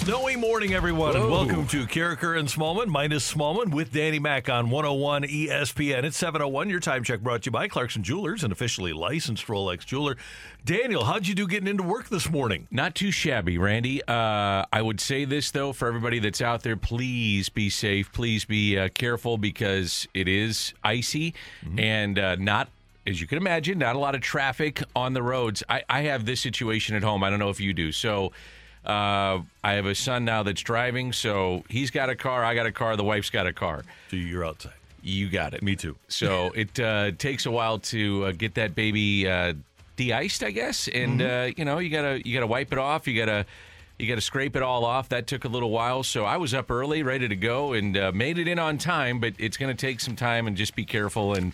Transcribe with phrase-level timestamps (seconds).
[0.00, 4.70] Snowy morning, everyone, and welcome to Karraker and Smallmon, minus Smallmon, with Danny Mack on
[4.70, 6.04] 101 ESPN.
[6.04, 6.70] It's 701.
[6.70, 10.16] Your time check brought to you by Clarkson Jewelers, an officially licensed Rolex jeweler.
[10.64, 12.66] Daniel, how'd you do getting into work this morning?
[12.70, 14.02] Not too shabby, Randy.
[14.08, 18.10] Uh, I would say this, though, for everybody that's out there, please be safe.
[18.10, 21.34] Please be uh, careful because it is icy
[21.76, 22.70] and uh, not.
[23.06, 25.62] As you can imagine, not a lot of traffic on the roads.
[25.68, 27.22] I, I have this situation at home.
[27.22, 27.92] I don't know if you do.
[27.92, 28.32] So,
[28.84, 31.12] uh, I have a son now that's driving.
[31.12, 32.44] So he's got a car.
[32.44, 32.96] I got a car.
[32.96, 33.84] The wife's got a car.
[34.10, 34.72] So you're outside.
[35.02, 35.62] You got it.
[35.62, 35.96] Me too.
[36.08, 39.54] So it uh, takes a while to uh, get that baby uh,
[39.96, 43.06] de-iced, I guess, and uh, you know you gotta you gotta wipe it off.
[43.06, 43.46] You gotta
[43.98, 45.08] you gotta scrape it all off.
[45.10, 46.02] That took a little while.
[46.02, 49.20] So I was up early, ready to go, and uh, made it in on time.
[49.20, 51.52] But it's gonna take some time, and just be careful and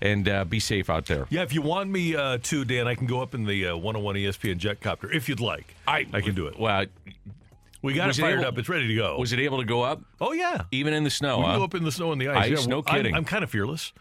[0.00, 1.26] and uh, be safe out there.
[1.30, 3.76] Yeah, if you want me uh, to, Dan, I can go up in the uh,
[3.76, 5.74] 101 ESPN jet copter if you'd like.
[5.88, 6.58] I I can do it.
[6.58, 6.86] Well,
[7.82, 8.58] We got it was it fired able- up.
[8.58, 9.18] It's ready to go.
[9.18, 10.62] was it able to go up Oh yeah.
[10.72, 11.38] even in the snow?
[11.38, 11.58] We can huh?
[11.58, 12.52] go up in the snow and the ice.
[12.52, 13.14] Ice, no I'm- kidding.
[13.14, 13.92] I'm, kind of fearless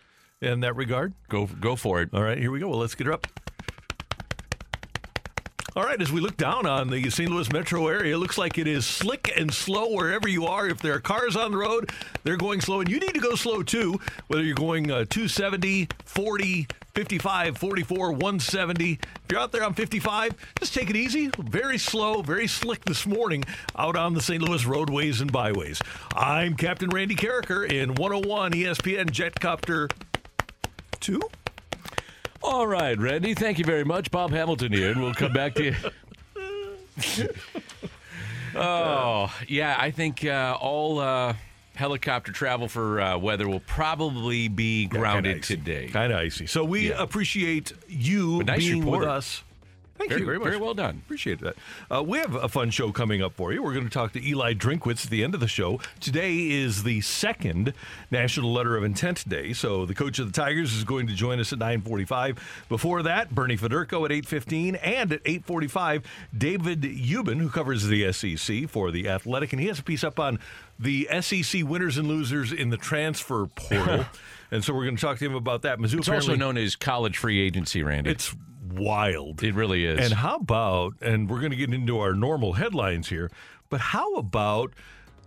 [0.42, 1.14] in that regard.
[1.30, 2.09] Go go for it.
[2.14, 2.69] All right, here we go.
[2.69, 3.28] Well, let's get her up.
[5.75, 7.30] All right, as we look down on the St.
[7.30, 10.69] Louis metro area, it looks like it is slick and slow wherever you are.
[10.69, 11.90] If there are cars on the road,
[12.24, 15.90] they're going slow, and you need to go slow too, whether you're going uh, 270,
[16.06, 18.91] 40, 55, 44, 170.
[18.94, 19.00] If
[19.30, 21.30] you're out there on 55, just take it easy.
[21.40, 23.44] Very slow, very slick this morning
[23.78, 24.42] out on the St.
[24.42, 25.81] Louis roadways and byways.
[26.16, 29.92] I'm Captain Randy Karraker in 101 ESPN Jetcopter
[31.02, 31.19] 2.
[32.44, 33.34] All right, Randy.
[33.34, 34.12] Thank you very much.
[34.12, 35.75] Bob Hamilton here, and we'll come back to you.
[38.56, 39.75] oh, yeah.
[39.79, 41.34] I think uh, all uh,
[41.75, 45.88] helicopter travel for uh, weather will probably be grounded today.
[45.88, 46.45] Kind of icy.
[46.47, 47.01] So we Yeah.
[47.01, 49.00] appreciate you But nice being report.
[49.01, 49.44] with us.
[49.97, 50.47] Thank Very- you very much.
[50.47, 51.01] very well done.
[51.06, 51.56] Appreciate that.
[51.89, 53.63] Uh, we have a fun show coming up for you.
[53.63, 55.79] We're going to talk to Eli Drinkwitz at the end of the show.
[56.01, 57.73] Today is the second
[58.11, 61.39] National Letter of Intent Day, so the coach of the Tigers is going to join
[61.39, 62.38] us at 9:45.
[62.67, 66.03] Before that, Bernie Federko at 8:15, and at 8:45,
[66.38, 70.19] David Ubben, who covers the SEC for the Athletic, and he has a piece up
[70.19, 70.39] on
[70.77, 74.06] the SEC winners and losers in the transfer portal.
[74.51, 75.79] and so we're going to talk to him about that.
[75.79, 78.09] Mizzou It's also known as college free agency, Randy.
[78.12, 78.35] it's
[78.74, 79.44] wild.
[79.44, 80.00] it really is.
[80.00, 83.30] And how about, and we're going to get into our normal headlines here,
[83.70, 84.72] but how about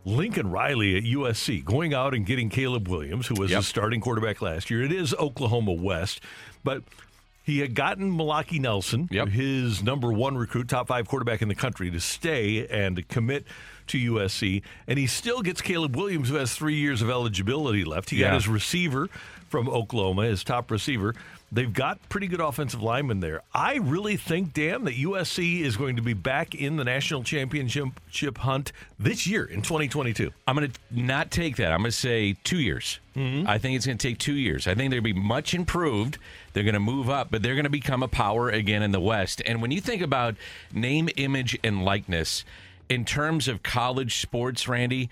[0.04, 3.60] Lincoln Riley at USC going out and getting Caleb Williams, who was Yep.
[3.60, 4.82] a starting quarterback last year?
[4.82, 6.20] It is Oklahoma West,
[6.64, 6.82] but
[7.42, 9.28] he had gotten Malachi Nelson, Yep.
[9.28, 13.44] his number one recruit, top five quarterback in the country, to stay and to commit
[13.88, 14.62] to USC.
[14.86, 18.10] And he still gets Caleb Williams, who has three years of eligibility left.
[18.10, 19.08] He got his receiver
[19.48, 21.14] from Oklahoma, his top receiver.
[21.50, 23.42] They've got pretty good offensive linemen there.
[23.54, 28.38] I really think, Dan, that USC is going to be back in the national championship
[28.38, 30.30] hunt this year in 2022.
[30.46, 31.72] I'm going to not take that.
[31.72, 33.00] I'm going to say two years.
[33.16, 33.48] Mm-hmm.
[33.48, 34.66] I think it's going to take two years.
[34.66, 36.18] I think they're going to be much improved.
[36.52, 39.00] They're going to move up, but they're going to become a power again in the
[39.00, 39.40] West.
[39.46, 40.34] And when you think about
[40.72, 42.44] name, image, and likeness
[42.90, 45.08] in terms of college sports, Randy,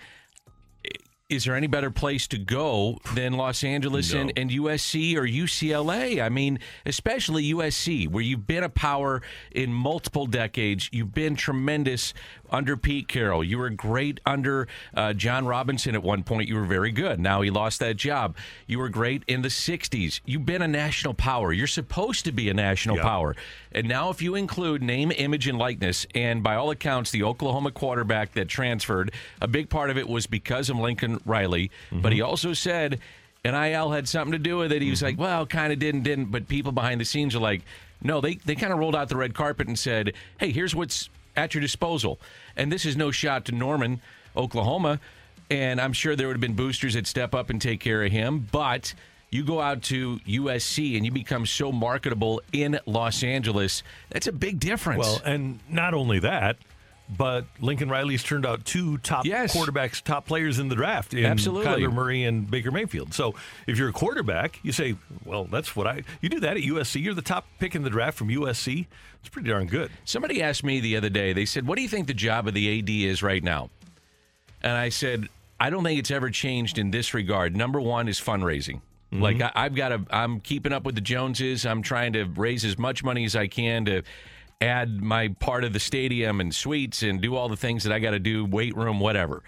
[1.29, 6.23] is there any better place to go than Los Angeles and, and USC or UCLA?
[6.23, 9.21] I mean, especially USC, where you've been a power
[9.51, 10.89] in multiple decades.
[10.93, 12.13] You've been tremendous
[12.49, 13.43] under Pete Carroll.
[13.43, 16.47] You were great under uh, John Robinson at one point.
[16.47, 17.19] You were very good.
[17.19, 18.37] Now he lost that job.
[18.65, 20.21] You were great in the 60s.
[20.25, 21.51] You've been a national power.
[21.51, 23.03] You're supposed to be a national Yeah.
[23.03, 23.35] power.
[23.73, 27.69] And now, if you include name, image, and likeness, and by all accounts, the Oklahoma
[27.71, 31.71] quarterback that transferred, a big part of it was because of Lincoln Riley.
[31.91, 32.29] But he mm-hmm.
[32.29, 32.99] also said
[33.43, 34.81] NIL had something to do with it.
[34.81, 35.23] He was like, mm-hmm.
[35.23, 36.25] well, kind of didn't, didn't.
[36.31, 37.61] But people behind the scenes are like,
[38.01, 41.09] no, they, they kind of rolled out the red carpet and said, hey, here's what's
[41.35, 42.19] at your disposal.
[42.55, 44.01] And this is no shot to Norman
[44.35, 44.99] Oklahoma,
[45.49, 48.11] and I'm sure there would have been boosters that step up and take care of
[48.11, 48.47] him.
[48.51, 48.93] But
[49.29, 53.83] you go out to USC and you become so marketable in Los Angeles.
[54.09, 54.99] That's a big difference.
[55.05, 56.57] Well, and not only that,
[57.09, 59.55] but Lincoln Riley's turned out two top Yes.
[59.55, 61.65] quarterbacks, top players in the draft in Absolutely.
[61.83, 63.13] Kyler Murray and Baker Mayfield.
[63.13, 66.03] So if you're a quarterback, you say, well, that's what I.
[66.21, 67.01] You do that at USC.
[67.01, 68.87] You're the top pick in the draft from USC.
[69.21, 69.91] It's pretty darn good.
[70.05, 72.53] Somebody asked me the other day, they said, What do you think the job of
[72.53, 73.69] the AD is right now?
[74.61, 75.27] And I said,
[75.59, 77.55] I don't think it's ever changed in this regard.
[77.55, 78.81] Number one is fundraising.
[79.11, 79.21] Mm-hmm.
[79.21, 81.65] Like I, I've got to, I'm keeping up with the Joneses.
[81.65, 84.03] I'm trying to raise as much money as I can to
[84.61, 87.99] add my part of the stadium and suites and do all the things that I
[87.99, 89.43] got to do, weight room, whatever.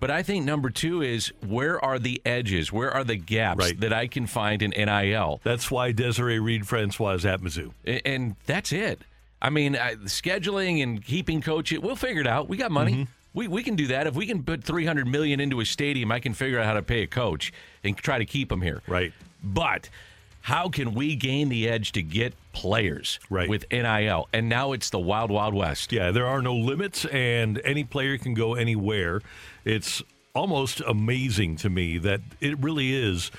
[0.00, 2.72] But I think number two is where are the edges?
[2.72, 3.80] Where are the gaps Right.
[3.80, 5.40] that I can find in NIL?
[5.44, 7.72] That's why Desiree Reed Francois is at Mizzou.
[8.06, 9.02] And that's it.
[9.42, 12.48] I mean, I, scheduling and keeping coaches, we'll figure it out.
[12.48, 12.92] We got money.
[12.92, 13.02] Mm-hmm.
[13.32, 14.06] We, we can do that.
[14.06, 16.82] If we can put 300 million into a stadium, I can figure out how to
[16.82, 17.52] pay a coach
[17.84, 18.82] and try to keep them here.
[18.88, 19.12] Right.
[19.44, 19.88] But
[20.50, 23.48] how can we gain the edge to get players Right.
[23.48, 24.28] with NIL?
[24.32, 25.92] And now it's the wild, wild west.
[25.92, 29.22] Yeah, there are no limits, and any player can go anywhere.
[29.64, 30.02] It's
[30.34, 33.30] almost amazing to me that it really is.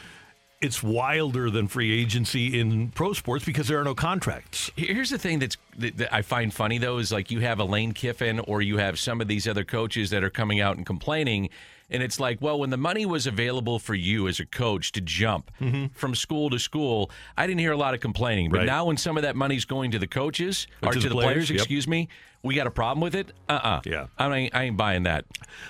[0.62, 4.72] It's wilder than free agency in pro sports because there are no contracts.
[4.78, 7.66] Here's the thing that's that, that I find funny though is like you have a
[7.66, 10.86] Lane Kiffin or you have some of these other coaches that are coming out and
[10.86, 11.50] complaining,
[11.92, 15.02] and it's like, well, when the money was available for you as a coach to
[15.02, 15.52] jump
[15.94, 18.50] from school to school, I didn't hear a lot of complaining.
[18.50, 18.68] But Mm-hmm.
[18.68, 18.74] Right.
[18.74, 21.34] now when some of that money's going to the coaches or, to to, the players,
[21.34, 21.58] players, yep.
[21.60, 22.10] excuse me,
[22.44, 23.32] we got a problem with it.
[23.50, 24.08] Uh uh Yeah.
[24.18, 25.26] I ain't, I ain't buying that.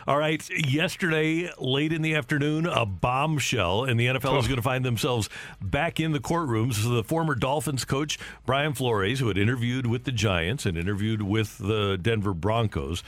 [0.08, 4.62] All right, yesterday, late in the afternoon, a bombshell, and the NFL is going to
[4.62, 5.30] find themselves
[5.62, 6.76] back in the courtrooms.
[6.76, 11.22] So the former Dolphins coach, Brian Flores, who had interviewed with the Giants and interviewed
[11.22, 13.04] with the Denver Broncos,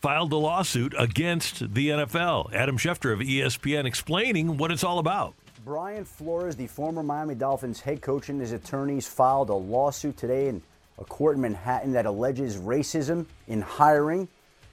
[0.00, 2.52] filed a lawsuit against the NFL.
[2.54, 5.34] Adam Schefter of ESPN explaining what it's all about.
[5.62, 10.48] Brian Flores, the former Miami Dolphins head coach, and his attorneys filed a lawsuit today
[10.48, 10.62] in
[10.98, 14.26] a court in Manhattan that alleges racism in hiring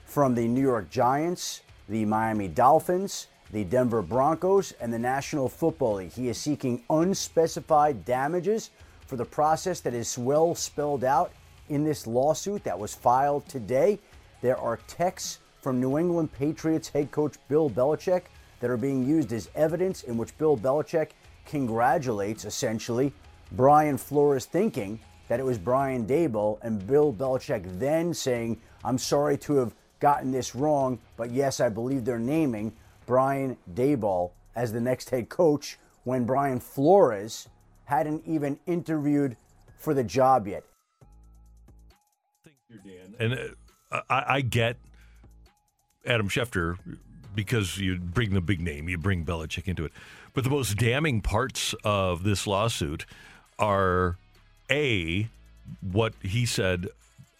[0.06, 1.60] from the New York Giants,
[1.90, 6.12] the Miami Dolphins, the Denver Broncos, and the National Football League.
[6.12, 8.70] He is seeking unspecified damages
[9.06, 11.32] for the process that is well spelled out
[11.68, 13.98] in this lawsuit that was filed today.
[14.40, 18.22] There are texts from New England Patriots head coach Bill Belichick
[18.60, 21.10] that are being used as evidence in which Bill Belichick
[21.46, 23.12] congratulates essentially
[23.52, 29.36] Brian Flores thinking that it was Brian Daboll and Bill Belichick then saying, I'm sorry
[29.38, 32.72] to have gotten this wrong, but yes, I believe they're naming
[33.06, 37.48] Brian Daboll as the next head coach when Brian Flores
[37.84, 39.36] hadn't even interviewed
[39.78, 40.64] for the job yet.
[43.18, 43.36] And uh,
[43.90, 44.76] I, I get
[46.06, 46.76] Adam Schefter
[47.34, 49.92] because you bring the big name, you bring Belichick into it.
[50.34, 53.06] But the most damning parts of this lawsuit
[53.58, 54.16] are
[54.70, 55.28] A,
[55.80, 56.88] what he said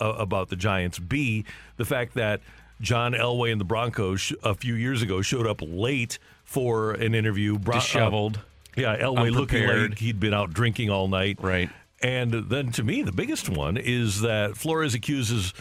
[0.01, 1.45] uh, about the Giants, B,
[1.77, 2.41] the fact that
[2.81, 7.15] John Elway and the Broncos sh- a few years ago showed up late for an
[7.15, 7.59] interview.
[7.59, 8.41] Bron- uh, Disheveled.
[8.77, 11.39] yeah, Elway looking like he'd been out drinking all night.
[11.41, 11.69] Right.
[12.01, 15.53] And then to me, the biggest one is that Flores accuses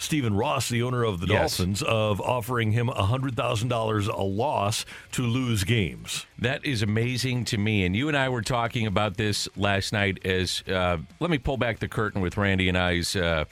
[0.00, 1.58] Stephen Ross, the owner of the Yes.
[1.58, 6.24] Dolphins, of offering him $100,000 a loss to lose games.
[6.38, 7.84] That is amazing to me.
[7.84, 10.24] And you and I were talking about this last night.
[10.24, 13.44] As uh, let me pull back the curtain with Randy and I's uh,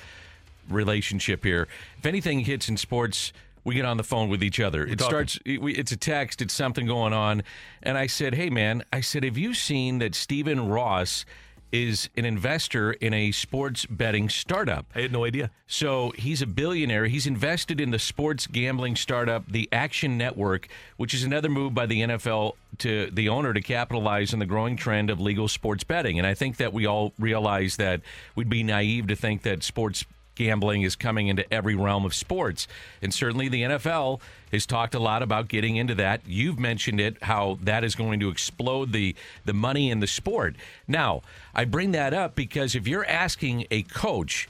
[0.68, 1.68] relationship here.
[1.98, 3.32] If anything hits in sports,
[3.64, 4.84] we get on the phone with each other.
[4.84, 5.10] It talking.
[5.10, 5.38] starts.
[5.44, 6.40] It, we- it's a text.
[6.40, 7.42] It's something going on.
[7.82, 11.24] And I said, "Hey, man," I said, "Have you seen that Stephen Ross?"
[11.70, 14.86] Is an investor in a sports betting startup.
[14.94, 15.50] I had no idea.
[15.66, 17.06] So he's a billionaire.
[17.06, 21.84] He's invested in the sports gambling startup, the Action Network, which is another move by
[21.84, 26.18] the NFL to the owner to capitalize on the growing trend of legal sports betting.
[26.18, 28.00] And I think that we all realize that
[28.34, 30.06] we'd be naive to think that sports
[30.38, 32.68] gambling is coming into every realm of sports.
[33.02, 34.20] And certainly the NFL
[34.52, 36.20] has talked a lot about getting into that.
[36.26, 40.54] You've mentioned it, how that is going to explode the, the money in the sport.
[40.86, 41.22] Now,
[41.54, 44.48] I bring that up because if you're asking a coach,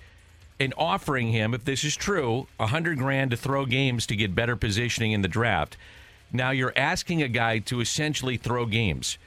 [0.61, 4.35] and offering him, if this is true, a hundred grand to throw games to get
[4.35, 5.77] better positioning in the draft.
[6.33, 9.19] Now you're asking a guy to essentially throw games.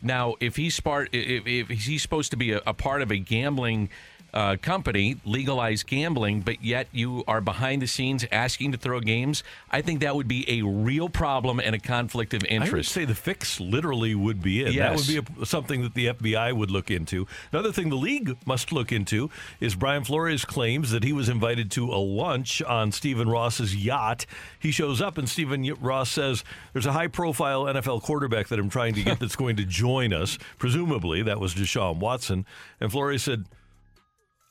[0.00, 3.18] Now, if he's part, if, if he's supposed to be a, a part of a
[3.18, 3.90] gambling
[4.32, 9.42] uh, company legalize gambling, but yet you are behind the scenes asking to throw games,
[9.70, 12.72] I think that would be a real problem and a conflict of interest.
[12.72, 14.76] I would say the fix literally would be it.
[14.76, 17.26] That would be a, something that the FBI would look into.
[17.52, 21.70] Another thing the league must look into is Brian Flores claims that he was invited
[21.72, 24.26] to a lunch on Stephen Ross's yacht.
[24.58, 28.94] He shows up and Stephen Ross says, "There's a high-profile NFL quarterback that I'm trying
[28.94, 30.38] to get that's going to join us.
[30.58, 32.46] Presumably that was Deshaun Watson."
[32.80, 33.46] And Flores said,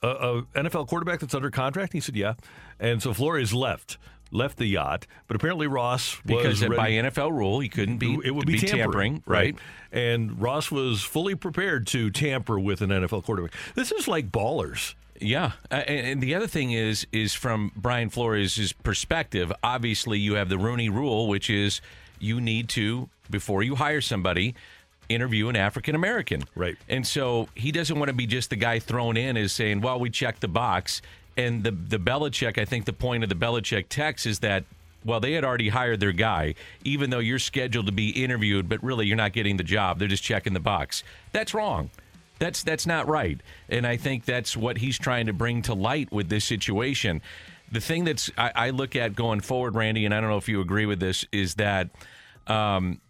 [0.02, 1.92] a, a NFL quarterback that's under contract?
[1.92, 2.34] He said, yeah.
[2.78, 3.98] And so Flores left,
[4.30, 8.34] left the yacht, but apparently Ross because was by NFL rule, he couldn't be it
[8.34, 9.56] would be, tampering, right?
[9.92, 13.52] And Ross was fully prepared to tamper with an NFL quarterback.
[13.74, 14.94] This is like ballers.
[15.22, 19.52] Yeah, uh, and, and the other thing is, is from Brian Flores' perspective.
[19.62, 21.82] Obviously, you have the Rooney Rule, which is
[22.18, 24.54] you need to before you hire somebody,
[25.10, 26.44] interview an African American.
[26.54, 26.76] Right.
[26.88, 30.00] And so he doesn't want to be just the guy thrown in as saying, "Well,
[30.00, 31.02] we checked the box."
[31.36, 34.64] And the the Belichick, I think the point of the Belichick text is that.
[35.02, 38.82] Well, they had already hired their guy, even though you're scheduled to be interviewed, but
[38.84, 39.98] really you're not getting the job.
[39.98, 41.02] They're just checking the box.
[41.32, 41.88] That's wrong.
[42.38, 43.40] That's that's not right,
[43.70, 47.22] and I think that's what he's trying to bring to light with this situation.
[47.72, 50.50] The thing that's I, I look at going forward, Randy, and I don't know if
[50.50, 51.88] you agree with this, is that
[52.46, 53.00] um,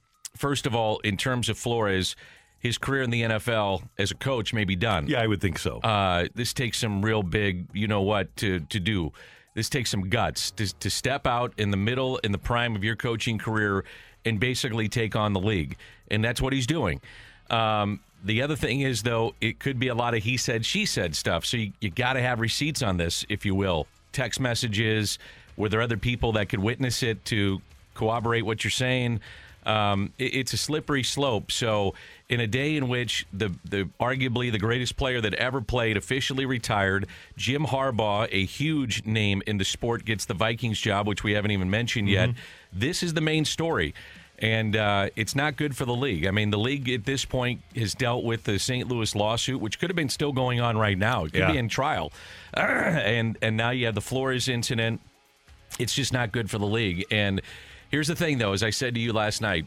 [0.41, 2.17] first of all, in terms of Flores,
[2.59, 5.07] his career in the NFL as a coach may be done.
[5.07, 5.79] Yeah, I would think so.
[5.81, 9.13] Uh, this takes some real big, you know what, to to do.
[9.55, 12.83] This takes some guts to to step out in the middle, in the prime of
[12.83, 13.85] your coaching career,
[14.25, 15.77] and basically take on the league,
[16.11, 17.01] and that's what he's doing.
[17.51, 20.85] Um, the other thing is, though, it could be a lot of he said, she
[20.85, 21.45] said stuff.
[21.45, 23.87] So you, you got to have receipts on this, if you will.
[24.13, 25.19] Text messages.
[25.57, 27.61] Were there other people that could witness it to
[27.95, 29.21] corroborate what you're saying?
[29.71, 31.51] Um, it- it's a slippery slope.
[31.53, 31.95] So,
[32.29, 36.47] in a day in which the, the arguably the greatest player that ever played officially
[36.47, 41.33] retired, Jim Harbaugh, a huge name in the sport, gets the Vikings job, which we
[41.33, 42.31] haven't even mentioned yet.
[42.73, 43.95] This is the main story.
[44.43, 46.27] And uh, it's not good for the league.
[46.27, 48.89] I mean, the league at this point has dealt with the St.
[48.89, 51.25] Louis lawsuit, which could have been still going on right now.
[51.27, 51.53] It could Yeah.
[51.53, 52.11] be in trial.
[52.55, 55.01] and and now you have the Flores incident
[55.79, 57.07] it's just not good for the league.
[57.11, 57.41] And
[57.91, 59.67] here's the thing, though, as I said to you last night,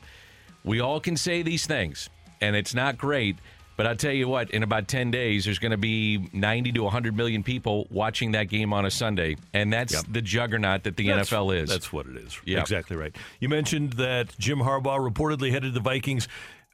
[0.64, 2.10] we all can say these things,
[2.42, 3.38] and it's not great.
[3.76, 6.84] But I'll tell you what, in about 10 days, there's going to be 90 to
[6.84, 9.36] 100 million people watching that game on a Sunday.
[9.52, 10.04] And that's Yep.
[10.12, 11.70] the juggernaut that the That's- NFL is.
[11.70, 12.40] That's what it is.
[12.46, 12.60] Yeah.
[12.62, 13.16] Exactly right.
[13.40, 16.28] You mentioned that Jim Harbaugh reportedly headed the Vikings.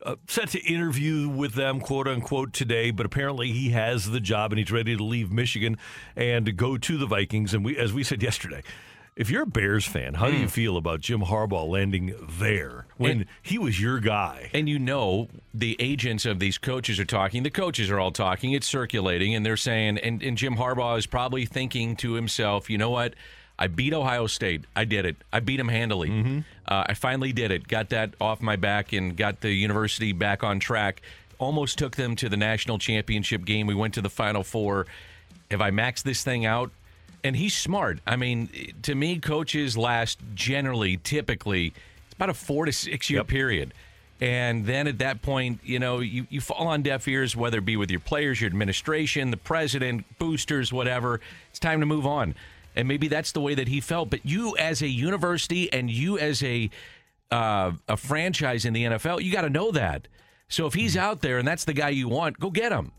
[0.06, 4.51] Uh, set to interview with them, quote unquote, today, but apparently he has the job
[4.51, 5.77] and he's ready to leave Michigan
[6.18, 7.53] and go to the Vikings.
[7.53, 8.62] And we, as we said yesterday,
[9.19, 13.11] if you're a Bears fan, how do you feel about Jim Harbaugh landing there when.
[13.11, 14.49] And- he was your guy?
[14.53, 17.43] And you know, the agents of these coaches are talking.
[17.43, 18.53] The coaches are all talking.
[18.53, 22.77] It's circulating, and they're saying, and, and Jim Harbaugh is probably thinking to himself, you
[22.77, 23.13] know what?
[23.59, 24.63] I beat Ohio State.
[24.73, 25.17] I did it.
[25.33, 26.43] I beat them handily.
[26.65, 27.67] Uh, I finally did it.
[27.67, 31.01] Got that off my back and got the university back on track.
[31.39, 33.67] Almost took them to the national championship game.
[33.67, 34.85] We went to the Final Four.
[35.51, 36.71] Have I maxed this thing out?
[37.23, 37.99] And he's smart.
[38.07, 38.49] I mean,
[38.83, 41.73] to me, coaches last generally, typically,
[42.05, 43.27] it's about a four to six year Yep.
[43.27, 43.73] period.
[44.21, 47.65] And then at that point, you know, you, you fall on deaf ears, whether it
[47.65, 51.21] be with your players, your administration, the president, boosters, whatever.
[51.49, 52.35] It's time to move on.
[52.75, 54.09] And maybe that's the way that he felt.
[54.09, 56.69] But you, as a university and you, as a
[57.31, 60.07] uh, a franchise in the NFL, you got to know that.
[60.47, 62.91] So if he's out there and that's the guy you want, go get him.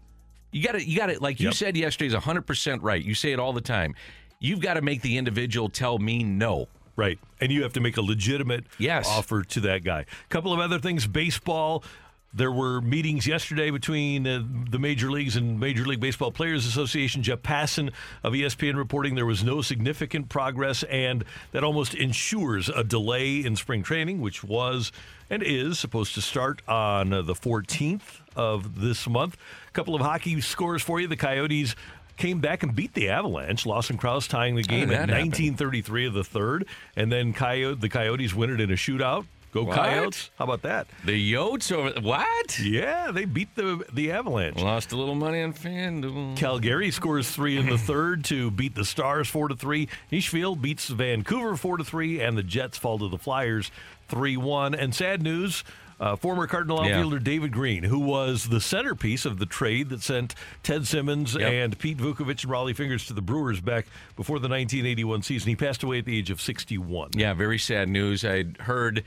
[0.52, 3.02] You got to, you got to, like you said yesterday, is 100% right.
[3.02, 3.94] You say it all the time.
[4.38, 6.68] You've got to make the individual tell me no.
[6.96, 7.18] Right.
[7.40, 9.06] And you have to make a legitimate Yes.
[9.08, 10.00] offer to that guy.
[10.00, 11.84] A couple of other things baseball.
[12.32, 17.24] There were meetings yesterday between uh, the major leagues and Major League Baseball Players Association.
[17.24, 17.90] Jeff Passan
[18.22, 23.56] of ESPN reporting there was no significant progress, and that almost ensures a delay in
[23.56, 24.92] spring training, which was
[25.28, 29.36] and is supposed to start on uh, the 14th of this month.
[29.70, 31.06] A couple of hockey scores for you.
[31.06, 31.76] The Coyotes
[32.16, 33.64] came back and beat the Avalanche.
[33.64, 35.26] Lawson Crouse tying the game at that happen?
[35.28, 39.26] 1933 of the third, and then Coyote, the Coyotes win it in a shootout.
[39.52, 39.76] Go What?
[39.76, 40.30] Coyotes!
[40.38, 40.86] How about that?
[41.04, 42.60] The Yotes over what?
[42.60, 44.58] Yeah, they beat the the Avalanche.
[44.60, 46.36] Lost a little money on FanDuel.
[46.36, 49.88] Calgary scores three in the third to beat the Stars four to three.
[50.12, 53.72] Nashville beats Vancouver four to three, and the Jets fall to the Flyers
[54.08, 54.72] three one.
[54.74, 55.64] And sad news.
[56.00, 56.92] Uh, former Cardinal Yeah.
[56.96, 61.52] outfielder David Green, who was the centerpiece of the trade that sent Ted Simmons Yep.
[61.52, 63.84] and Pete Vuckovich and Rollie Fingers to the Brewers back
[64.16, 65.50] before the 1981 season.
[65.50, 67.10] He passed away at the age of 61.
[67.14, 68.24] Yeah, very sad news.
[68.24, 69.04] I'd heard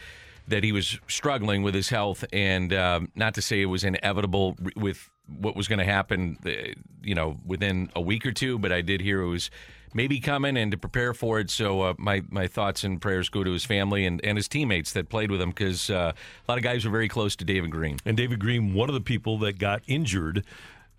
[0.48, 4.56] that he was struggling with his health, and um, not to say it was inevitable
[4.76, 5.10] with
[5.40, 6.52] what was going to happen, uh,
[7.02, 9.50] you know, within a week or two, but I did hear it was
[9.94, 11.50] maybe coming and to prepare for it.
[11.50, 14.94] So uh, my my thoughts and prayers go to his family and, and his teammates
[14.94, 16.14] that played with him because uh,
[16.48, 17.98] a lot of guys were very close to David Green.
[18.06, 20.46] And David Green, one of the people that got injured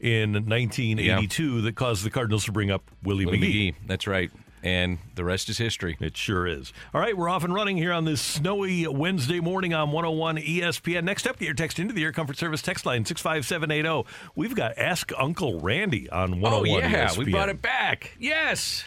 [0.01, 3.73] in 1982 that caused the Cardinals to bring up Willie, Willie McGee.
[3.73, 4.31] McGee, that's right.
[4.65, 5.99] And the rest is history.
[6.01, 6.73] It sure is.
[6.95, 11.05] All right, we're off and running here on this snowy Wednesday morning on 101 ESPN.
[11.05, 14.09] Next up, get your text into the Air Comfort Service text line 65780.
[14.35, 17.19] We've got Ask Uncle Randy on 101 Oh yeah, ESPN.
[17.19, 18.17] we brought it back.
[18.19, 18.85] Yes.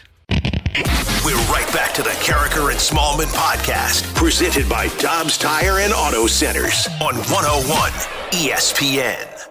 [1.24, 6.26] We're right back to the Karraker and Smallmon podcast, presented by Dobbs Tire and Auto
[6.26, 7.90] Centers on 101
[8.32, 9.48] ESPN.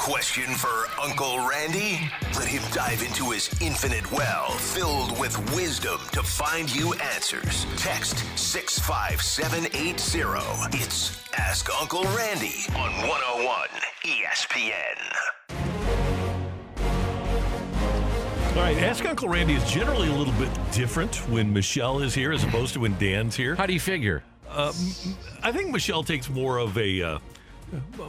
[0.00, 2.10] Got a question for Uncle Randy?
[2.34, 7.66] Let him dive into his infinite well filled with wisdom to find you answers.
[7.76, 10.78] Text 65780.
[10.78, 13.68] It's Ask Uncle Randy on 101
[14.04, 14.96] ESPN.
[18.56, 22.32] All right, Ask Uncle Randy is generally a little bit different when Michelle is here
[22.32, 23.54] as opposed to when Dan's here.
[23.54, 24.22] How do you figure?
[24.52, 24.72] I
[25.52, 27.18] think Michelle takes more of a uh,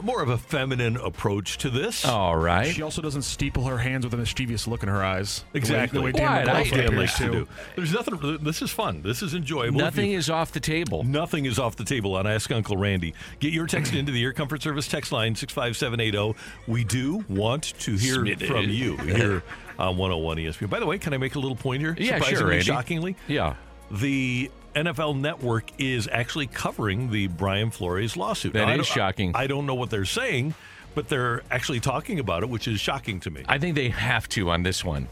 [0.02, 2.04] more of a feminine approach to this.
[2.04, 2.72] All right.
[2.74, 5.44] She also doesn't steeple her hands with a mischievous look in her eyes.
[5.52, 5.98] The way- Exactly.
[5.98, 6.52] The way, Dan Why?
[6.60, 7.30] I- Dan likes to to.
[7.32, 7.48] do.
[7.76, 8.38] There's nothing.
[8.42, 9.02] This is fun.
[9.02, 9.78] This is enjoyable.
[9.78, 11.04] Nothing you- is off the table.
[11.04, 13.14] Nothing is off the table on Ask Uncle Randy.
[13.40, 16.18] Get your text into the Air Comfort Service text line 65780.
[16.18, 16.36] oh.
[16.66, 18.42] We do want to hear Smith.
[18.42, 19.42] from you here
[19.78, 20.68] on 101 ESPN.
[20.70, 21.94] By the way, can I make a little point here?
[21.98, 22.64] Yeah, sure, Randy.
[22.64, 23.54] shockingly, Yeah.
[23.90, 28.52] the NFL Network is actually covering the Brian Flores lawsuit.
[28.54, 29.32] That Now, is don't- shocking.
[29.34, 30.54] I don't know what they're saying,
[30.94, 33.42] but they're actually talking about it, which is shocking to me.
[33.48, 35.08] I think they have to on this one.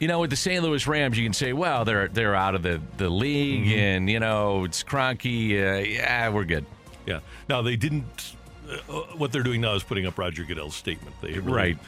[0.00, 0.62] You know, with the St.
[0.62, 3.78] Louis Rams, you can say, well, they're they're out of the, the league, Mm-hmm.
[3.78, 5.24] and you know it's Kroenke.
[5.52, 6.66] Uh, yeah, we're good.
[7.06, 7.20] yeah.
[7.48, 8.34] Now they didn't.
[8.68, 11.14] Uh, what they're doing now is putting up Roger Goodell's statement.
[11.22, 11.78] They really- Right.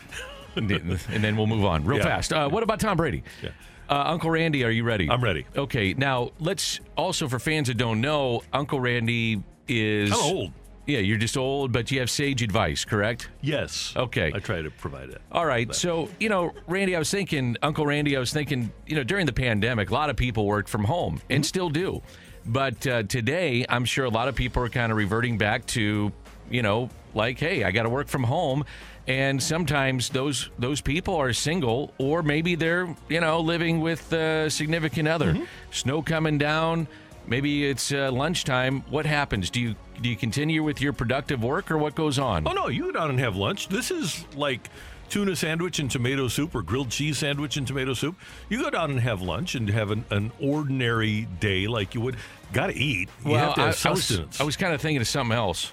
[0.57, 2.05] and and then we'll move on real Yeah.
[2.05, 2.33] fast.
[2.33, 3.23] Uh, what about Tom Brady?
[3.43, 3.51] Yeah.
[3.89, 5.09] Uh, Uncle Randy, are you ready?
[5.11, 5.47] I'm ready.
[5.57, 10.53] Okay, now let's also for fans that don't know, Uncle Randy is old.
[10.87, 13.29] Yeah, you're just old, but you have sage advice, correct?
[13.43, 13.93] Yes.
[13.95, 14.33] Okay.
[14.35, 15.21] I try to provide it.
[15.31, 15.75] All right.
[15.75, 19.27] So, you know, Randy, I was thinking, Uncle Randy, I was thinking, you know, during
[19.27, 22.01] the pandemic, a lot of people worked from home and still do.
[22.47, 26.11] But uh, today, I'm sure a lot of people are kind of reverting back to,
[26.51, 28.65] you know, like, hey, I got to work from home.
[29.09, 34.51] And sometimes those those people are single, or maybe they're you know living with a
[34.51, 35.37] significant other.
[35.71, 36.87] Snow coming down,
[37.27, 38.83] maybe it's uh, lunchtime.
[38.91, 39.49] What happens?
[39.49, 42.47] Do you do you continue with your productive work, or what goes on?
[42.47, 43.69] Oh no, you go down and have lunch.
[43.69, 44.69] This is like
[45.09, 48.15] tuna sandwich and tomato soup or grilled cheese sandwich and tomato soup.
[48.51, 52.17] You go down and have lunch and have an, an ordinary day like you would.
[52.53, 53.09] Got to eat.
[53.25, 54.41] You have to have I, I was.
[54.41, 55.73] I was kind of thinking of something else.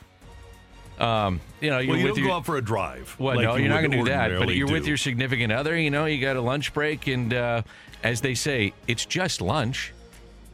[0.99, 3.15] Um, you know, you're well, you don't your, go out for a drive.
[3.19, 4.39] well, like no, you you're not going to do that.
[4.39, 5.77] But you're with your significant other.
[5.77, 7.62] You know, you got a lunch break, and uh,
[8.03, 9.91] as they say, it's just lunch.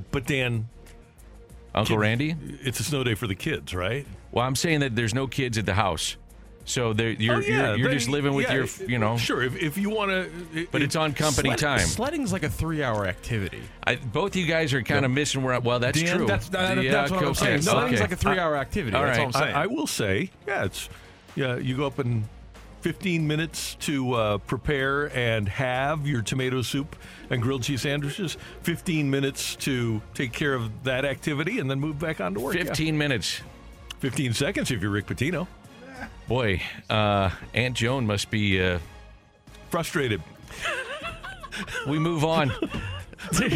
[0.09, 0.67] But Dan,
[1.75, 2.35] Uncle kid- Randy.
[2.63, 4.05] it's a snow day for the kids, right?
[4.31, 6.15] Well, I'm saying that there's no kids at the house,
[6.65, 9.17] so you're Oh, yeah, you're, you're they- just living with yeah, your, you know.
[9.17, 10.67] Sure, if, if you want to.
[10.71, 11.79] But it's on company Sled- time.
[11.79, 13.61] Sledding's like a three-hour activity.
[13.83, 15.59] I, both you guys are kind of missing where.
[15.59, 16.25] Well, that's Dan, true.
[16.27, 17.61] That's, that, Yeah, that's what I'm okay, saying.
[17.63, 18.01] Sledding's okay.
[18.01, 18.95] like a three-hour activity.
[18.95, 19.55] All that's all I'm saying.
[19.55, 20.89] I, I will say, yeah, it's
[21.35, 21.55] yeah.
[21.57, 22.23] You go up in
[22.81, 26.95] 15 minutes to uh, prepare and have your tomato soup
[27.29, 28.37] and grilled cheese sandwiches.
[28.63, 32.55] 15 minutes to take care of that activity, and then move back on to work.
[32.55, 32.63] Yeah.
[32.63, 33.41] 15 minutes.
[33.99, 35.47] 15 seconds if you're Rick Pitino.
[36.27, 38.61] Boy, uh, Aunt Joan must be.
[38.61, 38.79] Uh,
[39.69, 40.21] Frustrated.
[41.87, 42.51] we move on.
[43.31, 43.51] Michelle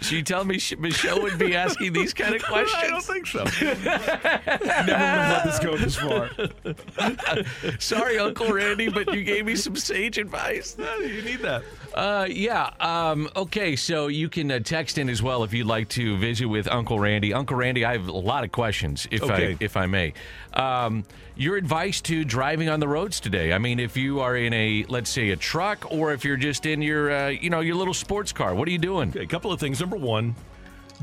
[0.00, 2.74] So you tell me Sh- Michelle would be asking these kind of questions?
[2.82, 3.44] I don't think so.
[3.60, 6.30] Never would have let this go this far.
[7.78, 10.76] Sorry, Uncle Randy, but you gave me some sage advice.
[11.00, 11.62] you need that.
[11.94, 12.70] Uh, yeah.
[12.78, 16.46] Um, okay, so you can uh, text in as well if you'd like to visit
[16.46, 17.34] with Uncle Randy.
[17.34, 19.52] Uncle Randy, I have a lot of questions, if Okay.
[19.52, 20.12] I if I may.
[20.54, 21.04] Um,
[21.36, 23.52] your advice to driving on the roads today.
[23.52, 26.64] I mean, if you are in a let's say a truck, or if you're just
[26.66, 29.08] in your uh, you know your little sports car, what are you doing?
[29.10, 29.80] Okay, a couple of things.
[29.80, 30.34] Number one,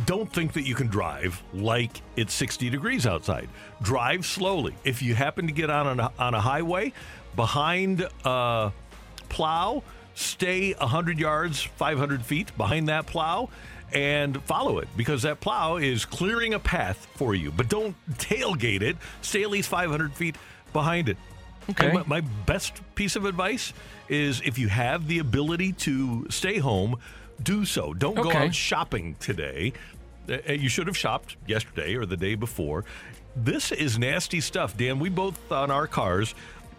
[0.05, 3.49] don't think that you can drive like it's 60 degrees outside.
[3.81, 4.75] Drive slowly.
[4.83, 6.93] If you happen to get on a, on a highway
[7.35, 8.71] behind a
[9.29, 9.83] plow,
[10.17, 13.49] stay 100 yards, 500 feet behind that plow
[13.93, 17.51] and follow it because that plow is clearing a path for you.
[17.51, 18.97] But don't tailgate it.
[19.21, 20.35] Stay at least 500 feet
[20.73, 21.17] behind it.
[21.69, 21.91] Okay.
[21.91, 23.73] My, my best piece of advice
[24.09, 26.97] is if you have the ability to stay home,
[27.43, 27.93] do so.
[27.93, 29.73] Don't go out shopping today.
[30.27, 32.85] Uh, You should have shopped yesterday or the day before.
[33.35, 34.97] This is nasty stuff, Dan.
[34.99, 36.33] We both on our cars.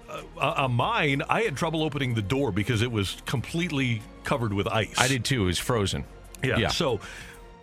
[0.09, 4.67] Uh, on mine, I had trouble opening the door because it was completely covered with
[4.67, 4.95] ice.
[4.99, 5.43] I did too.
[5.43, 6.05] It was frozen.
[6.43, 6.59] Yeah.
[6.59, 6.69] Yeah.
[6.69, 7.01] So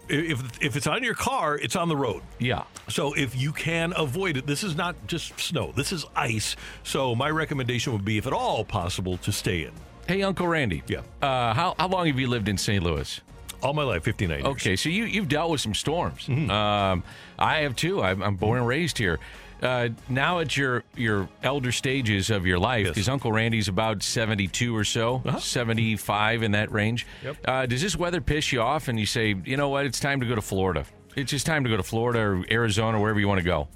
[0.10, 2.22] if if it's on your car, it's on the road.
[2.40, 2.64] Yeah.
[2.88, 5.72] So if you can avoid it, this is not just snow.
[5.72, 6.56] This is ice.
[6.84, 9.72] So my recommendation would be, if at all possible, to stay in.
[10.08, 10.84] Hey, Uncle Randy.
[10.88, 11.00] Yeah.
[11.22, 12.84] Uh, how how long have you lived in St.
[12.84, 13.22] Louis?
[13.64, 14.48] All my life, 59 years.
[14.48, 16.30] Okay, so you you've dealt with some storms.
[16.30, 17.04] Um,
[17.40, 18.04] I have too.
[18.04, 19.20] I'm, I'm born and raised here.
[19.62, 22.94] Uh, now at your your elder stages of your life, Yes.
[22.96, 27.08] because Uncle Randy's about 72 or so, 75 in that range.
[27.24, 27.38] Yep.
[27.46, 30.20] Uh, does this weather piss you off, and you say, you know what, it's time
[30.20, 30.86] to go to Florida?
[31.16, 33.68] It's just time to go to Florida or Arizona, wherever you want to go.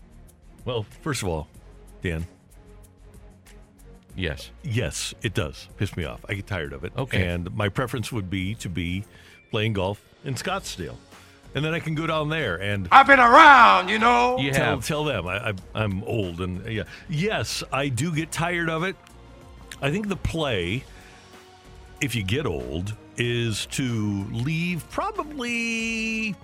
[0.65, 1.47] Well, first of all,
[2.03, 2.25] Dan,
[4.15, 4.51] Yes.
[4.63, 6.19] yes, it does piss me off.
[6.27, 6.91] I get tired of it.
[6.97, 7.25] Okay.
[7.27, 9.05] And my preference would be to be
[9.51, 10.95] playing golf in Scottsdale.
[11.55, 14.37] And then I can go down there and I've been around, you know.
[14.37, 14.85] You tell, have.
[14.87, 16.83] tell them I, I, I'm old and yeah.
[17.09, 18.95] Yes, I do get tired of it.
[19.81, 20.83] I think the play,
[22.01, 26.35] if you get old, is to leave probably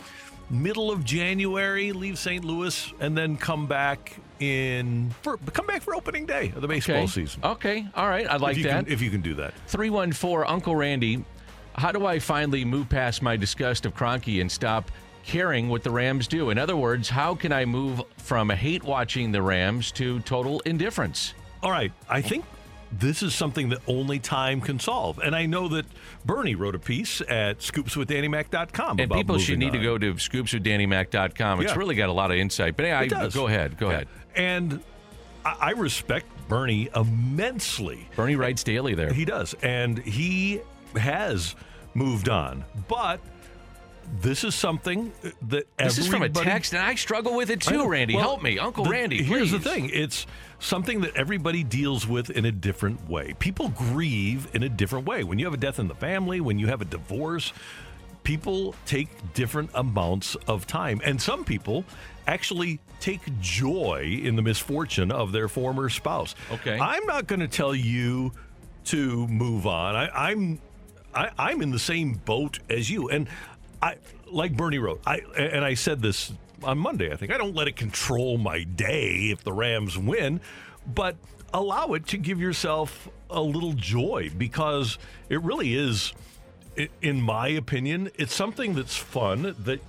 [0.49, 2.43] middle of January, leave St.
[2.43, 6.97] Louis, and then come back in for come back for opening day of the baseball
[6.97, 7.07] Okay.
[7.07, 7.41] season.
[7.43, 7.87] Okay.
[7.95, 8.27] All right.
[8.27, 8.85] I like if you that.
[8.85, 9.53] Can, if you can do that.
[9.67, 11.23] 314 Uncle Randy,
[11.75, 14.91] how do I finally move past my disgust of Kroenke and stop
[15.23, 16.49] caring what the Rams do?
[16.49, 21.33] In other words, how can I move from hate watching the Rams to total indifference?
[21.63, 21.91] All right.
[22.09, 22.45] I think
[22.91, 25.19] this is something that only time can solve.
[25.19, 25.85] And I know that
[26.23, 31.61] Bernie wrote a piece at scoopswithdannymac.com And people should need to go to scoopswithdannymac.com.
[31.61, 31.77] It's Yeah.
[31.77, 32.77] really got a lot of insight.
[32.77, 33.77] But yeah, I, go ahead.
[33.77, 33.93] Go Yeah.
[33.95, 34.07] ahead.
[34.35, 34.73] And
[35.43, 38.07] I I respect Bernie immensely.
[38.15, 39.11] Bernie writes daily there.
[39.13, 39.53] He does.
[39.61, 40.61] And he
[40.97, 41.55] has
[41.93, 42.65] moved on.
[42.88, 43.19] But
[44.21, 45.12] this is something
[45.49, 47.88] that This is from a text, and I struggle with it too, know.
[47.88, 48.15] Randy.
[48.15, 48.60] Well, Help me.
[48.60, 50.27] Uncle the- Randy, Here's the thing it's
[50.60, 53.34] something that everybody deals with in a different way.
[53.39, 55.23] People grieve in a different way.
[55.23, 57.51] When you have a death in the family, when you have a divorce,
[58.23, 61.01] people take different amounts of time.
[61.03, 61.84] And some people
[62.27, 66.36] actually take joy in the misfortune of their former spouse.
[66.51, 66.79] Okay.
[66.79, 68.31] I'm not going to tell you
[68.86, 69.95] to move on.
[69.95, 70.60] I, I'm
[71.15, 73.28] I, I'm in the same boat as you, and
[73.82, 73.95] I
[74.30, 75.01] like Bernie wrote.
[75.06, 77.12] I and I said this on Monday.
[77.12, 80.41] I think I don't let it control my day if the Rams win,
[80.93, 81.15] but
[81.54, 84.97] allow it to give yourself a little joy because
[85.30, 86.13] it really is,
[87.01, 89.80] in my opinion, it's something that's fun that.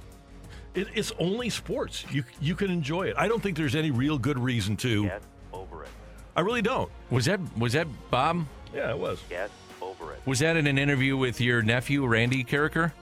[0.75, 2.05] It's only sports.
[2.13, 3.15] You you can enjoy it.
[3.17, 5.05] I don't think there's any real good reason to.
[5.05, 5.89] Get over it.
[6.37, 6.91] I really don't.
[7.09, 8.45] Was that was that Bob?
[8.75, 9.19] Yeah, it was.
[9.31, 9.66] Get over it.
[10.27, 12.93] Was that in an interview with your nephew Randy Karraker?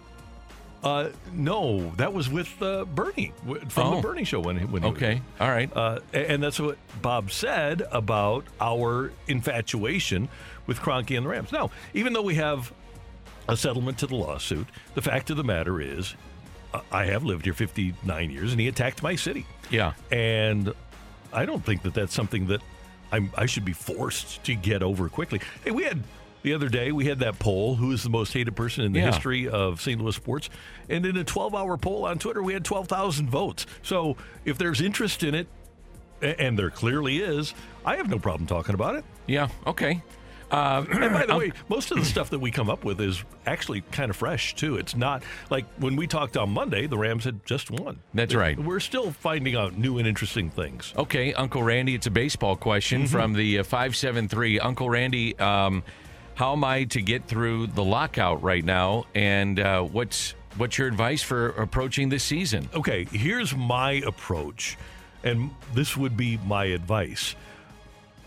[0.82, 3.32] Uh, no, that was with uh, Bernie
[3.68, 3.96] from Oh.
[3.96, 5.74] the Bernie show when when Okay, all right.
[5.74, 10.28] Uh, and that's what Bob said about our infatuation
[10.66, 11.52] with Kroenke and the Rams.
[11.52, 12.70] Now, even though we have
[13.48, 16.14] a settlement to the lawsuit, the fact of the matter is,
[16.92, 19.46] I have lived here 59 years, and he attacked my city.
[19.70, 19.92] Yeah.
[20.10, 20.74] And
[21.32, 22.60] I don't think that that's something that
[23.10, 25.40] I'm, I should be forced to get over quickly.
[25.64, 26.02] Hey, we had
[26.44, 29.00] the other day we had that poll: who is the most hated person in the
[29.00, 29.06] Yeah.
[29.06, 30.00] history of St.
[30.00, 30.48] Louis sports?
[30.88, 33.66] And in a 12-hour poll on Twitter, we had 12,000 votes.
[33.82, 35.48] So if there's interest in it,
[36.22, 37.52] and there clearly is,
[37.84, 39.04] I have no problem talking about it.
[39.26, 39.48] Yeah.
[39.66, 40.00] Okay.
[40.50, 43.24] Uh, And by the way, most of the stuff that we come up with is
[43.46, 44.76] actually kind of fresh too.
[44.76, 47.98] It's not like when we talked on Monday, the Rams had just won.
[48.14, 48.58] That's right.
[48.58, 50.94] We're still finding out new and interesting things.
[50.96, 53.10] Okay, Uncle Randy, it's a baseball question Mm-hmm.
[53.12, 54.60] from the uh, 573.
[54.60, 55.82] Uncle Randy, um,
[56.34, 59.04] how am I to get through the lockout right now?
[59.14, 62.68] And uh, what's what's your advice for approaching this season?
[62.74, 64.76] Okay, here's my approach,
[65.22, 67.34] and this would be my advice.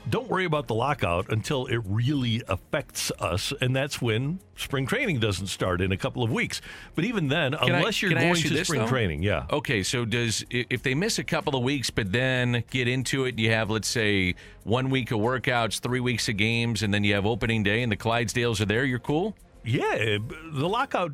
[0.09, 5.19] Don't worry about the lockout until it really affects us, and that's when spring training
[5.19, 6.61] doesn't start in a couple of weeks.
[6.95, 8.87] But even then, Can I- unless you're going you to this, spring though?
[8.87, 9.45] training, yeah.
[9.51, 13.37] Okay, so does if they miss a couple of weeks, but then get into it,
[13.37, 17.13] you have let's say one week of workouts, three weeks of games, and then you
[17.13, 18.85] have opening day, and the Clydesdales are there.
[18.85, 19.35] You're cool.
[19.65, 20.19] Yeah, eh,
[20.53, 21.11] the lockout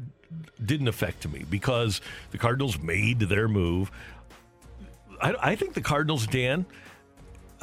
[0.63, 3.89] didn't affect me because the Cardinals made their move.
[5.19, 6.65] I, I think the Cardinals, Dan,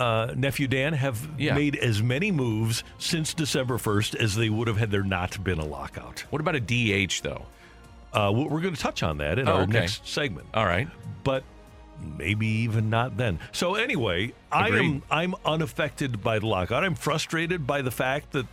[0.01, 1.55] uh, nephew Dan, have Yeah.
[1.55, 5.59] made as many moves since December 1st as they would have had there not been
[5.59, 6.25] a lockout.
[6.31, 7.45] What about a DH though?
[8.13, 9.73] Uh, we- we're going to touch on that in Oh, our okay.
[9.73, 10.47] next segment.
[10.55, 10.89] All right.
[11.23, 11.45] but
[12.17, 13.39] maybe even not then.
[13.53, 16.83] So anyway, I am I'm unaffected by the lockout.
[16.83, 18.47] I'm frustrated by the fact that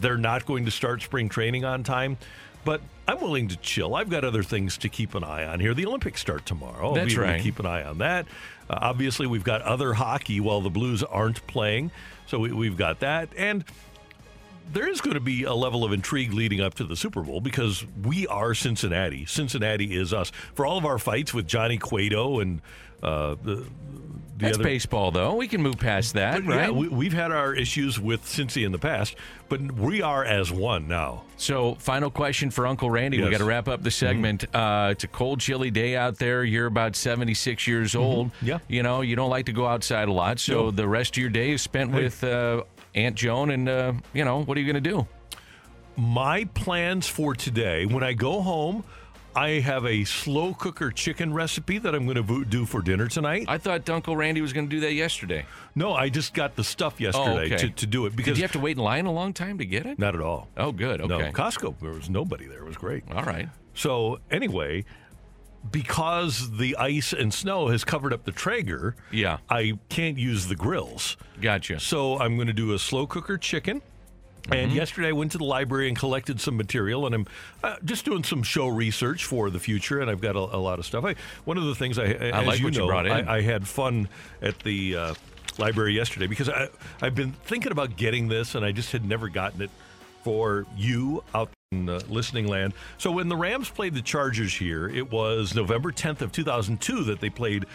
[0.00, 2.18] they're not going to start spring training on time.
[2.64, 3.94] But I'm willing to chill.
[3.94, 5.72] I've got other things to keep an eye on here.
[5.74, 6.88] The Olympics start tomorrow.
[6.88, 7.40] I'll That's be able to right.
[7.40, 8.26] keep an eye on that.
[8.68, 11.90] Uh, obviously, we've got other hockey while the Blues aren't playing.
[12.26, 13.30] So we, we've got that.
[13.36, 13.64] And
[14.72, 17.40] there is going to be a level of intrigue leading up to the Super Bowl
[17.40, 19.24] because we are Cincinnati.
[19.24, 20.30] Cincinnati is us.
[20.54, 22.60] For all of our fights with Johnny Cueto and
[23.02, 23.66] uh, the, the
[24.38, 25.34] That's other baseball, though.
[25.34, 26.74] We can move past that, But, yeah, right?
[26.74, 29.16] we, we've had our issues with Cincy in the past,
[29.48, 31.24] but we are as one now.
[31.36, 33.22] So, final question for Uncle Randy.
[33.22, 34.44] We got to wrap up the segment.
[34.54, 36.44] Uh, it's a cold, chilly day out there.
[36.44, 38.30] You're about 76 years old.
[38.42, 38.58] Yeah.
[38.68, 40.38] You know, you don't like to go outside a lot.
[40.40, 40.70] So, No.
[40.70, 42.02] the rest of your day is spent Hey.
[42.04, 42.62] with uh,
[42.94, 43.50] Aunt Joan.
[43.50, 45.06] And, uh, you know, what are you going to do?
[45.96, 48.84] My plans for today, when I go home,
[49.38, 53.44] I have a slow cooker chicken recipe that I'm going to do for dinner tonight.
[53.46, 55.46] I thought Uncle Randy was going to do that yesterday.
[55.76, 57.56] no, I just got the stuff oh, yesterday Oh, okay.
[57.58, 59.58] to, to do it because Did you have to wait in line a long time
[59.58, 59.96] to get it?
[59.96, 60.48] not at all.
[60.56, 61.06] Oh, good.
[61.06, 61.30] No, Okay.
[61.30, 62.58] Costco, there was nobody there.
[62.58, 63.04] It was great.
[63.14, 63.48] All right.
[63.74, 64.84] So anyway,
[65.70, 69.38] because the ice and snow has covered up the Traeger, Yeah.
[69.48, 71.16] I can't use the grills.
[71.40, 71.78] Gotcha.
[71.78, 73.82] So I'm going to do a slow cooker chicken.
[74.48, 74.54] Mm-hmm.
[74.54, 77.26] And yesterday I went to the library and collected some material, and I'm
[77.62, 80.00] uh, just doing some show research for the future.
[80.00, 81.04] And I've got a, a lot of stuff.
[81.04, 83.12] I, one of the things I, as like you what you know, brought in.
[83.12, 84.08] I, I had fun
[84.40, 85.14] at the uh,
[85.58, 86.68] library yesterday because I,
[87.02, 89.70] I've been thinking about getting this, and I just had never gotten it
[90.22, 92.72] for you out in uh, listening land.
[92.96, 97.20] So when the Rams played the Chargers here, it was November 10th of 2002 that
[97.20, 97.66] they played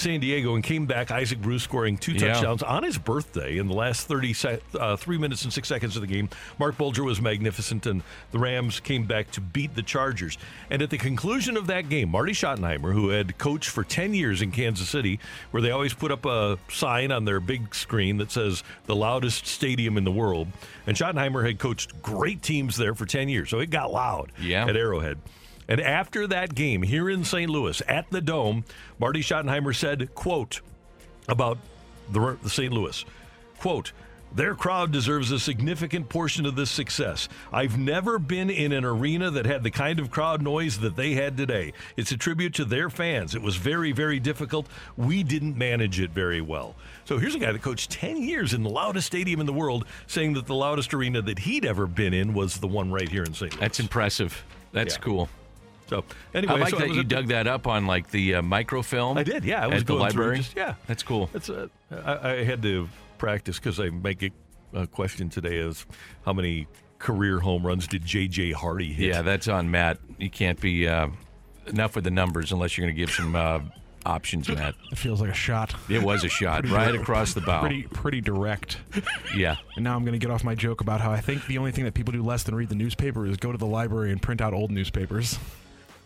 [0.00, 1.10] San Diego and came back.
[1.10, 2.32] Isaac Bruce scoring two Yeah.
[2.32, 5.94] touchdowns on his birthday in the last 30 sec- uh, three minutes and six seconds
[5.96, 6.28] of the game.
[6.58, 10.38] Marc Bulger was magnificent, and the Rams came back to beat the Chargers.
[10.70, 14.42] And at the conclusion of that game, Marty Schottenheimer, who had coached for 10 years
[14.42, 18.30] in Kansas City, where they always put up a sign on their big screen that
[18.32, 20.48] says the loudest stadium in the world,
[20.86, 24.66] and Schottenheimer had coached great teams there for 10 years, so it got loud Yeah.
[24.66, 25.18] at Arrowhead.
[25.70, 27.48] And after that game here in St.
[27.48, 28.64] Louis at the Dome,
[28.98, 30.60] Marty Schottenheimer said, quote,
[31.28, 31.58] about
[32.10, 32.72] the, the St.
[32.72, 33.04] Louis,
[33.58, 33.92] quote,
[34.32, 37.28] their crowd deserves a significant portion of this success.
[37.52, 41.14] I've never been in an arena that had the kind of crowd noise that they
[41.14, 41.72] had today.
[41.96, 43.34] It's a tribute to their fans.
[43.34, 44.66] It was very, very difficult.
[44.96, 46.74] We didn't manage it very well.
[47.06, 49.84] So here's a guy that coached 10 years in the loudest stadium in the world,
[50.06, 53.24] saying that the loudest arena that he'd ever been in was the one right here
[53.24, 53.52] in St.
[53.52, 53.60] Louis.
[53.60, 54.44] That's impressive.
[54.72, 55.00] That's Yeah.
[55.00, 55.28] cool.
[55.90, 58.10] So anyway, I like so that was you at the- dug that up on like
[58.10, 59.18] the uh, microfilm.
[59.18, 59.64] I did, yeah.
[59.64, 60.38] I was at the library.
[60.38, 61.28] just- yeah, That's cool.
[61.34, 64.32] It's uh, I, I had to practice because I make it
[64.72, 65.84] a question today is
[66.24, 66.68] how many
[67.00, 68.52] career home runs did J.J.
[68.52, 69.08] Hardy hit?
[69.08, 69.98] Yeah, that's on Matt.
[70.18, 71.08] You can't be uh,
[71.66, 73.60] enough with the numbers unless you're going to give some uh,
[74.06, 74.74] options, Matt.
[74.92, 75.74] It feels like a shot.
[75.88, 77.60] It was a shot right across the bow.
[77.62, 78.78] Pretty, pretty direct.
[79.34, 79.56] Yeah.
[79.74, 81.72] And now I'm going to get off my joke about how I think the only
[81.72, 84.22] thing that people do less than read the newspaper is go to the library and
[84.22, 85.38] print out old newspapers.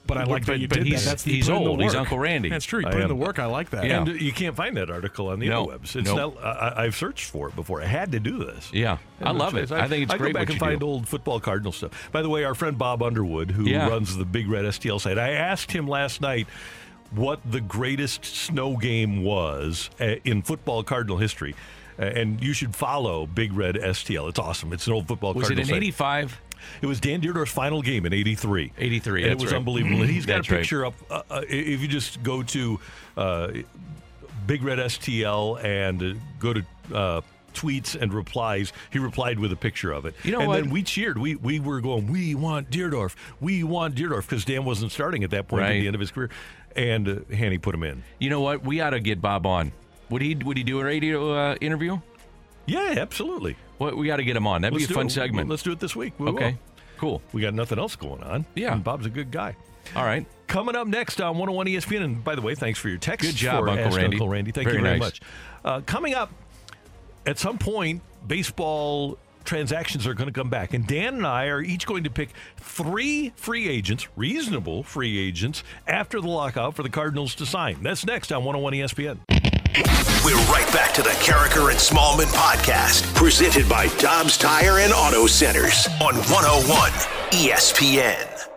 [0.07, 1.11] But I like but- that you but did he's- that.
[1.11, 1.83] That's the, he's put in the old.
[1.83, 1.95] He's.
[1.95, 2.51] Uncle Randy.
[2.51, 2.81] That's true.
[2.81, 3.39] You put in the work.
[3.39, 3.87] I like that.
[3.87, 4.03] Yeah.
[4.03, 5.67] And you can't find that article on the No.
[5.67, 5.97] interwebs.
[5.97, 6.37] It's Nope.
[6.43, 6.45] not.
[6.45, 7.81] I, I've searched for it before.
[7.81, 8.71] I had to do this.
[8.73, 8.99] Yeah.
[9.23, 9.73] I love it.
[9.73, 10.87] I think it's I great go back what and find do.
[10.87, 12.11] old football Cardinal stuff.
[12.13, 13.89] By the way, our friend Bob Underwood, who Yeah.
[13.89, 16.49] runs the Big Red STL site, I asked him last night
[17.11, 21.55] what the greatest snow game was uh, in football Cardinal history.
[21.97, 24.29] Uh, and you should follow Big Red STL.
[24.29, 24.73] It's awesome.
[24.73, 26.41] It's an old football Was it in '85?
[26.83, 28.73] It was Dan Dierdorf's final game in '83.
[28.79, 29.59] 83, And it was right.
[29.59, 30.03] unbelievable.
[30.03, 30.59] And he's got That's a right.
[30.61, 30.95] picture up.
[31.11, 32.81] Uh, uh, if you just go to
[33.17, 33.49] uh,
[34.47, 37.21] Big Red STL and uh, go to uh,
[37.55, 40.15] tweets and replies, he replied with a picture of it.
[40.23, 40.57] You know and what?
[40.63, 41.19] then we cheered.
[41.19, 43.15] We we were going, we want Dierdorf.
[43.41, 46.11] We want Dierdorf because Dan wasn't starting at that point at the end of his
[46.11, 46.31] career,
[46.77, 48.03] and uh, Hanny put him in.
[48.19, 48.65] You know what?
[48.65, 49.73] We ought to get Bob on.
[50.11, 50.35] Would he?
[50.35, 51.99] Would he do a radio uh, interview?
[52.67, 53.57] Yeah, absolutely.
[53.79, 54.63] What we got to get him on.
[54.63, 55.11] That'd Let's be a fun it.
[55.11, 55.49] segment.
[55.49, 56.15] Let's do it this week.
[56.19, 56.53] We okay.
[56.53, 56.59] will.
[56.99, 57.23] Cool.
[57.33, 58.47] We got nothing else going on.
[58.55, 58.73] Yeah.
[58.73, 59.57] And Bob's a good guy.
[59.95, 60.27] All right.
[60.47, 63.27] Coming up next on 101 ESPN, and by the way, thanks for your text.
[63.27, 64.17] Good job, Uncle Randy.
[64.17, 64.51] Uncle Randy.
[64.53, 65.07] Thank Very you very nice.
[65.07, 65.21] much.
[65.65, 66.31] Uh, coming up,
[67.27, 71.63] at some point, baseball transactions are going to come back, and Dan and I are
[71.63, 76.91] each going to pick three free agents, reasonable free agents, after the lockout for the
[76.91, 77.83] Cardinals to sign.
[77.83, 79.19] That's next on 101 ESPN.
[79.75, 85.27] We're right back to the Karraker and Smallmon podcast, presented by Dobbs Tire and Auto
[85.27, 86.93] Centers on 101
[87.33, 88.54] ESPN.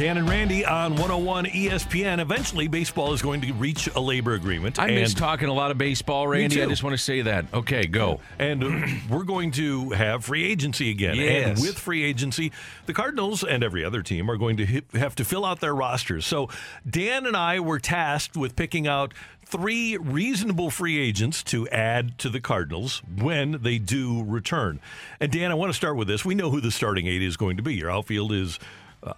[0.00, 2.20] Dan and Randy on 101 ESPN.
[2.20, 4.78] Eventually, baseball is going to reach a labor agreement.
[4.78, 6.62] I miss and- talking a lot of baseball, Randy.
[6.62, 7.44] I just want to say that.
[7.52, 8.18] Okay, go.
[8.38, 11.10] And uh, we're going to have free agency again.
[11.18, 11.18] And
[11.58, 11.60] Yes.
[11.60, 12.50] with free agency,
[12.86, 16.24] the Cardinals and every other team are going to have to fill out their rosters.
[16.24, 16.48] So
[16.88, 19.12] Dan and I were tasked with picking out
[19.44, 24.80] three reasonable free agents to add to the Cardinals when they do return.
[25.20, 26.24] And Dan, I want to start with this.
[26.24, 27.74] We know who the starting eight is going to be.
[27.74, 28.58] Your outfield is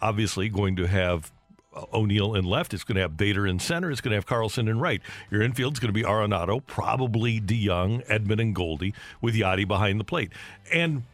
[0.01, 1.33] obviously going to have
[1.75, 2.75] uh, O'Neill in left.
[2.75, 3.91] It's going to have Bader in center.
[3.91, 5.01] It's going to have Carlson in right.
[5.31, 10.05] Your infield's going to be Arenado, probably DeJong, Edman, and Goldie, with Yadi behind the
[10.05, 10.33] plate.
[10.73, 11.05] And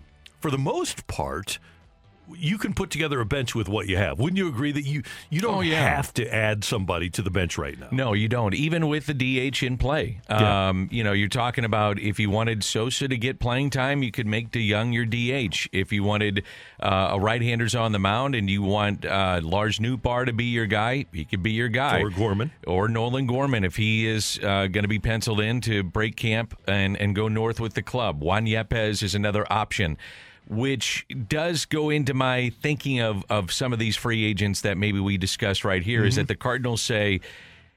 [0.41, 1.59] for the most part,
[2.37, 4.19] you can put together a bench with what you have.
[4.19, 5.97] Wouldn't you agree that you you don't Oh, yeah.
[5.97, 7.89] have to add somebody to the bench right now?
[7.91, 8.55] No, you don't.
[8.55, 10.69] Even with the DH in play, Yeah.
[10.69, 14.11] um, you know, you're talking about if you wanted Sosa to get playing time, you
[14.11, 15.69] could make DeJong your DH.
[15.73, 16.45] If you wanted
[16.81, 20.67] uh, a right-handers on the mound and you want uh, Lars Nootbaar to be your
[20.67, 22.01] guy, he could be your guy.
[22.03, 22.51] Or Gorman.
[22.67, 26.57] or Nolan Gorman if he is uh, going to be penciled in to break camp
[26.67, 28.21] and, and go north with the club.
[28.23, 29.97] Juan Yepez is another option,
[30.49, 34.99] which does go into my thinking of, of some of these free agents that maybe
[35.01, 36.05] we discussed right here.
[36.05, 36.21] Is Mm-hmm.
[36.23, 37.21] that the Cardinals say,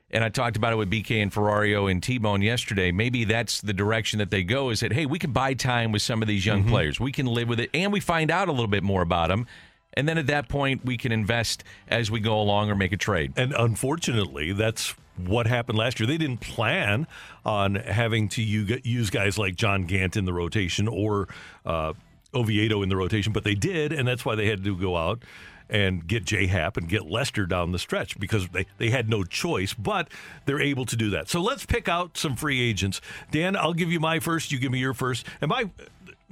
[0.10, 2.92] and I talked about it with BK and Ferrario and T Bone yesterday.
[2.92, 4.70] Maybe that's the direction that they go.
[4.70, 6.58] Is that hey, we can buy time with some of these Mm-hmm.
[6.62, 7.00] young players.
[7.00, 9.48] We can live with it, and we find out a little bit more about them.
[9.94, 12.98] And then at that point, we can invest as we go along or make a
[12.98, 13.34] trade.
[13.36, 16.08] And unfortunately, that's what happened last year.
[16.08, 17.08] They didn't plan
[17.46, 21.28] on having to use guys like John Gant in the rotation or
[21.66, 21.92] uh,
[22.34, 25.24] Oviedo in the rotation, but they did, and that's why they had to go out
[25.70, 29.24] and get J Hap and get Lester down the stretch because they, they had no
[29.24, 30.10] choice, but
[30.46, 31.30] they're able to do that.
[31.30, 33.00] So let's pick out some free agents.
[33.32, 35.26] Dan, I'll give you my first, you give me your first.
[35.39, 35.70] And my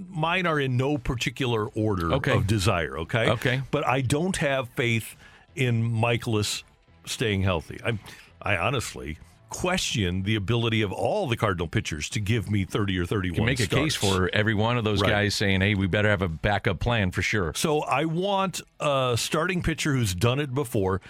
[0.09, 2.31] mine are in no particular order Okay.
[2.35, 3.29] of desire, okay?
[3.31, 3.61] Okay.
[3.71, 5.15] But I don't have faith
[5.55, 6.63] in Mikolas
[7.05, 7.79] staying healthy.
[7.83, 7.99] I'm,
[8.41, 9.17] I honestly
[9.49, 13.45] question the ability of all the Cardinal pitchers to give me 30 or 31 can
[13.45, 15.09] make a case for every one of those Right.
[15.09, 19.15] guys saying, "Hey, we better have a backup plan for sure." So I want a
[19.17, 21.01] starting pitcher who's done it before.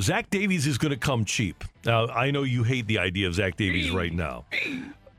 [0.00, 1.64] Zach Davies is going to come cheap.
[1.84, 4.44] Now, I know you hate the idea of Zach Davies right now.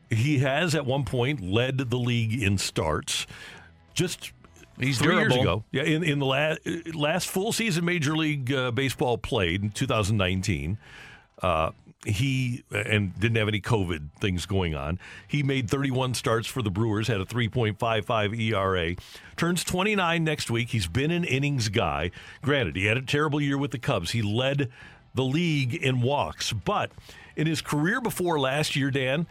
[0.10, 3.28] He has at one point led the league in starts.
[3.94, 4.32] Just
[4.80, 5.64] He's three years ago.
[5.72, 6.60] Yeah, in, in the last
[6.96, 10.80] last full season Major League uh, Baseball played in 2019.
[11.42, 11.72] Uh,
[12.06, 15.00] he and didn't have any COVID things going on.
[15.28, 18.96] He made 31 starts for the Brewers, had a 3.55 ERA.
[19.38, 20.70] Turns 29 next week.
[20.70, 22.12] He's been an innings guy.
[22.42, 24.12] Granted, he had a terrible year with the Cubs.
[24.12, 24.70] He led
[25.16, 26.92] the league in walks, but
[27.36, 29.28] in his career before last year, Dan,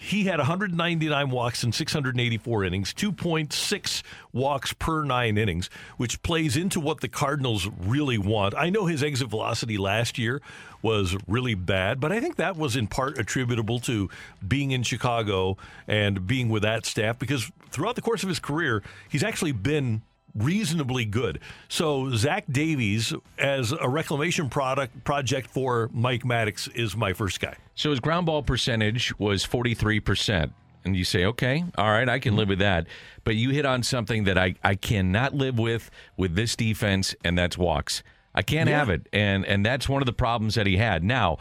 [0.00, 6.78] he had 199 walks in 684 innings, 2.6 walks per nine innings, which plays into
[6.78, 8.54] what the Cardinals really want.
[8.56, 10.40] I know his exit velocity last year
[10.82, 14.08] was really bad, but I think that was in part attributable to
[14.46, 18.82] being in Chicago and being with that staff because throughout the course of his career,
[19.08, 20.02] he's actually been
[20.34, 21.40] reasonably good.
[21.68, 27.56] So Zach Davies as a reclamation product project for Mike Maddux is my first guy.
[27.74, 30.52] So his ground ball percentage was 43%.
[30.84, 32.86] And you say, okay, all right, I can live with that.
[33.24, 37.36] But you hit on something that I, I cannot live with with this defense, and
[37.36, 38.02] that's walks.
[38.38, 38.78] I can't Yeah.
[38.78, 39.06] have it.
[39.12, 41.02] And and that's one of the problems that he had.
[41.02, 41.38] Now,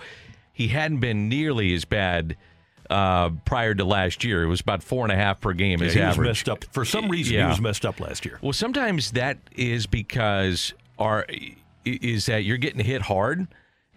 [0.51, 2.35] he hadn't been nearly as bad
[2.89, 4.43] uh, prior to last year.
[4.43, 6.63] It was about four and a half per game Yeah, as he was messed up.
[6.71, 7.43] For some reason, Yeah.
[7.43, 8.39] he was messed up last year.
[8.41, 11.25] Well, sometimes that is because our
[11.85, 13.47] is that you're getting hit hard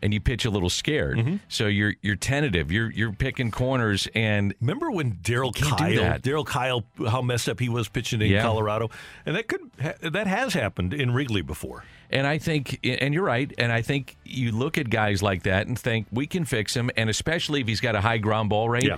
[0.02, 1.18] and you pitch a little scared.
[1.18, 1.36] Mm-hmm.
[1.48, 2.70] So you're you're tentative.
[2.72, 6.22] You're you're picking corners and Remember when Darryl Kile, that.
[6.22, 8.42] Darryl Kile, how messed up he was pitching in Yeah.
[8.42, 8.90] Colorado,
[9.26, 9.60] and that could
[10.02, 11.84] that has happened in Wrigley before.
[12.10, 15.66] and I think and you're right and I think you look at guys like that
[15.66, 18.68] and think we can fix him and especially if he's got a high ground ball
[18.68, 18.96] rate, Yeah.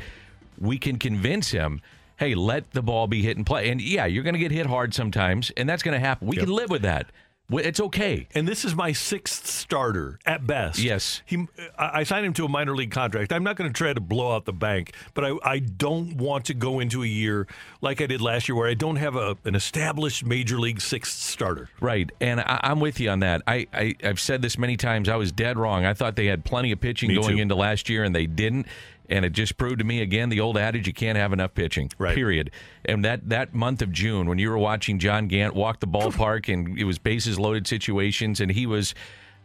[0.58, 1.80] we can convince him
[2.18, 3.68] Hey, let the ball be hit and play.
[3.70, 6.28] And yeah, you're going to get hit hard sometimes, and that's going to happen.
[6.28, 6.44] We Yep.
[6.44, 7.10] can live with that.
[7.50, 8.28] It's okay.
[8.34, 10.78] And this is my sixth starter at best.
[10.78, 11.22] Yes.
[11.26, 11.46] he.
[11.78, 13.32] I I signed him to a minor league contract.
[13.32, 16.46] I'm not going to try to blow out the bank, but I, I don't want
[16.46, 17.46] to go into a year
[17.82, 21.18] like I did last year, where I don't have a, an established major league sixth
[21.18, 21.68] starter.
[21.80, 23.42] Right, and I, I'm with you on that.
[23.46, 25.08] I, I I've said this many times.
[25.10, 25.84] I was dead wrong.
[25.84, 27.42] I thought they had plenty of pitching Me going too.
[27.42, 28.66] into last year, and they didn't.
[29.12, 31.90] And it just proved to me again the old adage: you can't have enough pitching.
[31.98, 32.14] Right.
[32.14, 32.50] Period.
[32.84, 36.52] And that that month of June, when you were watching John Gant walk the ballpark,
[36.52, 38.94] and it was bases loaded situations, and he was,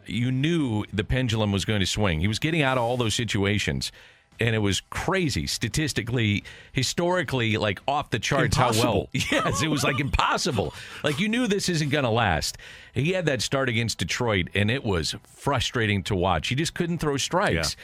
[0.06, 2.21] you knew the pendulum was going to swing.
[2.21, 3.91] He was getting out of all those situations.
[4.39, 9.10] and it was crazy statistically, historically, like off the charts how well.
[9.32, 10.73] Yes, it was like impossible.
[11.03, 12.58] Like you knew this isn't going to last.
[12.93, 16.47] He had that start against Detroit, and it was frustrating to watch.
[16.49, 17.76] He just couldn't throw strikes.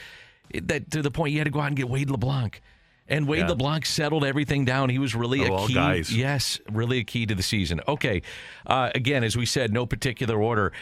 [0.50, 2.60] It- that to the point you had to go out and get Wade LeBlanc.
[3.08, 3.48] And Wade Yeah.
[3.48, 4.88] LeBlanc settled everything down.
[4.88, 5.74] He was really Of a key.
[5.74, 6.14] guys.
[6.14, 7.80] Yes, really a key to the season.
[7.86, 8.22] Okay.
[8.66, 10.72] Uh, again, as we said, no particular order.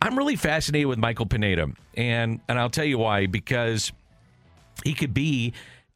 [0.00, 1.70] I'm really fascinated with Michael Pineda.
[1.96, 3.90] And and I'll tell you why, because
[4.84, 5.52] he could be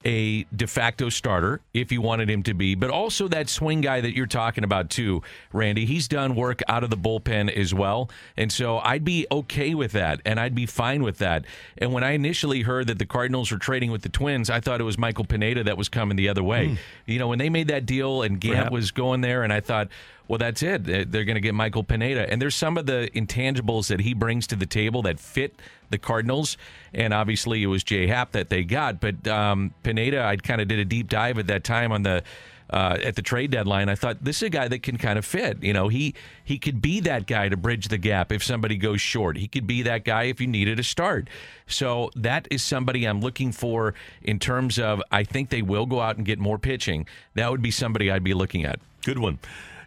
[0.06, 4.00] a de facto starter if you wanted him to be, but also that swing guy
[4.00, 5.20] that you're talking about too,
[5.52, 5.84] Randy.
[5.84, 8.08] He's done work out of the bullpen as well.
[8.36, 11.44] And so I'd be okay with that and I'd be fine with that.
[11.76, 14.80] And when I initially heard that the Cardinals were trading with the Twins, I thought
[14.80, 16.68] it was Michael Pineda that was coming the other way.
[16.68, 16.74] Hmm.
[17.06, 18.72] You know, when they made that deal and Gant Perhaps.
[18.72, 19.88] was going there, and I thought,
[20.28, 20.84] well, that's it.
[20.84, 22.30] They're going to get Michael Pineda.
[22.30, 25.54] And there's some of the intangibles that he brings to the table that fit
[25.90, 26.56] the Cardinals.
[26.92, 29.00] And obviously, it was Jay Happ that they got.
[29.00, 32.22] But um, Pineda, I kind of did a deep dive at that time on the.
[32.68, 35.24] Uh, at the trade deadline, I thought this is a guy that can kind of
[35.24, 35.62] fit.
[35.62, 39.00] You know, he he could be that guy to bridge the gap if somebody goes
[39.00, 39.36] short.
[39.36, 41.30] He could be that guy if you needed a start.
[41.68, 45.00] So that is somebody I'm looking for in terms of.
[45.12, 47.06] I think they will go out and get more pitching.
[47.34, 48.80] That would be somebody I'd be looking at.
[49.04, 49.38] Good one.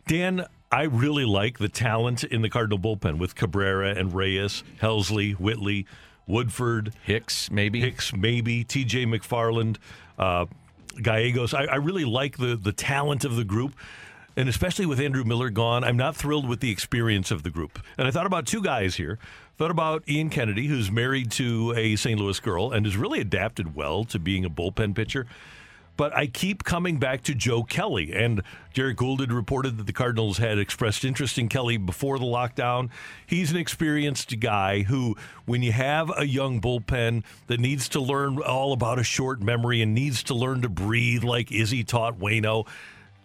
[0.10, 5.34] Dan, I really like the talent in the Cardinal bullpen with Cabrera and Reyes, Helsley,
[5.34, 5.86] Whitley,
[6.26, 7.80] Woodford, Hicks, maybe.
[7.80, 9.78] Hicks, maybe, TJ McFarland,
[10.18, 10.48] uh,
[11.00, 11.54] Gallegos.
[11.54, 13.76] I, I really like the, the talent of the group.
[14.36, 17.78] And especially with Andrew Miller gone, I'm not thrilled with the experience of the group.
[17.96, 19.20] And I thought about two guys here.
[19.58, 22.20] Thought about Ian Kennedy, who's married to a St.
[22.20, 25.28] Louis girl and has really adapted well to being a bullpen pitcher.
[26.00, 28.14] But I keep coming back to Joe Kelly.
[28.14, 28.42] And
[28.74, 32.90] Derrick Goold had reported that the Cardinals had expressed interest in Kelly before the lockdown.
[33.28, 38.38] He's an experienced guy who, when you have a young bullpen that needs to learn
[38.38, 42.66] all about a short memory and needs to learn to breathe like Izzy taught Wayno,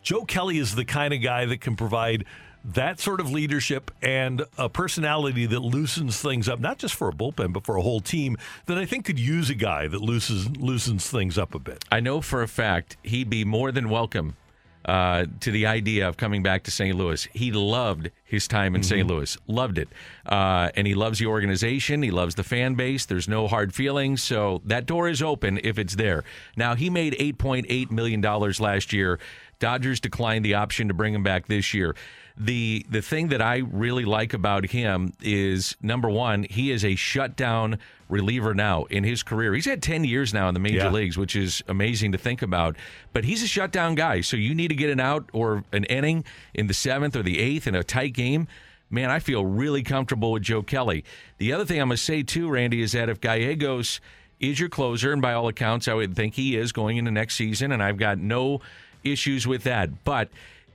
[0.02, 2.24] Joe Kelly is the kind of guy that can provide
[2.64, 7.12] that sort of leadership and a personality that loosens things up, not just for a
[7.12, 8.36] bullpen, but for a whole team
[8.66, 11.84] that I think could use a guy that loosens loosens things up a bit.
[11.92, 14.36] I know for a fact he'd be more than welcome
[14.84, 16.96] uh, to the idea of coming back to St.
[16.96, 17.26] Louis.
[17.32, 19.06] He loved his time in St.
[19.06, 19.88] Louis, loved it.
[20.26, 23.06] Uh, and he loves the organization, he loves the fan base.
[23.06, 24.22] There's no hard feelings.
[24.22, 26.24] So that door is open if it's there.
[26.56, 29.18] Now, he made $8.8 million last year.
[29.58, 31.94] Dodgers declined the option to bring him back this year.
[32.36, 36.96] The the thing that I really like about him is number one, he is a
[36.96, 37.78] shutdown
[38.08, 39.54] reliever now in his career.
[39.54, 40.90] He's had 10 years now in the major Yeah.
[40.90, 42.76] leagues, which is amazing to think about.
[43.12, 44.20] But he's a shutdown guy.
[44.20, 47.38] So you need to get an out or an inning in the seventh or the
[47.38, 48.48] eighth in a tight game.
[48.90, 51.04] Man, I feel really comfortable with Joe Kelly.
[51.38, 54.00] The other thing I'm going to say, too, Randy, is that if Gallegos
[54.40, 57.36] is your closer, and by all accounts, I would think he is going into next
[57.36, 58.60] season, and I've got no
[59.02, 60.04] issues with that.
[60.04, 60.28] But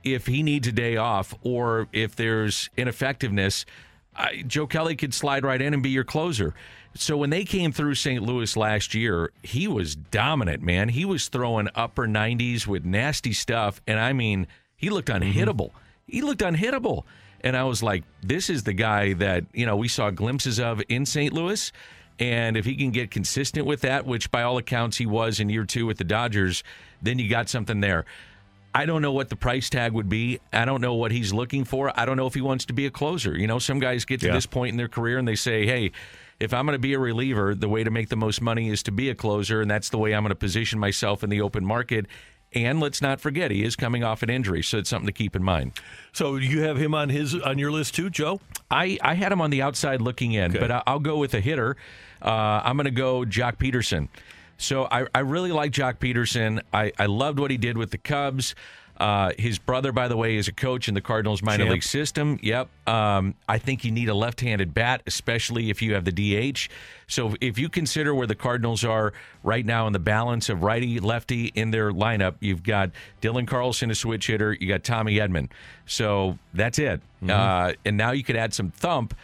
[0.04, 3.66] if he needs a day off or if there's ineffectiveness,
[4.14, 6.54] I, Joe Kelly could slide right in and be your closer.
[6.94, 8.22] So when they came through St.
[8.22, 10.88] Louis last year, he was dominant, man.
[10.88, 13.80] He was throwing upper 90s with nasty stuff.
[13.86, 15.38] And I mean, he looked mm-hmm.
[15.38, 15.70] unhittable.
[16.06, 17.04] He looked unhittable.
[17.42, 20.82] And I was like, this is the guy that, you know, we saw glimpses of
[20.88, 21.32] in St.
[21.32, 21.70] Louis.
[22.18, 25.48] And if he can get consistent with that, which by all accounts he was in
[25.48, 26.62] year two with the Dodgers,
[27.00, 28.04] then you got something there.
[28.74, 30.38] I don't know what the price tag would be.
[30.52, 31.92] I don't know what he's looking for.
[31.98, 33.36] I don't know if he wants to be a closer.
[33.36, 34.32] You know, some guys get to Yeah.
[34.34, 35.90] this point in their career and they say, hey,
[36.38, 38.82] if I'm going to be a reliever, the way to make the most money is
[38.84, 41.40] to be a closer, and that's the way I'm going to position myself in the
[41.42, 42.06] open market.
[42.52, 45.36] And let's not forget, he is coming off an injury, so it's something to keep
[45.36, 45.72] in mind.
[46.12, 48.40] So you have him on his on your list too, Joe?
[48.70, 50.58] I, I had him on the outside looking in, Okay.
[50.58, 51.76] but I, I'll go with a hitter.
[52.22, 52.30] Uh,
[52.64, 54.08] I'm going to go Joc Pederson.
[54.60, 56.60] So I, I really like Joc Pederson.
[56.72, 58.54] I, I loved what he did with the Cubs.
[58.98, 61.72] Uh, his brother, by the way, is a coach in the Cardinals minor Champ.
[61.72, 62.38] league system.
[62.42, 62.68] Yep.
[62.86, 66.68] Um, I think you need a left-handed bat, especially if you have the DH.
[67.06, 71.00] So if you consider where the Cardinals are right now in the balance of righty
[71.00, 72.90] lefty in their lineup, you've got
[73.22, 74.52] Dylan Carlson, a switch hitter.
[74.52, 75.48] You got Tommy Edman.
[75.86, 77.00] So that's it.
[77.26, 79.14] Uh, and now you could add some thump.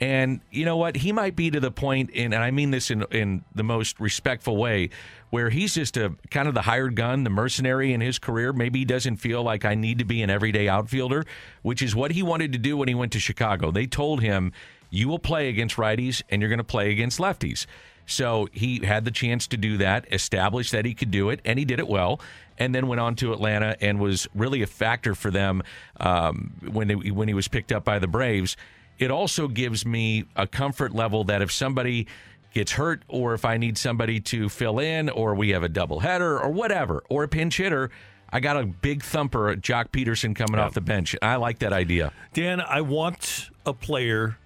[0.00, 0.96] And you know what?
[0.96, 3.98] He might be to the point, in, and I mean this in in the most
[3.98, 4.90] respectful way,
[5.30, 8.52] where he's just a kind of the hired gun, the mercenary in his career.
[8.52, 11.24] Maybe he doesn't feel like I need to be an everyday outfielder,
[11.62, 13.70] which is what he wanted to do when he went to Chicago.
[13.70, 14.52] They told him,
[14.90, 17.64] "You will play against righties, and you're going to play against lefties."
[18.04, 21.58] So he had the chance to do that, established that he could do it, and
[21.58, 22.20] he did it well.
[22.58, 25.62] And then went on to Atlanta and was really a factor for them
[26.00, 28.56] um, when they, when he was picked up by the Braves.
[28.98, 32.06] It also gives me a comfort level that if somebody
[32.54, 36.00] gets hurt, or if I need somebody to fill in, or we have a double
[36.00, 37.90] header, or whatever, or a pinch hitter,
[38.30, 41.14] I got a big thumper, Joc Pederson coming off the bench.
[41.20, 42.12] I like that idea.
[42.32, 44.38] Dan, I want a player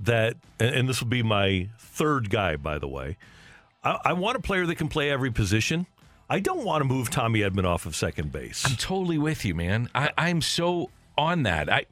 [0.00, 3.16] that, and this will be my third guy, by the way.
[3.82, 5.86] I, I want a player that can play every position.
[6.30, 8.64] I don't want to move Tommy Edman off of second base.
[8.66, 9.88] I'm totally with you, man.
[9.94, 11.72] I, I'm so on that.
[11.72, 11.86] I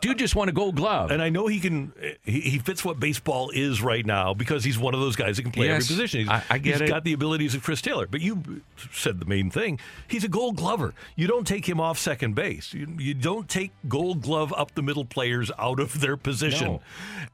[0.00, 1.92] dude just won a Gold Glove, and I know he can.
[2.22, 5.42] He, he fits what baseball is right now because he's one of those guys that
[5.42, 6.20] can play Yes, every position.
[6.20, 6.88] He's, I- I get he's it.
[6.88, 8.06] got the abilities of Chris Taylor.
[8.06, 8.62] But you
[8.92, 9.78] said the main thing.
[10.08, 10.94] He's a Gold Glover.
[11.16, 12.72] You don't take him off second base.
[12.74, 16.66] You, you don't take Gold Glove up the middle players out of their position.
[16.72, 16.82] No.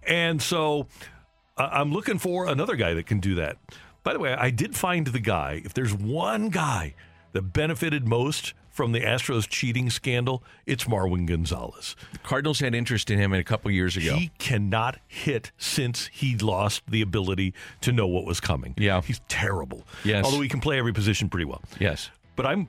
[0.07, 0.87] And so
[1.57, 3.57] uh, I'm looking for another guy that can do that.
[4.03, 5.63] By the way, I did find the guy.
[5.65, 6.95] If there's one guy
[7.33, 11.95] that benefited most from the Astros cheating scandal, it's Marwin Gonzalez.
[12.13, 14.17] The Cardinals had interest in him a couple years ago.
[14.17, 18.75] He cannot hit since he lost the ability to know what was coming.
[18.77, 19.01] Yeah.
[19.01, 19.87] he's terrible.
[20.05, 20.25] Yes.
[20.25, 21.63] although he can play every position pretty well.
[21.79, 22.11] yes.
[22.35, 22.67] But I'm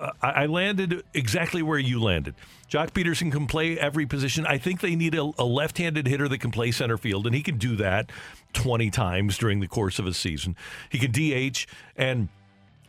[0.00, 2.36] I I landed exactly where you landed.
[2.70, 4.46] Joc Pederson can play every position.
[4.46, 7.42] I think they need a, a left-handed hitter that can play center field, and he
[7.42, 8.12] can do that
[8.52, 10.54] 20 times during the course of a season.
[10.88, 12.28] He can DH, and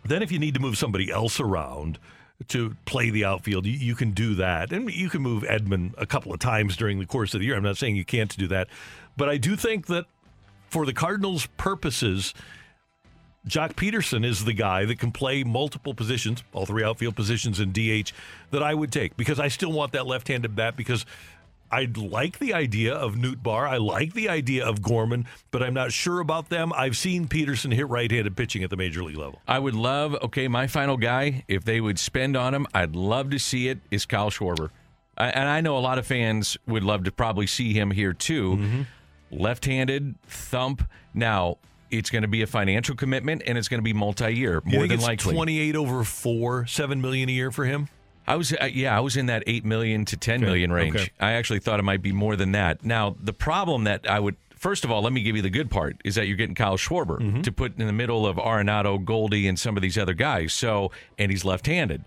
[0.06, 1.98] then if you need to move somebody else around
[2.48, 4.72] to play the outfield, you, you can do that.
[4.72, 7.56] And you can move Edman a couple of times during the course of the year.
[7.56, 8.68] I'm not saying you can't do that.
[9.18, 10.06] But I do think that
[10.70, 12.34] for the Cardinals' purposes,
[13.48, 17.74] Joc Pederson is the guy that can play multiple positions, all three outfield positions and
[17.74, 18.12] DH,
[18.52, 21.06] that I would take because I still want that left handed bat because
[21.72, 23.68] I like the idea of Nootbaar.
[23.68, 26.74] I like the idea of Gorman, but I'm not sure about them.
[26.74, 29.42] I've seen Pederson hit right handed pitching at the major league level.
[29.48, 33.30] I would love, okay, my final guy, if they would spend on him, I'd love
[33.32, 34.70] to see it, is Kyle Schwarber.
[35.18, 38.14] I, and I know a lot of fans would love to probably see him here
[38.14, 38.56] too.
[38.56, 38.82] Mm-hmm.
[39.32, 40.84] Left handed, thump.
[41.14, 41.58] Now,
[41.92, 44.78] it's going to be a financial commitment and it's going to be multi year, You
[44.78, 45.34] more than likely.
[45.34, 47.90] 28 over four, seven million a year for him.
[48.30, 50.96] I was uh, yeah, I was in that 8 million to 10 million range.
[50.96, 51.10] okay.
[51.20, 52.86] I actually thought it might be more than that.
[52.86, 55.70] Now, the problem that I would First of all, let me give you the good
[55.72, 57.42] part is that you're getting Kyle Schwarber Mm-hmm.
[57.44, 60.52] to put in the middle of Arenado, Goldie, and some of these other guys.
[60.54, 62.04] So, and he's left-handed,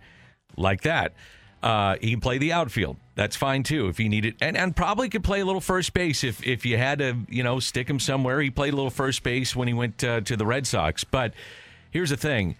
[0.54, 1.14] like that.
[1.62, 2.98] Uh, he can play the outfield.
[3.14, 6.24] That's fine too if he needed, and, and probably could play a little first base
[6.24, 8.38] if if you had to, you know, stick him somewhere.
[8.42, 11.04] He played a little first base when he went uh, to the Red Sox.
[11.04, 11.32] But
[11.90, 12.56] here's the thing: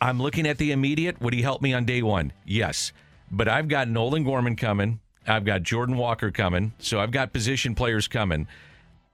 [0.00, 1.20] I'm looking at the immediate.
[1.20, 2.32] Would he help me on day one?
[2.44, 2.92] Yes.
[3.30, 5.00] But I've got Nolan Gorman coming.
[5.26, 6.72] I've got Jordan Walker coming.
[6.78, 8.48] So I've got position players coming.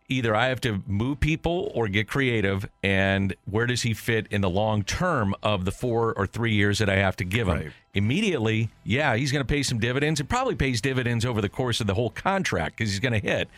[0.09, 2.69] Either I have to move people or get creative.
[2.85, 6.79] And where does he fit in the long term of the four or three years
[6.79, 7.57] that I have to give him?
[7.57, 7.73] Right.
[7.93, 10.21] Immediately, yeah, he's going to pay some dividends.
[10.21, 13.27] It probably pays dividends over the course of the whole contract because he's going to
[13.27, 13.49] hit.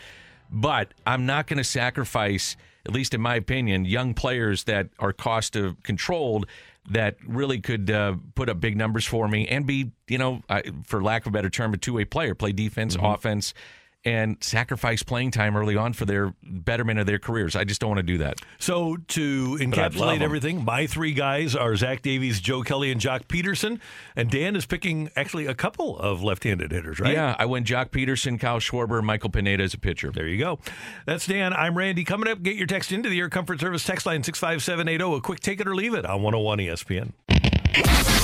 [0.51, 2.57] But I'm not going to sacrifice,
[2.87, 6.47] at least in my opinion, young players that are cost of controlled
[6.91, 10.63] that really could uh, put up big numbers for me and be, you know, I,
[10.85, 13.55] for lack of a better term, a two way player, play defense, offense,
[14.05, 17.57] and sacrifice playing time early on for their betterment of their careers.
[17.57, 18.41] I just don't want to do that.
[18.59, 23.81] So to encapsulate everything, my three guys are Zach Davies, Joe Kelly, and Joc Pederson.
[24.17, 27.13] And Dan is picking actually a couple of left-handed hitters, right?
[27.13, 30.11] Yeah, I went Joc Pederson, Kyle Schwarber, Michael Pineda as a pitcher.
[30.11, 30.59] There you go.
[31.05, 31.53] That's Dan.
[31.53, 32.05] I'm Randy.
[32.05, 35.19] Coming up, get your text into the Air Comfort Service text line 65780.
[35.19, 37.13] A quick take it or leave it on 101 ESPN.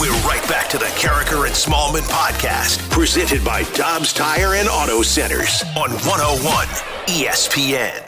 [0.01, 5.03] We're right back to the Karraker and Smallmon podcast, presented by Dobbs Tire and Auto
[5.03, 6.67] Centers on 101
[7.09, 8.01] ESPN.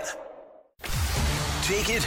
[1.62, 2.06] Take it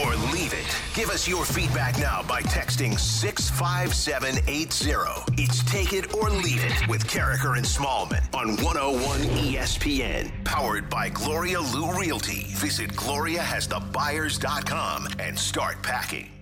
[0.00, 0.66] or leave it.
[0.94, 5.42] Give us your feedback now by texting 65780.
[5.42, 10.30] It's Take It or Leave It with Karraker and Smallmon on 101 ESPN.
[10.44, 12.44] Powered by Gloria Lou Realty.
[12.50, 16.37] Visit GloriaHasTheBuyers.com and start packing.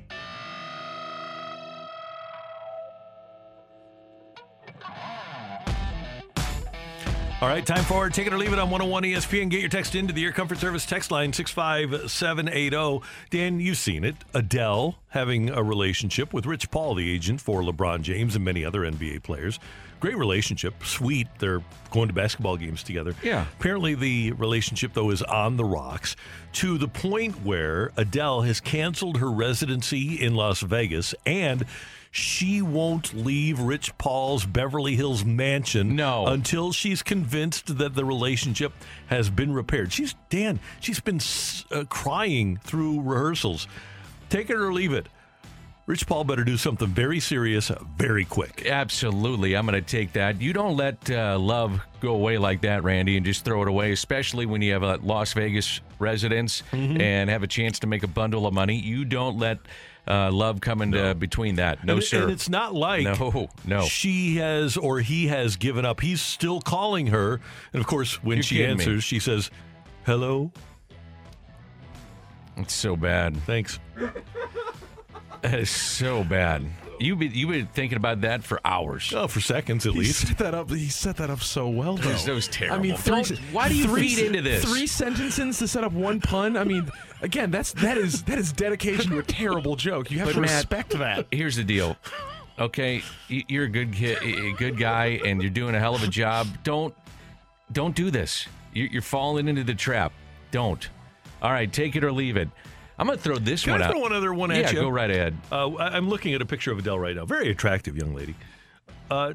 [7.43, 9.51] All right, time for Take It or Leave It on 101 ESPN.
[9.51, 13.07] Get your text into the Air Comfort Service text line 65780.
[13.28, 14.16] Dan, you've seen it.
[14.32, 18.80] Adele having a relationship with Rich Paul, the agent for LeBron James and many other
[18.80, 19.61] NBA players.
[20.01, 21.28] Great relationship, sweet.
[21.39, 23.14] They're going to basketball games together.
[23.22, 23.45] Yeah.
[23.61, 26.16] Apparently, the relationship, though, is on the rocks
[26.55, 31.66] to the point where Adele has canceled her residency in Las Vegas and
[32.17, 36.27] she won't leave Rich Paul's Beverly Hills mansion No.
[36.27, 38.73] until she's convinced that the relationship
[39.09, 39.93] has been repaired.
[39.93, 40.59] She's Dan.
[40.81, 41.21] She's been
[41.71, 43.69] uh, crying through rehearsals.
[44.31, 45.09] Take it or leave it.
[45.85, 48.67] Rich Paul better do something very serious, very quick.
[48.67, 49.55] Absolutely.
[49.55, 50.41] I'm going to take that.
[50.41, 53.93] You don't let uh, love go away like that, Randy, and just throw it away,
[53.93, 57.01] especially when you have a Las Vegas residence Mm-hmm.
[57.01, 58.77] and have a chance to make a bundle of money.
[58.81, 59.59] You don't let
[60.09, 61.84] uh, love come into between that.
[61.84, 62.22] No, and, sir.
[62.22, 63.82] And it's not like No, no.
[63.82, 66.00] she has or he has given up.
[66.00, 67.40] He's still calling her,
[67.72, 68.84] and of course, when You're she kidding me.
[68.84, 69.50] answers, she says,
[70.04, 70.52] "Hello,
[72.57, 73.36] It's so bad.
[73.44, 73.78] thanks."
[75.42, 76.64] It's so bad.
[76.98, 79.12] You've been, you've been thinking about that for hours.
[79.14, 80.26] Oh, for seconds at He least.
[80.28, 80.70] set that up.
[80.70, 82.11] He set that up so well, though.
[82.11, 82.78] That was terrible.
[82.78, 84.64] I mean, 3 why do you three, feed into this?
[84.64, 86.57] Three sentences to set up one pun.
[86.57, 86.90] I mean,
[87.23, 90.11] again, that's that is that is dedication to a terrible joke.
[90.11, 91.27] You have But to Matt- respect that.
[91.31, 91.97] Here's the deal.
[92.59, 96.07] Okay, you're a good kid, a good guy, and you're doing a hell of a
[96.09, 96.47] job.
[96.64, 96.95] Don't,
[97.71, 98.47] don't do this.
[98.73, 100.12] You- You're falling into the trap.
[100.53, 100.89] Don't.
[101.43, 102.49] All right, take it or leave it.
[102.99, 103.91] I'm gonna throw this Can one I out.
[103.91, 104.81] throw one other one yeah, at you?
[104.81, 105.37] go right ahead.
[105.53, 107.27] Uh, I'm looking at a picture of Adele right now.
[107.27, 108.35] Very attractive young lady.
[109.11, 109.35] Uh,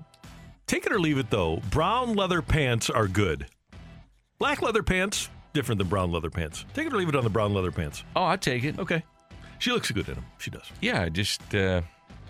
[0.66, 1.58] take it or leave it, though.
[1.70, 3.46] Brown leather pants are good.
[4.40, 6.66] Black leather pants, different than brown leather pants.
[6.74, 8.04] Take it or leave it on the brown leather pants.
[8.16, 8.80] Oh, I take it.
[8.80, 9.04] Okay.
[9.60, 10.26] She looks good in them.
[10.40, 10.72] She does.
[10.82, 11.82] Yeah, just uh,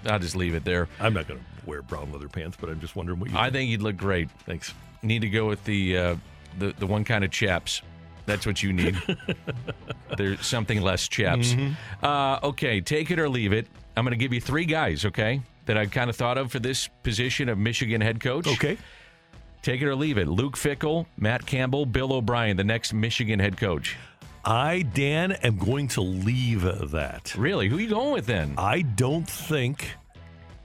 [0.05, 0.87] I'll just leave it there.
[0.99, 3.49] I'm not going to wear brown leather pants, but I'm just wondering what you I
[3.49, 4.29] think you'd look great.
[4.45, 4.73] Thanks.
[5.01, 6.15] Need to go with the uh,
[6.59, 7.81] the the one kind of chaps.
[8.25, 9.01] That's what you need.
[10.17, 11.53] There's something less chaps.
[11.53, 12.05] Mm-hmm.
[12.05, 13.67] Uh, okay, take it or leave it.
[13.97, 15.05] I'm going to give you three guys.
[15.05, 18.47] Okay, that I kind of thought of for this position of Michigan head coach.
[18.47, 18.77] Okay.
[19.61, 20.27] Take it or leave it.
[20.27, 23.95] Luke Fickell, Matt Campbell, Bill O'Brien, the next Michigan head coach.
[24.43, 27.35] I, Dan, am going to leave that.
[27.37, 27.67] Really?
[27.69, 28.55] Who are you going with then?
[28.57, 29.91] I don't think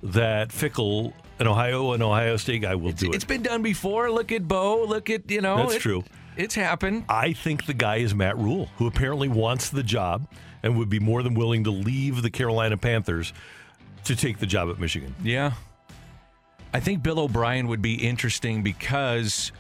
[0.03, 3.17] that Fickell, an Ohio, an Ohio State guy, will do it.
[3.17, 4.11] It's been done before.
[4.11, 4.85] Look at Bo.
[4.85, 5.59] Look at you know.
[5.59, 6.05] That's it- true.
[6.39, 7.05] It's happened.
[7.09, 10.27] I think the guy is Matt Rhule, who apparently wants the job
[10.63, 13.33] and would be more than willing to leave the Carolina Panthers
[14.05, 15.15] to take the job at Michigan.
[15.23, 15.53] Yeah.
[16.73, 19.53] I think Bill O'Brien would be interesting because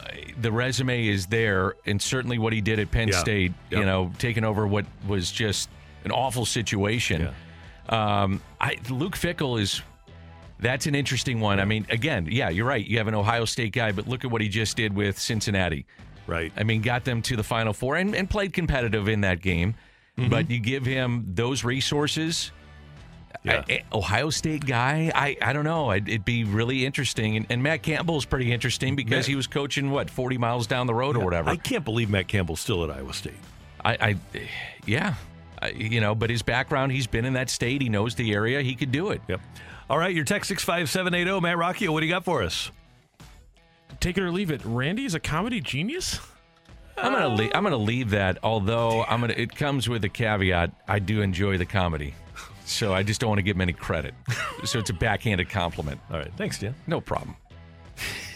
[0.00, 0.08] uh,
[0.40, 3.18] the resume is there, and certainly what he did at Penn Yeah.
[3.18, 5.68] State, you know, taking over what was just
[6.04, 7.28] an awful situation.
[7.88, 9.82] Um, I, Luke Fickell is.
[10.60, 11.60] That's an interesting one.
[11.60, 12.86] I mean, again, yeah, you're right.
[12.86, 15.84] You have an Ohio State guy, but look at what he just did with Cincinnati.
[16.26, 16.52] Right.
[16.56, 19.74] I mean, got them to the Final Four and, and played competitive in that game.
[20.16, 20.30] Mm-hmm.
[20.30, 22.52] But you give him those resources.
[23.46, 25.90] I- I- Ohio State guy, I, I don't know.
[25.90, 27.36] I'd, it'd be really interesting.
[27.36, 30.66] And, and Matt Campbell is pretty interesting because Matt- he was coaching, what, 40 miles
[30.66, 31.50] down the road or whatever.
[31.50, 33.34] I can't believe Matt Campbell's still at Iowa State.
[33.84, 34.16] I, I
[34.86, 35.14] yeah.
[35.60, 37.80] I, you know, but his background, he's been in that state.
[37.82, 38.60] He knows the area.
[38.62, 39.20] He could do it.
[39.28, 39.40] Yep.
[39.90, 41.40] All right, your text 65780.
[41.40, 42.70] Matt Rockio, what do you got for us?
[44.00, 44.62] Take it or leave it.
[44.64, 46.18] Randy is a comedy genius.
[46.96, 48.38] I'm gonna leave, I'm gonna leave that.
[48.42, 50.70] Although I'm gonna, it comes with a caveat.
[50.88, 52.14] I do enjoy the comedy,
[52.64, 54.14] so I just don't want to give him any credit.
[54.64, 56.00] so it's a backhanded compliment.
[56.10, 56.74] All right, thanks, Dan.
[56.86, 57.36] No problem.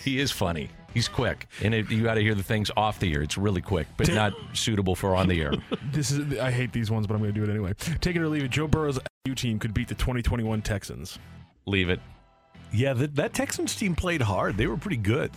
[0.04, 0.70] He is funny.
[0.94, 3.22] He's quick, and it, you got to hear the things off the air.
[3.22, 5.52] It's really quick, but not suitable for on the air.
[5.92, 7.74] This is I hate these ones, but I'm going to do it anyway.
[8.00, 8.50] Take it or leave it.
[8.50, 11.18] Joe Burrow's U team could beat the 2021 Texans.
[11.66, 12.00] Leave it.
[12.72, 14.56] Yeah, that, that Texans team played hard.
[14.56, 15.30] They were pretty good.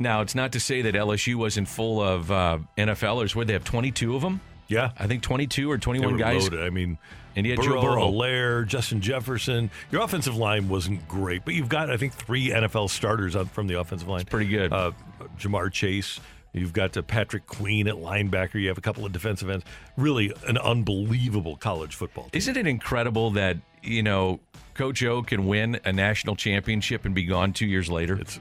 [0.00, 3.34] Now, it's not to say that LSU wasn't full of uh, NFLers.
[3.34, 4.40] Where they have 22 of them?
[4.68, 4.90] Yeah.
[4.98, 6.42] I think 22 or They 21 were guys.
[6.42, 6.62] loaded.
[6.62, 6.98] I mean,
[7.38, 8.08] And you had Burrow, Joe Burrow.
[8.08, 9.70] Allaire, Justin Jefferson.
[9.92, 13.68] Your offensive line wasn't great, but you've got, I think, three NFL starters on, from
[13.68, 14.24] the offensive line.
[14.24, 14.72] pretty good.
[14.72, 14.90] Uh,
[15.38, 16.18] Ja'Marr Chase.
[16.52, 18.54] You've got uh, Patrick Queen at linebacker.
[18.54, 19.64] You have a couple of defensive ends.
[19.96, 22.24] Really, an unbelievable college football.
[22.24, 22.30] Team.
[22.34, 24.40] Isn't it incredible that you know
[24.74, 28.16] Coach O can win a national championship and be gone two years later?
[28.16, 28.40] It's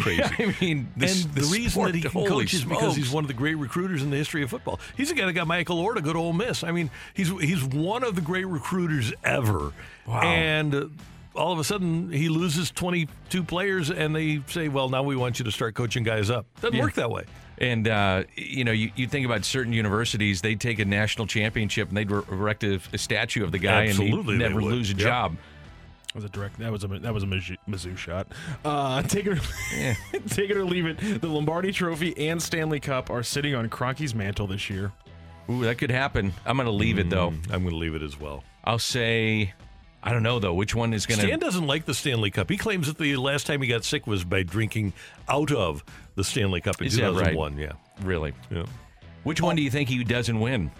[0.00, 0.22] crazy.
[0.38, 3.24] I mean, this, and the, reason sport, that he can coach is because he's one
[3.24, 4.80] of the great recruiters in the history of football.
[4.96, 6.64] He's the guy that got Michael Oher to go to Ole Miss.
[6.64, 9.72] I mean, he's he's one of the great recruiters ever.
[10.06, 10.22] Wow.
[10.22, 10.86] And uh,
[11.34, 15.38] all of a sudden, he loses 22 players, and they say, "Well, now we want
[15.38, 16.82] you to start coaching guys up." Doesn't Yeah.
[16.82, 17.24] work that way.
[17.60, 21.88] And uh, you know, you, you think about certain universities, they take a national championship
[21.88, 24.94] and they'd erect a, a statue of the guy Absolutely, and he'd never lose a
[24.94, 24.98] Yep.
[25.02, 25.36] job.
[26.08, 26.58] That was a direct.
[26.58, 28.28] That was a that was a Mizzou, Mizzou shot.
[28.64, 29.40] Uh, take it, or,
[30.28, 31.20] take it or leave it.
[31.20, 34.92] The Lombardi Trophy and Stanley Cup are sitting on Kroenke's mantle this year.
[35.50, 36.32] Ooh, that could happen.
[36.46, 37.28] I'm going to leave it though.
[37.28, 38.42] I'm going to leave it as well.
[38.64, 39.52] I'll say,
[40.02, 40.54] I don't know though.
[40.54, 41.26] Which one is going to?
[41.26, 42.50] Stan doesn't like the Stanley Cup.
[42.50, 44.94] He claims that the last time he got sick was by drinking
[45.28, 45.84] out of
[46.14, 47.32] the Stanley Cup in Is that right?
[47.32, 47.58] 2001.
[47.58, 47.72] Yeah.
[48.02, 48.32] Really?
[48.50, 48.64] Yeah.
[49.24, 50.70] Which one do you think he doesn't win?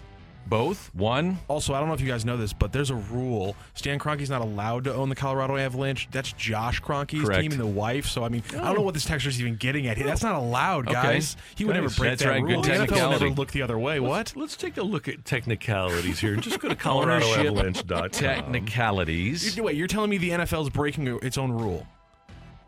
[0.49, 0.91] Both?
[0.95, 1.39] One?
[1.49, 3.55] Also, I don't know if you guys know this, but there's a rule.
[3.75, 6.09] Stan Kroenke's not allowed to own the Colorado Avalanche.
[6.11, 7.43] That's Josh Kroenke's Correct.
[7.43, 8.07] team and the wife.
[8.07, 9.99] So, I mean, I don't know what this texture's even getting at.
[9.99, 10.95] That's not allowed, Okay.
[10.95, 11.37] guys.
[11.57, 12.43] He would never break That's that right.
[12.43, 12.63] rule.
[12.63, 14.01] Good The NFL never look the other way.
[14.01, 14.33] What?
[14.37, 16.37] Let's take a look at technicalities here.
[16.37, 18.11] Just go to ColoradoAvalanche.com.
[18.11, 19.61] technicalities.
[19.61, 21.87] Wait, you're telling me the NFL's breaking its own rule?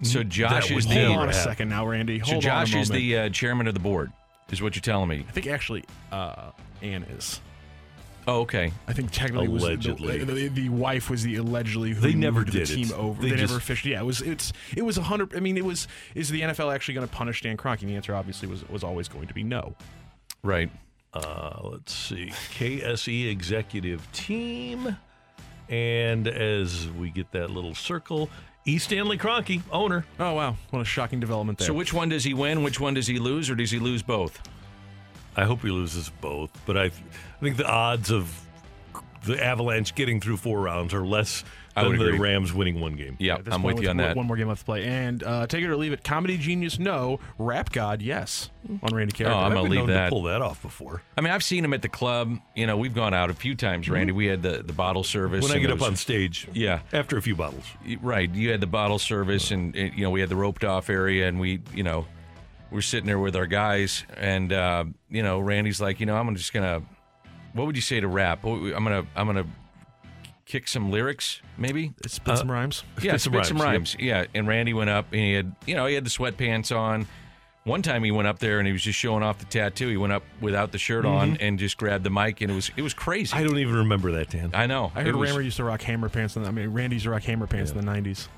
[0.02, 2.20] So Josh That is the Hold on a second now, Randy.
[2.20, 4.10] so Hold Josh on a is the uh, chairman of the board.
[4.50, 5.24] Is what you're telling me?
[5.28, 6.50] I think actually, uh,
[6.82, 7.40] Ann is.
[8.30, 8.72] Oh, okay.
[8.86, 9.76] I think technically was the,
[10.24, 12.92] the, the wife was the allegedly who They never moved the did team it.
[12.92, 13.20] over.
[13.20, 13.92] They They, just- never officially.
[13.92, 15.34] Yeah, it was it's it was a hundred.
[15.36, 17.80] I mean, it was is the NFL actually going to punish Stan Kroenke?
[17.82, 19.74] And the answer obviously was was always going to be no.
[20.42, 20.70] Right.
[21.12, 22.30] Uh, let's see.
[22.56, 24.96] KSE executive team.
[25.68, 28.28] And as we get that little circle,
[28.64, 28.78] E.
[28.78, 30.04] Stanley Kroenke, owner.
[30.18, 31.66] Oh wow, what a shocking development there.
[31.66, 32.62] So which one does he win?
[32.62, 34.40] Which one does he lose, or does he lose both?
[35.36, 36.90] I hope he loses both, but I, I
[37.40, 38.46] think the odds of
[39.24, 41.44] the Avalanche getting through four rounds are less
[41.76, 42.18] I than would the agree.
[42.18, 43.16] Rams winning one game.
[43.20, 44.16] Yeah, At I'm point, with you on one- that.
[44.16, 46.02] One more game left to play, and uh, take it or leave it.
[46.02, 47.20] Comedy genius, no.
[47.38, 48.50] Rap god, yes.
[48.82, 49.30] On Randy Carey.
[49.30, 50.10] Oh, I'm I've gonna leave known to that.
[50.10, 51.02] pull that off before.
[51.16, 52.38] I mean, I've seen him at the club.
[52.56, 54.12] You know, we've gone out a few times, Randy.
[54.12, 55.44] We had the, the bottle service.
[55.46, 56.80] When I get it up on stage, Yeah.
[56.92, 57.64] after a few bottles.
[58.00, 58.28] Right.
[58.34, 61.28] You had the bottle service, and, and, you know we had the roped off area,
[61.28, 62.04] and we, you know,
[62.70, 66.34] we're sitting there with our guys, and uh, you know, Randy's like, you know, I'm
[66.36, 66.82] just gonna,
[67.52, 68.44] what would you say to rap?
[68.44, 69.46] I'm gonna, I'm gonna
[70.46, 71.92] kick some lyrics, maybe.
[72.06, 72.84] Spit some rhymes.
[73.02, 73.96] Yeah, Spit some spit some rhymes, rhymes.
[73.98, 77.06] Yeah, and Randy went up, and he had, you know, he had the sweatpants on.
[77.64, 79.88] One time he went up there and he was just showing off the tattoo.
[79.88, 82.70] He went up without the shirt on and just grabbed the mic, and it was
[82.74, 83.36] it was crazy.
[83.36, 84.52] I don't even remember that, Dan.
[84.54, 84.90] I know.
[84.94, 86.36] I heard It Rammer used to rock hammer pants.
[86.36, 88.28] In the, I mean, Randy used to rock hammer pants in the '90s.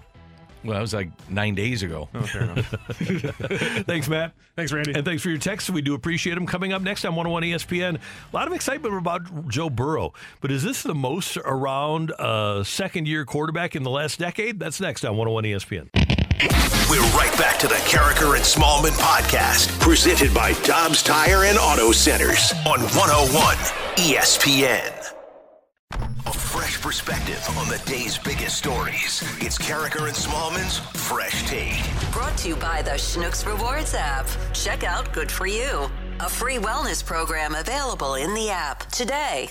[0.64, 2.08] Well, that was like nine days ago.
[2.14, 2.66] Oh, fair enough.
[3.86, 4.32] Thanks, Matt.
[4.54, 4.92] Thanks, Randy.
[4.94, 5.70] And thanks for your texts.
[5.70, 6.46] We do appreciate them.
[6.46, 10.12] Coming up next on 101 ESPN, a lot of excitement about Joe Burrow.
[10.40, 14.60] But is this the most around uh, second year quarterback in the last decade?
[14.60, 15.88] That's next on 101 ESPN.
[16.90, 21.92] We're right back to the Karraker and Smallmon podcast, presented by Dobbs Tire and Auto
[21.92, 23.56] Centers on 101
[23.96, 25.22] ESPN.
[26.26, 29.22] A fresh perspective on the day's biggest stories.
[29.40, 31.82] It's Karraker and Smallmon's Fresh Take.
[32.12, 34.26] Brought to you by the Schnucks Rewards app.
[34.53, 35.90] Check out Good For You,
[36.20, 39.51] a free wellness program available in the app today.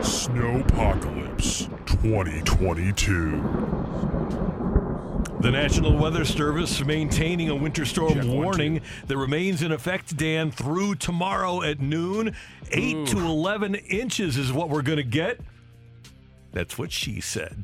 [0.00, 4.57] Snowpocalypse 2022.
[5.40, 10.96] The National Weather Service maintaining a winter storm warning that remains in effect, Dan, through
[10.96, 12.34] tomorrow at noon.
[12.72, 15.40] 8 to 11 inches is what we're going to get.
[16.52, 17.62] That's what she said.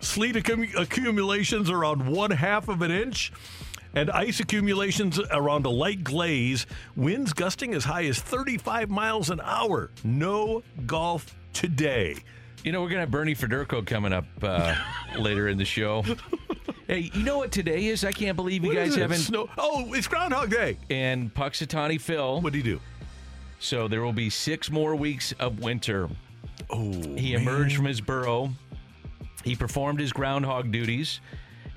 [0.00, 3.32] Sleet accum- accumulations around one half of an inch,
[3.94, 6.66] and ice accumulations around a light glaze.
[6.96, 9.90] Winds gusting as high as 35 miles an hour.
[10.02, 12.16] No golf today.
[12.66, 14.74] You know, we're gonna have Bernie Federko coming up uh,
[15.20, 16.04] later in the show.
[16.88, 18.04] Hey, you know what today is?
[18.04, 19.02] I can't believe you What guys is it?
[19.02, 19.18] haven't.
[19.18, 20.76] Snow- oh, it's Groundhog Day.
[20.90, 22.40] And Punxsutawney Phil.
[22.40, 22.80] What do you do?
[23.60, 26.08] So there will be six more weeks of winter.
[26.68, 28.50] Oh, he emerged from his burrow.
[29.44, 31.20] He performed his groundhog duties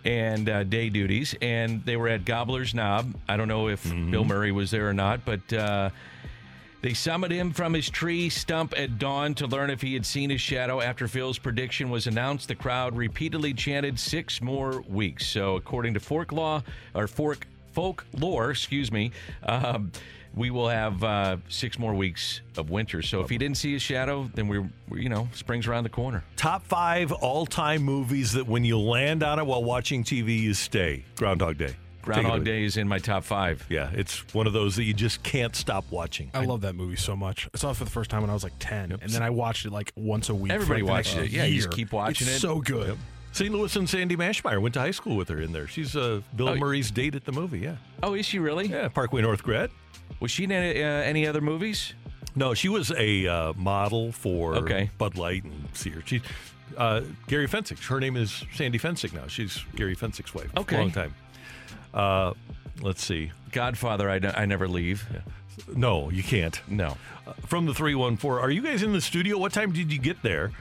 [0.06, 3.14] and uh, day duties, and they were at Gobbler's Knob.
[3.28, 5.92] I don't know if Bill Murray was there or not, but uh,
[6.82, 10.30] they summoned him from his tree stump at dawn to learn if he had seen
[10.30, 10.80] his shadow.
[10.80, 15.28] After Phil's prediction was announced, the crowd repeatedly chanted six more weeks.
[15.28, 16.64] So, according to Fork Law
[16.96, 19.12] or Fork Folk Lore, excuse me.
[19.44, 19.92] Um,
[20.36, 23.02] we will have uh, six more weeks of winter.
[23.02, 26.24] So if he didn't see his shadow, then we're, you know spring's around the corner.
[26.36, 31.04] Top five all-time movies that when you land on it while watching TV, you stay.
[31.16, 31.76] Groundhog Day.
[32.02, 32.44] Take it Groundhog.
[32.46, 33.66] Day is in my top five.
[33.70, 36.32] Yeah, it's one of those that you just can't stop watching.
[36.34, 37.48] I love that movie so much.
[37.54, 39.30] I saw it for the first time when I was like 10, and then I
[39.30, 40.52] watched it like once a week.
[40.52, 41.36] Everybody like, the watched next it.
[41.36, 42.40] Yeah, you just keep watching It's it.
[42.40, 42.98] so good.
[43.32, 43.54] St.
[43.54, 45.68] Louis and Sandy Mashmeyer went to high school with her in there.
[45.68, 47.60] She's uh, Bill Oh, Murray's date at the movie.
[47.60, 48.68] Yeah, Oh, is she really?
[48.68, 48.88] yeah.
[48.88, 49.70] Parkway North grad.
[50.20, 51.94] Was she in any, uh, any other movies?
[52.36, 54.90] No, she was a uh, model for Okay.
[54.98, 56.04] Bud Light and Sears.
[56.08, 56.22] She,
[56.76, 57.84] uh, Gary Fencik.
[57.86, 59.28] Her name is Sandy Fencik now.
[59.28, 60.50] She's Gary Fencik's wife.
[60.58, 60.78] Okay.
[60.78, 61.14] long time.
[61.94, 62.34] Uh,
[62.82, 63.32] let's see.
[63.52, 65.06] Godfather, I, n- I never leave.
[65.76, 66.60] No, you can't.
[66.70, 66.98] No.
[67.28, 68.44] Uh, from the 314.
[68.44, 69.38] Are you guys in the studio?
[69.38, 70.52] What time did you get there?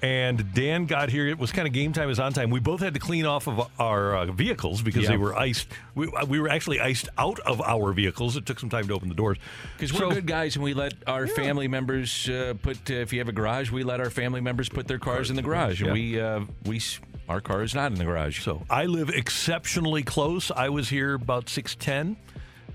[0.00, 1.26] And Dan got here.
[1.26, 2.50] It was kind of game time is on time.
[2.50, 5.08] We both had to clean off of our uh, vehicles because Yeah.
[5.10, 5.66] they were iced.
[5.96, 8.36] We, uh, we were actually iced out of our vehicles.
[8.36, 9.38] It took some time to open the doors.
[9.76, 12.88] Because we're So- good guys, and we let our family members uh, put.
[12.88, 15.36] Uh, if you have a garage, we let our family members put their cars in
[15.36, 18.42] the garage, and we uh, we s- our car is not in the garage.
[18.42, 20.50] So I live exceptionally close.
[20.50, 22.16] I was here about six ten,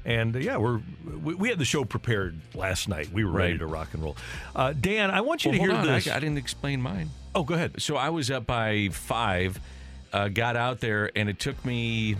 [0.06, 0.82] and uh, yeah, we're
[1.24, 3.12] we, we had the show prepared last night.
[3.12, 3.60] We were ready Right.
[3.60, 4.16] to rock and roll.
[4.56, 5.88] Uh, Dan, I want you Well, to hear on.
[5.88, 6.08] this.
[6.08, 7.10] I, I didn't explain mine.
[7.36, 7.82] oh, go ahead.
[7.82, 9.60] So I was up by five,
[10.12, 12.16] uh, got out there, and it took me.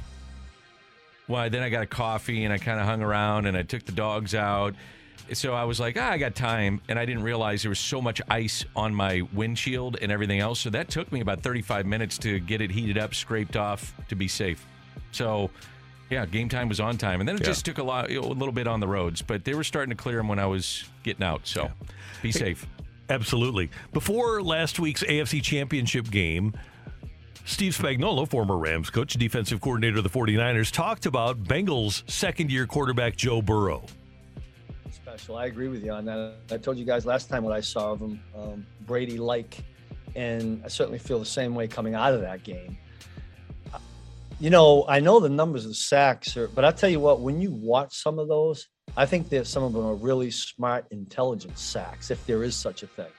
[1.28, 3.86] Well, then I got a coffee and I kind of hung around and I took
[3.86, 4.76] the dogs out.
[5.32, 6.82] So I was like, ah, I got time.
[6.90, 10.60] And I didn't realize there was so much ice on my windshield and everything else.
[10.60, 14.16] So that took me about 35 minutes to get it heated up, scraped off to
[14.16, 14.66] be safe.
[15.12, 15.50] So,
[16.10, 17.20] yeah, game time was on time.
[17.22, 17.48] And then it Yeah.
[17.48, 20.02] just took a, lot, a little bit on the roads, but they were starting to
[20.02, 21.48] clear them when I was getting out.
[21.48, 21.72] So
[22.22, 22.68] be safe.
[23.10, 23.70] Absolutely.
[23.94, 26.54] Before last week's AFC Championship game,
[27.46, 32.66] Steve Spagnuolo, former Rams coach, defensive coordinator of the 49ers, talked about Bengals second year
[32.68, 33.86] quarterback Joe Burrow.
[35.14, 35.38] Special.
[35.38, 36.34] I agree with you on that.
[36.50, 39.64] I told you guys last time what I saw of him, um, Brady like,
[40.16, 42.78] and I certainly feel the same way coming out of that game.
[43.72, 43.78] Uh,
[44.40, 47.40] You know, I know the numbers of sacks, are, but I tell you what, when
[47.40, 51.60] you watch some of those, I think that some of them are really smart, intelligent
[51.60, 53.14] sacks, if there is such a thing.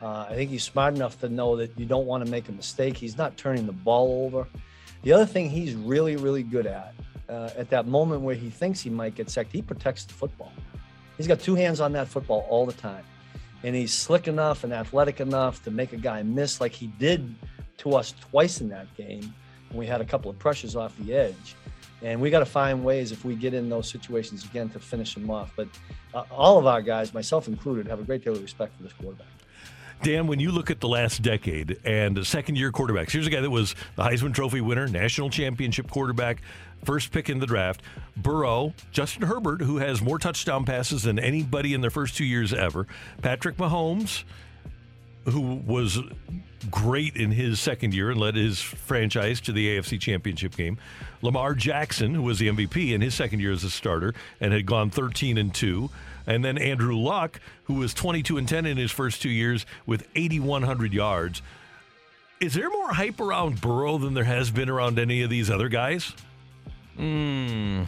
[0.00, 2.52] Uh, I think he's smart enough to know that you don't want to make a
[2.52, 2.96] mistake.
[2.96, 4.46] He's not turning the ball over.
[5.02, 6.94] The other thing he's really, really good at,
[7.28, 10.52] uh, at that moment where he thinks he might get sacked, he protects the football.
[11.16, 13.04] He's got two hands on that football all the time.
[13.62, 17.34] And he's slick enough and athletic enough to make a guy miss like he did
[17.78, 19.32] to us twice in that game.
[19.70, 21.56] And we had a couple of pressures off the edge.
[22.02, 25.16] And we got to find ways if we get in those situations again to finish
[25.16, 25.52] him off.
[25.56, 25.68] But
[26.12, 28.92] uh, all of our guys, myself included, have a great deal of respect for this
[28.92, 29.28] quarterback.
[30.02, 33.40] Dan, when you look at the last decade and second year quarterbacks, here's a guy
[33.40, 36.42] that was the Heisman Trophy winner, national championship quarterback,
[36.84, 37.82] first pick in the draft.
[38.16, 42.52] Burrow, Justin Herbert, who has more touchdown passes than anybody in their first two years
[42.52, 42.86] ever.
[43.22, 44.24] Patrick Mahomes,
[45.24, 45.98] who was
[46.70, 50.78] great in his second year and led his franchise to the AFC Championship game.
[51.22, 54.66] Lamar Jackson, who was the MVP in his second year as a starter and had
[54.66, 55.90] gone 13 and 2.
[56.26, 60.06] And then Andrew Luck, who was 22 and 10 in his first two years with
[60.14, 61.42] 8,100 yards.
[62.40, 65.68] Is there more hype around Burrow than there has been around any of these other
[65.68, 66.12] guys?
[66.98, 67.86] Mm,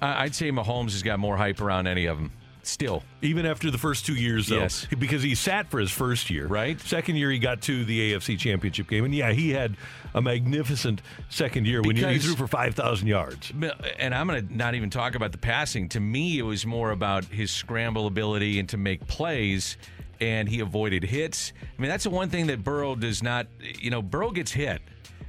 [0.00, 2.32] I'd say Mahomes has got more hype around any of them.
[2.64, 4.86] Still, Even after the first two years, though, Yes.
[4.96, 6.46] because he sat for his first year.
[6.46, 6.80] Right.
[6.80, 9.76] Second year, he got to the AFC Championship game, and yeah, he had
[10.14, 13.52] a magnificent second year when he, he threw for five thousand yards.
[13.98, 15.88] and I'm going to not even talk about the passing.
[15.88, 19.76] To me, it was more about his scramble ability and to make plays,
[20.20, 21.52] and he avoided hits.
[21.76, 23.48] I mean, that's the one thing that Burrow does not.
[23.80, 24.82] You know, Burrow gets hit,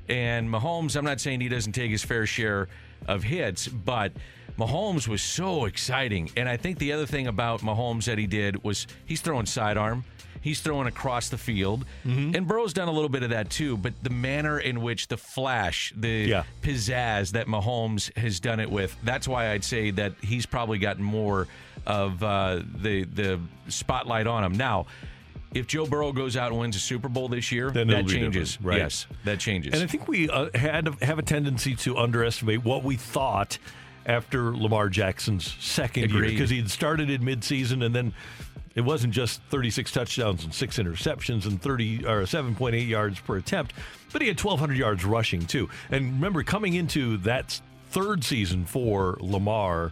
[0.08, 0.96] and Mahomes.
[0.96, 2.68] I'm not saying he doesn't take his fair share
[3.08, 4.12] of hits, but
[4.58, 6.30] Mahomes was so exciting.
[6.38, 10.04] And I think the other thing about Mahomes that he did was he's throwing sidearm.
[10.42, 11.86] He's throwing across the field.
[12.04, 15.16] And Burrow's done a little bit of that too, but the manner in which the
[15.16, 16.44] flash, the Yeah.
[16.62, 21.04] pizzazz that Mahomes has done it with, that's why I'd say that he's probably gotten
[21.04, 21.48] more
[21.86, 23.40] of uh, the the
[23.70, 24.54] spotlight on him.
[24.58, 24.86] Now,
[25.54, 28.60] if Joe Burrow goes out and wins a Super Bowl this year, Then that changes.
[28.62, 28.78] right.
[28.80, 29.74] Yes, that changes.
[29.74, 33.58] And I think we uh, had have a tendency to underestimate what we thought
[34.06, 38.14] after Lamar Jackson's second year because he had started in midseason and then
[38.76, 43.72] it wasn't just 36 touchdowns and six interceptions and 30 or 7.8 yards per attempt,
[44.12, 45.70] but he had 1,200 yards rushing too.
[45.92, 49.92] And remember, coming into that third season for Lamar,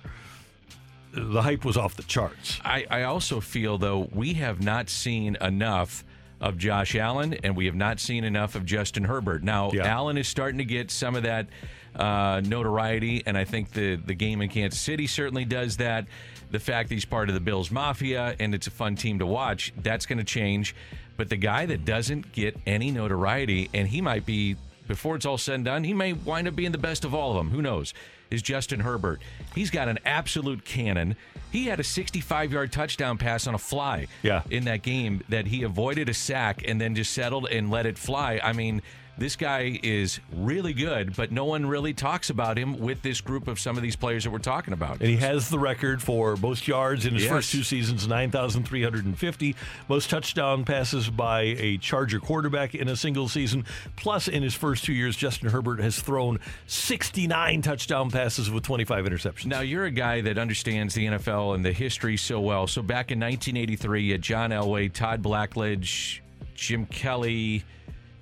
[1.13, 2.59] the hype was off the charts.
[2.63, 6.03] I, I also feel though we have not seen enough
[6.39, 9.43] of Josh Allen and we have not seen enough of Justin Herbert.
[9.43, 9.85] Now Yeah.
[9.85, 11.47] Allen is starting to get some of that
[11.95, 16.05] uh, notoriety, and I think the the game in Kansas City certainly does that.
[16.49, 19.25] The fact that he's part of the Bills Mafia and it's a fun team to
[19.25, 20.75] watch, that's going to change.
[21.17, 24.55] But the guy that doesn't get any notoriety, and he might be
[24.87, 27.31] before it's all said and done, he may wind up being the best of all
[27.31, 27.49] of them.
[27.49, 27.93] Who knows?
[28.31, 29.21] Is Justin Herbert.
[29.53, 31.17] He's got an absolute cannon.
[31.51, 34.43] He had a 65 yard touchdown pass on a fly Yeah.
[34.49, 37.97] in that game that he avoided a sack and then just settled and let it
[37.97, 38.39] fly.
[38.41, 38.81] I mean,
[39.21, 43.47] this guy is really good, but no one really talks about him with this group
[43.47, 44.99] of some of these players that we're talking about.
[44.99, 47.31] And he has the record for most yards in his Yes.
[47.31, 49.55] first two seasons, 9,350.
[49.87, 53.65] Most touchdown passes by a Charger quarterback in a single season.
[53.95, 59.05] Plus, in his first two years, Justin Herbert has thrown 69 touchdown passes with 25
[59.05, 59.45] interceptions.
[59.45, 62.65] Now, you're a guy that understands the NFL and the history so well.
[62.67, 66.19] So, back in 1983, you had John Elway, Todd Blackledge,
[66.55, 67.63] Jim Kelly,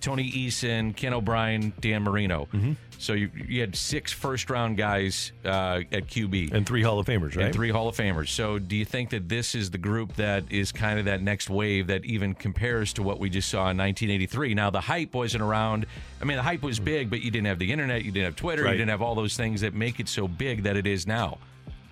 [0.02, 2.48] Tony Eason, Ken O'Brien, Dan Marino.
[2.54, 2.74] Mm-hmm.
[2.98, 7.06] So you, you had six first round guys uh, at QB and three Hall of
[7.08, 7.46] Famers, right?
[7.46, 8.28] And three Hall of Famers.
[8.30, 11.50] So do you think that this is the group that is kind of that next
[11.50, 14.54] wave that even compares to what we just saw in 1983?
[14.54, 15.86] Now the hype wasn't around.
[16.22, 18.36] I mean, the hype was big, but you didn't have the internet, you didn't have
[18.36, 18.72] Twitter, Right.
[18.72, 21.38] you didn't have all those things that make it so big that it is now.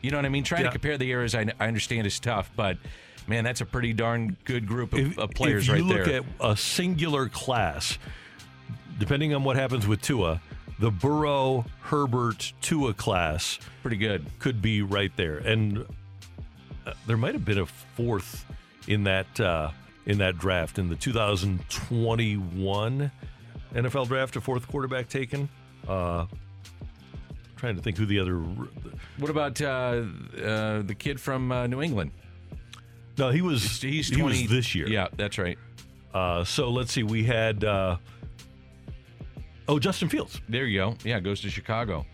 [0.01, 0.43] You know what I mean?
[0.43, 0.67] Trying Yeah.
[0.67, 2.77] to compare the eras, I, I understand is tough, but
[3.27, 6.17] man, that's a pretty darn good group of, if, of players if you look there.
[6.17, 7.97] at a singular class,
[8.99, 10.41] depending on what happens with Tua,
[10.79, 15.37] the Burrow, Herbert, Tua class, pretty good, could be right there.
[15.37, 15.85] And
[16.85, 18.45] uh, there might have been a fourth
[18.87, 19.71] in that uh,
[20.05, 23.11] in that draft in the 2021
[23.73, 25.49] NFL draft, a fourth quarterback taken.
[25.87, 26.25] Uh,
[27.57, 28.37] trying to think who the other.
[29.17, 30.03] what about uh,
[30.41, 32.11] uh, the kid from uh, New England?
[33.17, 34.87] No, he was he's he was 20 this year.
[34.87, 35.57] Yeah, that's right.
[36.13, 37.03] Uh, so let's see.
[37.03, 37.97] We had uh,
[39.67, 40.39] oh Justin Fields.
[40.47, 40.95] There you go.
[41.03, 42.05] Yeah, goes to Chicago.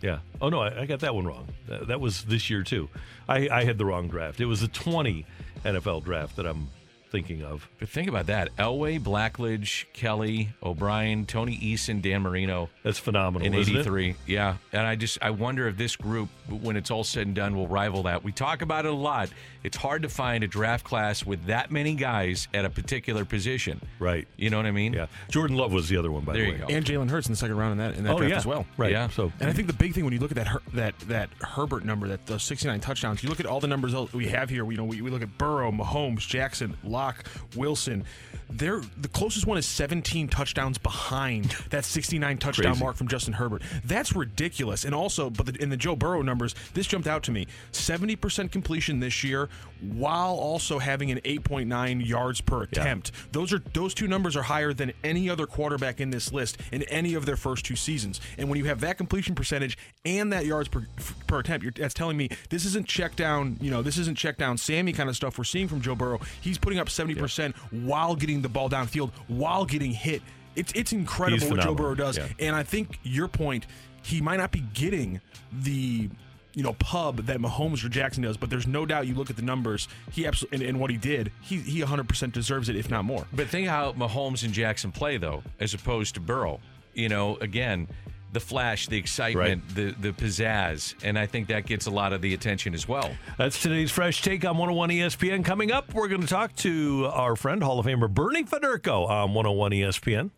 [0.00, 0.18] Yeah.
[0.40, 1.46] Oh no, I, I got that one wrong.
[1.68, 2.88] That, that was this year too.
[3.28, 4.40] I, I had the wrong draft.
[4.40, 5.24] It was the 20
[5.64, 6.68] NFL draft that I'm
[7.16, 7.68] thinking of.
[7.78, 12.68] But think about that: Elway, Blackledge, Kelly, O'Brien, Tony Eason, Dan Marino.
[12.82, 13.46] That's phenomenal.
[13.46, 13.80] In isn't it?
[13.80, 14.56] '83, yeah.
[14.72, 17.68] And I just I wonder if this group, when it's all said and done, will
[17.68, 18.22] rival that.
[18.22, 19.30] We talk about it a lot.
[19.64, 23.80] It's hard to find a draft class with that many guys at a particular position.
[23.98, 24.28] Right.
[24.36, 24.92] You know what I mean?
[24.92, 25.06] Yeah.
[25.28, 26.58] Jordan Love was the other one, by There the you way.
[26.60, 26.66] go.
[26.68, 28.36] and Jalen Hurts in the second round in that in that Oh, draft yeah.
[28.36, 28.64] as well.
[28.76, 28.92] Right.
[28.92, 29.08] Yeah.
[29.08, 31.30] So And I think the big thing when you look at that Her- that that
[31.40, 34.70] Herbert number, that those 69 touchdowns, you look at all the numbers we have here.
[34.70, 37.05] You know, we, we look at Burrow, Mahomes, Jackson, Locke,
[37.54, 38.04] Wilson.
[38.48, 42.84] They're the closest one is 17 touchdowns behind that 69 touchdown Crazy.
[42.84, 43.62] mark from Justin Herbert.
[43.84, 44.84] That's ridiculous.
[44.84, 48.52] And also, but the, in the Joe Burrow numbers, this jumped out to me: 70%
[48.52, 49.48] completion this year,
[49.80, 53.12] while also having an 8.9 yards per attempt.
[53.32, 56.82] Those are those two numbers are higher than any other quarterback in this list in
[56.84, 58.20] any of their first two seasons.
[58.38, 60.86] And when you have that completion percentage and that yards per,
[61.26, 63.56] per attempt, you're, that's telling me this isn't check down.
[63.60, 66.20] You know, this isn't check down Sammy kind of stuff we're seeing from Joe Burrow.
[66.40, 70.22] He's putting up 70% while getting the ball downfield, while getting hit.
[70.54, 71.74] It's it's incredible what Joe.
[71.74, 72.16] Burrow does.
[72.16, 72.28] Yeah.
[72.38, 73.66] And I think your point,
[74.02, 75.20] he might not be getting
[75.52, 76.08] the
[76.54, 79.36] you know pub that Mahomes or Jackson does, but there's no doubt you look at
[79.36, 82.90] the numbers, he absolutely and, and what he did, he he 100% deserves it if
[82.90, 83.26] not more.
[83.32, 86.60] But think how Mahomes and Jackson play though, as opposed to Burrow.
[86.94, 87.88] You know, again,
[88.32, 92.20] the flash, the excitement, the the pizzazz, and I think that gets a lot of
[92.20, 93.10] the attention as well.
[93.38, 95.44] That's today's fresh take on 101 ESPN.
[95.44, 99.34] Coming up, we're going to talk to our friend Hall of Famer Bernie Federko on
[99.34, 100.30] 101 ESPN.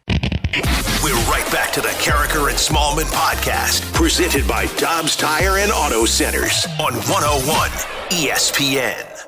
[1.04, 6.04] We're right back to the Karraker and Smallmon podcast, presented by Dobbs Tire and Auto
[6.06, 7.70] Centers on 101
[8.10, 9.27] ESPN.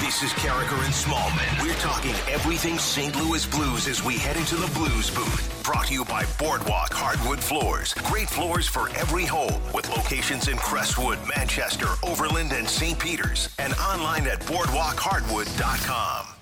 [0.00, 1.62] This is Karraker and Smallmon.
[1.62, 3.14] We're talking everything St.
[3.16, 5.62] Louis Blues as we head into the Blues booth.
[5.62, 7.92] Brought to you by Boardwalk Hardwood Floors.
[8.04, 12.98] Great floors for every home with locations in Crestwood, Manchester, Overland, and St.
[12.98, 13.54] Peters.
[13.58, 16.33] And online at boardwalkhardwood.com.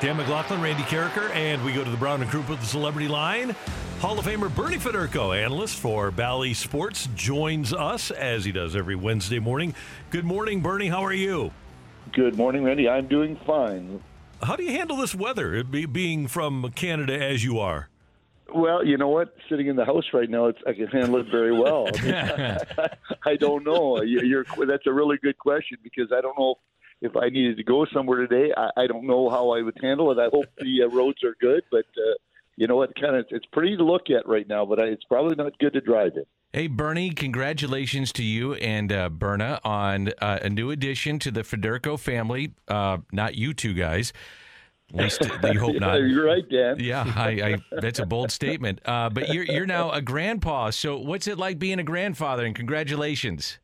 [0.00, 3.06] Dan McLaughlin, Randy Karraker, and we go to the Brown and Crouppen with the Celebrity
[3.06, 3.54] Line.
[4.00, 8.94] Hall of Famer Bernie Federko, analyst for Bally Sports, joins us as he does every
[8.96, 9.74] Wednesday morning.
[10.08, 10.88] Good morning, Bernie.
[10.88, 11.50] How are you?
[12.14, 12.88] Good morning, Randy.
[12.88, 14.02] I'm doing fine.
[14.42, 17.90] How do you handle this weather, be, being from Canada as you are?
[18.54, 19.36] Well, you know what?
[19.50, 21.88] Sitting in the house right now, it's, I can handle it very well.
[21.94, 22.02] I,
[22.78, 22.88] mean,
[23.26, 24.00] I don't know.
[24.00, 26.54] You- You're, that's a really good question because I don't know
[27.00, 28.52] if I needed to go somewhere today.
[28.56, 30.18] I, I don't know how I would handle it.
[30.18, 32.14] I hope the uh, roads are good, but uh,
[32.56, 32.94] you know what?
[33.00, 35.72] Kind of, it's pretty to look at right now, but I, it's probably not good
[35.72, 36.24] to drive in.
[36.52, 41.42] Hey, Bernie, congratulations to you and uh, Berna on uh, a new addition to the
[41.42, 42.54] Federko family.
[42.66, 44.12] Uh, not you two guys.
[44.92, 45.22] At least
[45.52, 45.94] you hope not.
[45.98, 46.76] You're right, Dan.
[46.80, 48.80] Yeah, I, I, that's a bold statement.
[48.84, 50.70] Uh, but you're you're now a grandpa.
[50.70, 52.44] So what's it like being a grandfather?
[52.44, 53.60] And congratulations.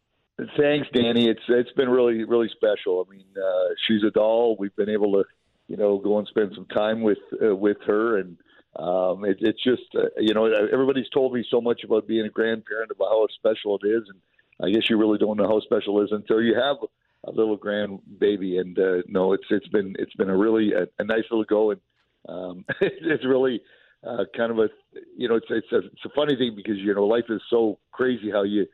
[0.58, 1.28] Thanks, Danny.
[1.28, 3.06] It's it's been really really special.
[3.06, 4.56] I mean, uh, she's a doll.
[4.58, 5.24] We've been able to,
[5.66, 8.36] you know, go and spend some time with uh, with her, and
[8.78, 12.28] um, it, it's just uh, you know everybody's told me so much about being a
[12.28, 14.18] grandparent about how special it is, and
[14.62, 16.76] I guess you really don't know how special it is until you have
[17.24, 18.60] a little grandbaby.
[18.60, 21.70] And uh, no, it's it's been it's been a really a, a nice little go,
[21.70, 21.80] and
[22.28, 23.62] um, it's really.
[24.06, 24.68] Uh, kind of a,
[25.16, 27.76] you know, it's it's a, it's a funny thing because you know life is so
[27.90, 28.66] crazy how you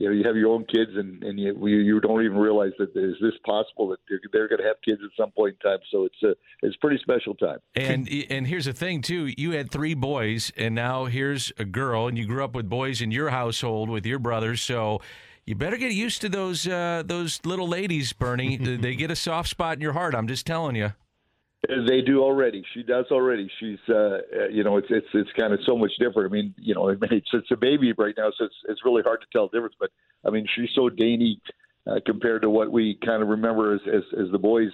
[0.00, 2.88] you know, you have your own kids, and and you you, don't even realize that
[2.96, 5.78] is this possible that they're, they're going to have kids at some point in time.
[5.92, 6.30] So it's a
[6.62, 7.58] it's a pretty special time.
[7.74, 9.30] And and here's the thing too.
[9.36, 13.02] You had three boys, and now here's a girl, and you grew up with boys
[13.02, 14.62] in your household with your brothers.
[14.62, 15.02] So
[15.44, 18.56] you better get used to those uh, those little ladies, Bernie.
[18.78, 20.14] they get a soft spot in your heart.
[20.14, 20.94] I'm just telling you.
[21.68, 22.64] They do already.
[22.72, 23.50] She does already.
[23.60, 26.32] She's, uh, uh, you know, it's it's it's kind of so much different.
[26.32, 29.20] I mean, you know, it's it's a baby right now, so it's it's really hard
[29.20, 29.76] to tell the difference.
[29.78, 29.90] But
[30.26, 31.40] I mean, she's so dainty
[31.86, 34.70] uh, compared to what we kind of remember as, as as the boys,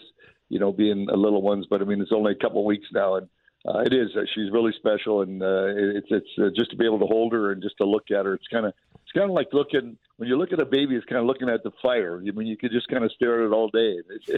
[0.49, 1.66] you know, being little ones.
[1.68, 3.28] But I mean, it's only a couple of weeks now, and
[3.69, 4.11] uh, it is.
[4.17, 7.33] Uh, she's really special, and uh, it's it's uh, just to be able to hold
[7.33, 8.35] her and just to look at her.
[8.35, 10.95] It's kind of it's kind of like looking when you look at a baby.
[10.95, 12.19] It's kind of looking at the fire.
[12.19, 13.97] I mean, you could just kind of stare at it all day.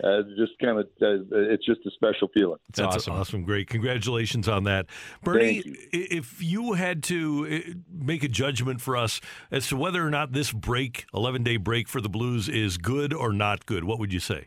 [0.00, 2.58] It's uh, just kind of uh, it's just a special feeling.
[2.72, 3.14] That's awesome.
[3.14, 3.42] awesome.
[3.42, 3.66] Great.
[3.66, 4.86] Congratulations on that,
[5.24, 5.62] Bernie.
[5.64, 5.76] You.
[5.92, 10.32] If you had to uh, make a judgment for us as to whether or not
[10.32, 14.12] this break, eleven day break for the Blues, is good or not good, what would
[14.12, 14.46] you say?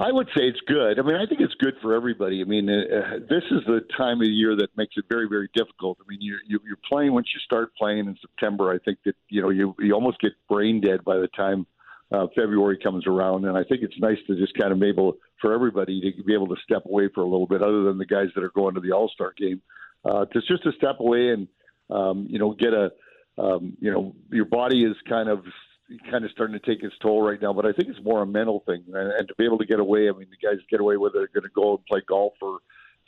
[0.00, 0.98] I would say it's good.
[0.98, 2.40] I mean, I think it's good for everybody.
[2.40, 5.50] I mean, uh, this is the time of the year that makes it very, very
[5.54, 5.98] difficult.
[6.00, 8.72] I mean, you're, you're playing once you start playing in September.
[8.72, 11.66] I think that you know you you almost get brain dead by the time
[12.12, 15.18] uh, February comes around, and I think it's nice to just kind of be able
[15.38, 18.06] for everybody to be able to step away for a little bit, other than the
[18.06, 19.60] guys that are going to the All Star game,
[20.06, 21.46] uh, to just to step away and
[21.90, 22.90] um, you know get a
[23.36, 25.44] um, you know your body is kind of
[26.10, 27.52] kind of starting to take its toll right now.
[27.52, 29.80] But I think it's more a mental thing, and, and to be able to get
[29.80, 30.08] away.
[30.08, 32.58] I mean, the guys get away whether they're going to go and play golf or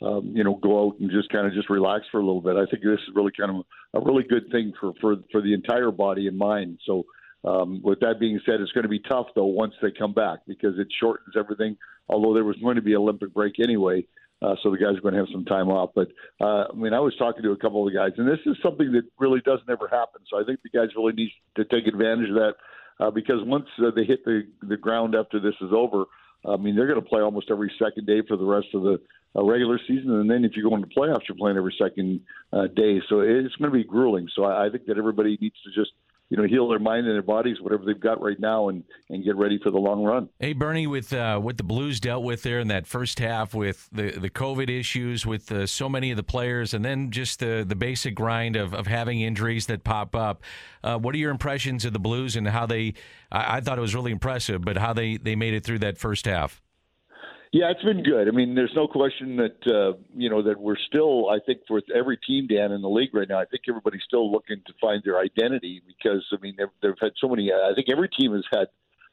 [0.01, 2.55] um, you know go out and just kind of just relax for a little bit.
[2.55, 5.53] I think this is really kind of a really good thing for for for the
[5.53, 6.79] entire body and mind.
[6.85, 7.03] So.
[7.45, 10.39] Um, with that being said, it's going to be tough though once they come back
[10.47, 11.75] because it shortens everything.
[12.07, 14.05] Although there was going to be Olympic break anyway,
[14.43, 15.91] uh, so the guys are going to have some time off.
[15.95, 16.09] But
[16.41, 18.57] uh, I mean, I was talking to a couple of the guys, and this is
[18.61, 20.21] something that really doesn't ever happen.
[20.29, 22.55] So I think the guys really need to take advantage of that
[22.99, 26.05] uh, because once uh, they hit the the ground after this is over,
[26.45, 28.99] I mean they're going to play almost every second day for the rest of the
[29.35, 32.21] uh, regular season, and then if you go into playoffs, you're playing every second
[32.51, 33.01] uh, day.
[33.09, 34.27] So it's going to be grueling.
[34.35, 35.91] So I, I think that everybody needs to just
[36.29, 39.23] you know heal their mind and their bodies, whatever they've got right now, and and
[39.23, 40.29] get ready for the long run.
[40.39, 43.89] Hey Bernie, with uh, what the Blues dealt with there in that first half, with
[43.91, 47.65] the the COVID issues, with uh, so many of the players, and then just the
[47.67, 50.43] the basic grind of, of having injuries that pop up.
[50.83, 52.93] Uh, what are your impressions of the Blues and how they?
[53.31, 55.97] I, I thought it was really impressive, but how they they made it through that
[55.97, 56.61] first half.
[57.53, 58.27] Yeah, it's been good.
[58.27, 61.29] I mean, there's no question that uh, you know that we're still.
[61.29, 64.31] I think for every team, Dan, in the league right now, I think everybody's still
[64.31, 67.51] looking to find their identity because I mean they've, they've had so many.
[67.53, 68.69] I think every team has had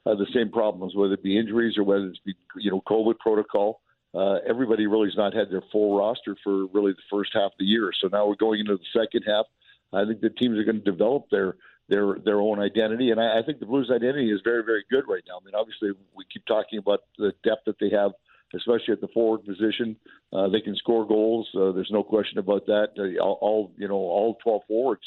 [0.07, 3.19] uh, the same problems, whether it be injuries or whether it's be you know COVID
[3.19, 3.83] protocol.
[4.15, 7.59] Uh, everybody really has not had their full roster for really the first half of
[7.59, 7.91] the year.
[8.01, 9.45] So now we're going into the second half.
[9.93, 11.57] I think the teams are going to develop their
[11.91, 15.05] their their own identity, and I, I think the Blues' identity is very very good
[15.07, 15.41] right now.
[15.43, 18.13] I mean, obviously we keep talking about the depth that they have
[18.55, 19.97] especially at the forward position.
[20.33, 21.49] Uh, they can score goals.
[21.55, 22.89] Uh, there's no question about that.
[22.99, 25.03] Uh, all, all you know, all 12 forwards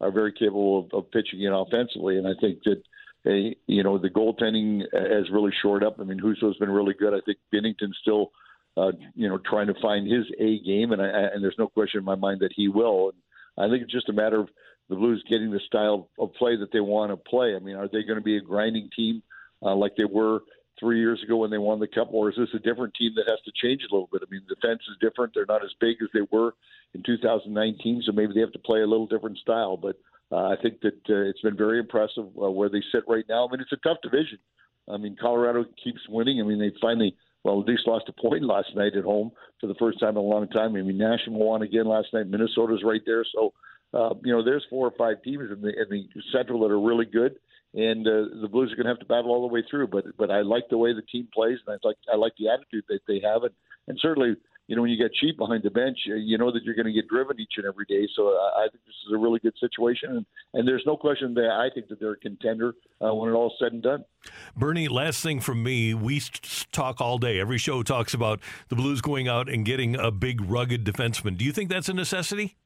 [0.00, 2.82] are very capable of, of pitching in offensively, and I think that.
[3.26, 5.98] Uh, you know the goaltending has really shored up.
[5.98, 7.14] I mean, Husso's been really good.
[7.14, 8.32] I think Binnington's still,
[8.76, 12.00] uh, you know, trying to find his A game, and I, and there's no question
[12.00, 13.12] in my mind that he will.
[13.12, 14.50] And I think it's just a matter of
[14.88, 17.56] the Blues getting the style of play that they want to play.
[17.56, 19.22] I mean, are they going to be a grinding team
[19.62, 20.40] uh, like they were
[20.78, 23.28] three years ago when they won the cup, or is this a different team that
[23.28, 24.22] has to change a little bit?
[24.22, 26.54] I mean, the defense is different; they're not as big as they were
[26.94, 29.76] in 2019, so maybe they have to play a little different style.
[29.76, 29.96] But
[30.32, 33.46] uh, I think that uh, it's been very impressive uh, where they sit right now.
[33.46, 34.38] I mean, it's a tough division.
[34.88, 36.40] I mean, Colorado keeps winning.
[36.40, 39.66] I mean, they finally, well, at least lost a point last night at home for
[39.66, 40.76] the first time in a long time.
[40.76, 42.26] I mean, Nashville won again last night.
[42.26, 43.24] Minnesota's right there.
[43.34, 43.52] So,
[43.94, 46.80] uh, you know, there's four or five teams in the in the Central that are
[46.80, 47.36] really good
[47.74, 49.88] and uh, the Blues are going to have to battle all the way through.
[49.88, 52.48] But but I like the way the team plays, and I like I like the
[52.48, 53.52] attitude that they have, and
[53.88, 54.36] and certainly
[54.68, 56.86] you know when you get Chief behind the bench, uh, you know that you're going
[56.86, 58.08] to get driven each and every day.
[58.14, 61.34] So I, I think this is a really good situation, and, and there's no question
[61.34, 64.04] that I think that they're a contender uh, when it all's said and done.
[64.56, 66.22] Bernie, last thing from me, we
[66.70, 67.40] talk all day.
[67.40, 71.36] Every show talks about the Blues going out and getting a big, rugged defenseman.
[71.36, 72.56] Do you think that's a necessity?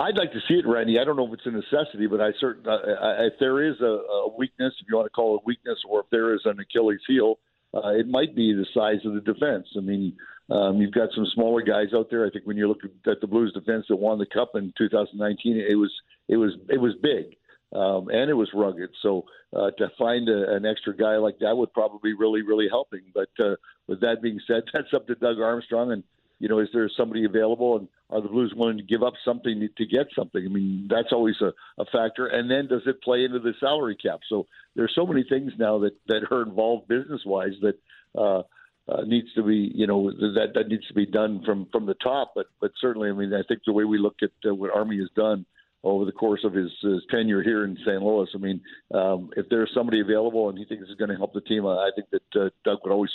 [0.00, 0.98] I'd like to see it, Randy.
[0.98, 2.78] I don't know if it's a necessity, but I certain uh,
[3.20, 6.06] if there is a, a weakness, if you want to call it weakness, or if
[6.10, 7.38] there is an Achilles heel,
[7.74, 9.66] uh, it might be the size of the defense.
[9.76, 10.16] I mean,
[10.48, 12.26] um, you've got some smaller guys out there.
[12.26, 15.58] I think when you look at the Blues defense that won the Cup in 2019,
[15.58, 15.92] it was
[16.28, 17.36] it was it was big
[17.74, 18.90] um, and it was rugged.
[19.02, 23.02] So uh, to find a, an extra guy like that would probably really really helping.
[23.14, 26.04] But uh, with that being said, that's up to Doug Armstrong and
[26.40, 29.68] you know, is there somebody available, and are the Blues willing to give up something
[29.76, 30.44] to get something?
[30.44, 32.26] I mean, that's always a, a factor.
[32.26, 34.20] And then does it play into the salary cap?
[34.28, 37.78] So there's so many things now that that are involved business wise that.
[38.18, 38.42] Uh,
[38.88, 41.94] uh, needs to be, you know, that that needs to be done from from the
[41.94, 42.32] top.
[42.34, 44.98] But but certainly, I mean, I think the way we look at uh, what Army
[44.98, 45.46] has done
[45.82, 48.02] over the course of his, his tenure here in St.
[48.02, 48.28] Louis.
[48.34, 48.60] I mean,
[48.92, 51.90] um, if there's somebody available and he thinks is going to help the team, I
[51.94, 53.10] think that uh, Doug would always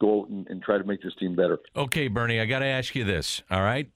[0.00, 1.58] go out and, and try to make this team better.
[1.76, 3.42] Okay, Bernie, I got to ask you this.
[3.50, 3.90] All right.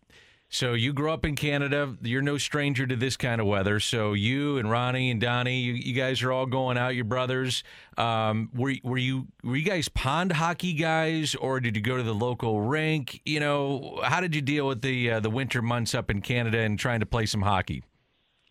[0.50, 1.96] So you grew up in Canada.
[2.00, 3.80] You're no stranger to this kind of weather.
[3.80, 6.94] So you and Ronnie and Donnie, you, you guys are all going out.
[6.94, 7.64] Your brothers.
[7.98, 12.04] Um, were were you were you guys pond hockey guys, or did you go to
[12.04, 13.20] the local rink?
[13.24, 16.58] You know, how did you deal with the uh, the winter months up in Canada
[16.58, 17.82] and trying to play some hockey?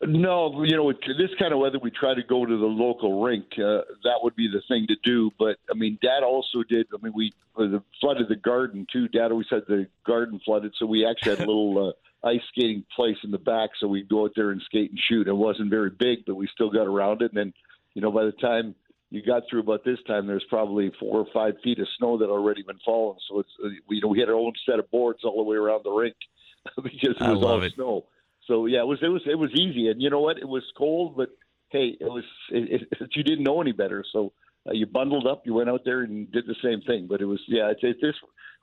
[0.07, 3.21] No, you know, with this kind of weather, we try to go to the local
[3.21, 3.45] rink.
[3.53, 5.31] Uh, that would be the thing to do.
[5.37, 6.87] But I mean, Dad also did.
[6.93, 9.07] I mean, we the flooded the garden too.
[9.07, 11.93] Dad always had the garden flooded, so we actually had a little
[12.23, 13.71] uh, ice skating place in the back.
[13.79, 15.27] So we'd go out there and skate and shoot.
[15.27, 17.31] It wasn't very big, but we still got around it.
[17.31, 17.53] And then,
[17.93, 18.75] you know, by the time
[19.09, 22.29] you got through about this time, there's probably four or five feet of snow that
[22.29, 23.19] already been falling.
[23.29, 25.55] So it's uh, you know we had our own set of boards all the way
[25.55, 26.15] around the rink
[26.83, 27.73] because it was love all it.
[27.75, 28.05] snow.
[28.47, 30.37] So yeah, it was it was it was easy, and you know what?
[30.37, 31.29] It was cold, but
[31.69, 34.33] hey, it was it, it, you didn't know any better, so
[34.67, 37.07] uh, you bundled up, you went out there and did the same thing.
[37.07, 38.15] But it was yeah, it's, it's this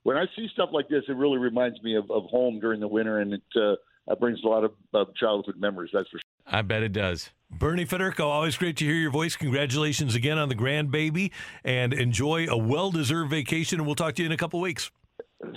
[0.02, 2.88] when I see stuff like this, it really reminds me of, of home during the
[2.88, 5.90] winter, and it uh, brings a lot of, of childhood memories.
[5.92, 6.20] That's for sure.
[6.46, 7.30] I bet it does.
[7.50, 9.36] Bernie Federko, always great to hear your voice.
[9.36, 11.32] Congratulations again on the grandbaby,
[11.64, 13.80] and enjoy a well-deserved vacation.
[13.80, 14.90] And we'll talk to you in a couple weeks.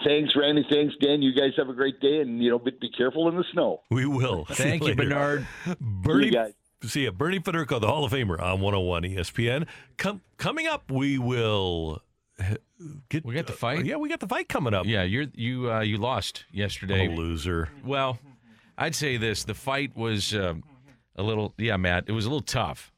[0.05, 0.65] Thanks, Randy.
[0.69, 1.21] Thanks, Dan.
[1.21, 3.81] You guys have a great day, and you know, be, be careful in the snow.
[3.91, 4.45] We will.
[4.45, 5.03] Thank you, later.
[5.03, 5.47] Bernard.
[5.81, 6.53] Bernie, See you guys.
[6.83, 7.11] see ya.
[7.11, 9.67] Bernie Federko, the Hall of Famer on 101 ESPN.
[9.97, 12.01] Com- coming up, we will
[12.39, 12.55] uh,
[13.09, 13.25] get.
[13.25, 13.85] We got the fight?
[13.85, 14.85] yeah, we got the fight coming up.
[14.85, 17.07] Yeah, you're you uh, you lost yesterday.
[17.07, 17.69] A loser.
[17.85, 18.19] Well,
[18.77, 20.53] I'd say this: the fight was uh,
[21.17, 22.05] a little, yeah, Matt.
[22.07, 22.91] It was a little tough.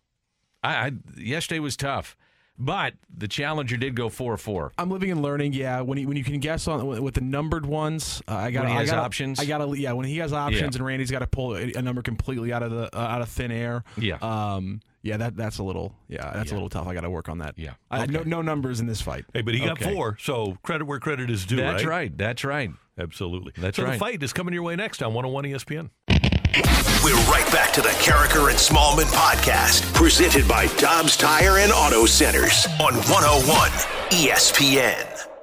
[0.64, 2.16] I, I yesterday was tough,
[2.58, 4.72] but the challenger did go four four.
[4.78, 5.54] I'm living and learning.
[5.54, 8.64] Yeah, when you when you can guess on with the numbered ones, uh, I got.
[8.64, 9.40] When he I gotta, options?
[9.40, 9.74] I got to.
[9.78, 10.66] Yeah, when he has options, Yeah.
[10.80, 13.30] and Randy's got to pull a, a number completely out of the uh, out of
[13.30, 13.84] thin air.
[13.98, 14.18] Yeah.
[14.22, 14.82] Um.
[15.02, 15.18] Yeah.
[15.18, 15.96] That that's a little.
[16.08, 16.32] Yeah.
[16.34, 16.88] That's a little tough.
[16.88, 17.56] I got to work on that.
[17.58, 17.74] Yeah.
[17.92, 19.26] I, no no numbers in this fight.
[19.34, 19.94] Hey, but he got Okay.
[19.94, 21.58] four, so credit where credit is due.
[21.58, 21.90] That's right.
[22.10, 22.18] right.
[22.18, 22.72] That's right.
[22.98, 23.52] Absolutely.
[23.58, 23.94] That's so right.
[23.94, 25.90] the fight is coming your way next on 101 ESPN.
[27.04, 32.06] We're right back to the Karraker and Smallmon podcast, presented by Dobbs Tire and Auto
[32.06, 33.72] Centers on 101
[34.12, 35.35] ESPN.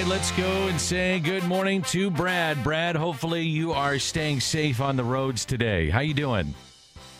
[0.00, 2.62] Right, let's go and say good morning to Brad.
[2.64, 5.90] Brad, hopefully you are staying safe on the roads today.
[5.90, 6.54] How you doing?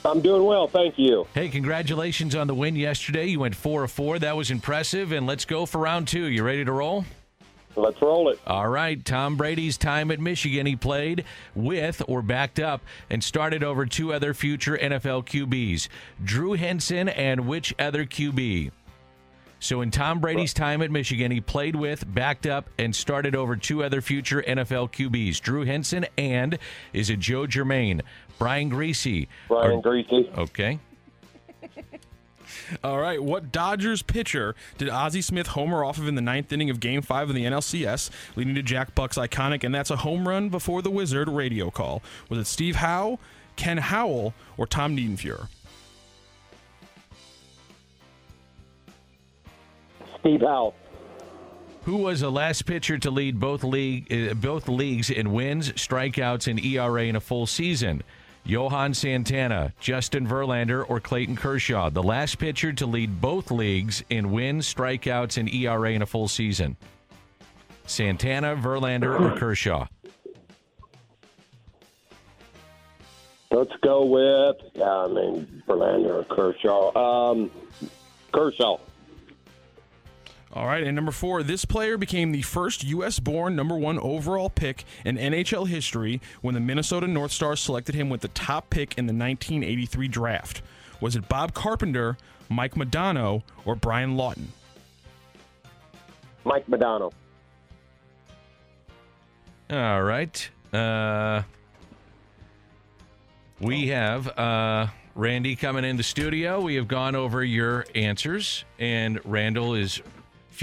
[0.05, 1.27] I'm doing well, thank you.
[1.35, 3.27] Hey, congratulations on the win yesterday.
[3.27, 4.19] You went four of four.
[4.19, 5.13] That was impressive.
[5.13, 6.25] And let's go for round two.
[6.25, 7.05] You ready to roll?
[7.77, 8.41] Let's roll it.
[8.47, 9.05] All right.
[9.05, 11.25] Tom Brady's time at Michigan, he played
[11.55, 12.81] with or backed up
[13.11, 15.89] and started over two other future NFL QBs,
[16.25, 18.71] Drew Henson and which other QB?
[19.61, 23.57] So in Tom Brady's time at Michigan, he played with, backed up, and started over
[23.57, 26.59] two other future NFL QBs, Drew Henson and
[26.95, 28.01] is it Joe Germaine,
[28.39, 29.29] Brian Griese?
[29.49, 30.37] Brian or- Griese.
[30.39, 30.79] Okay.
[32.85, 33.23] All right.
[33.23, 37.03] What Dodgers pitcher did Ozzie Smith homer off of in the ninth inning of Game
[37.03, 40.81] Five of the NLCS, leading to Jack Buck's iconic "And That's a Home Run Before
[40.83, 42.03] the Wizard" radio call?
[42.29, 43.19] Was it Steve Howe,
[43.57, 45.49] Ken Howell, or Tom Niedenfuer?
[50.21, 50.75] Steve Howe.
[51.85, 56.47] Who was the last pitcher to lead both league uh, both leagues in wins, strikeouts,
[56.47, 58.03] and ERA in a full season?
[58.45, 61.91] Johan Santana, Justin Verlander, or Clayton Kershaw?
[61.91, 66.29] The last pitcher to lead both leagues in wins, strikeouts, and ERA in a full
[66.29, 66.77] season.
[67.87, 69.87] Santana, Verlander, or Kershaw?
[73.51, 76.97] Let's go with, yeah, I mean, Verlander or Kershaw.
[76.97, 77.51] Um,
[78.33, 78.79] Kershaw.
[80.53, 83.21] All right, and number four, this player became the first U.S.
[83.21, 88.11] born number one overall pick in NHL history when the Minnesota North Stars selected him
[88.11, 90.63] with the top pick in the 1983 draft.
[91.01, 92.19] Was it Bob Carpenter,
[92.49, 94.53] Mike Modano, or Brian Lawton?
[96.45, 97.13] Mike Modano.
[99.71, 100.51] All right.
[100.73, 101.43] Uh,
[103.61, 106.61] we have uh, Randy coming in the studio.
[106.61, 110.03] We have gone over your answers, and Randall is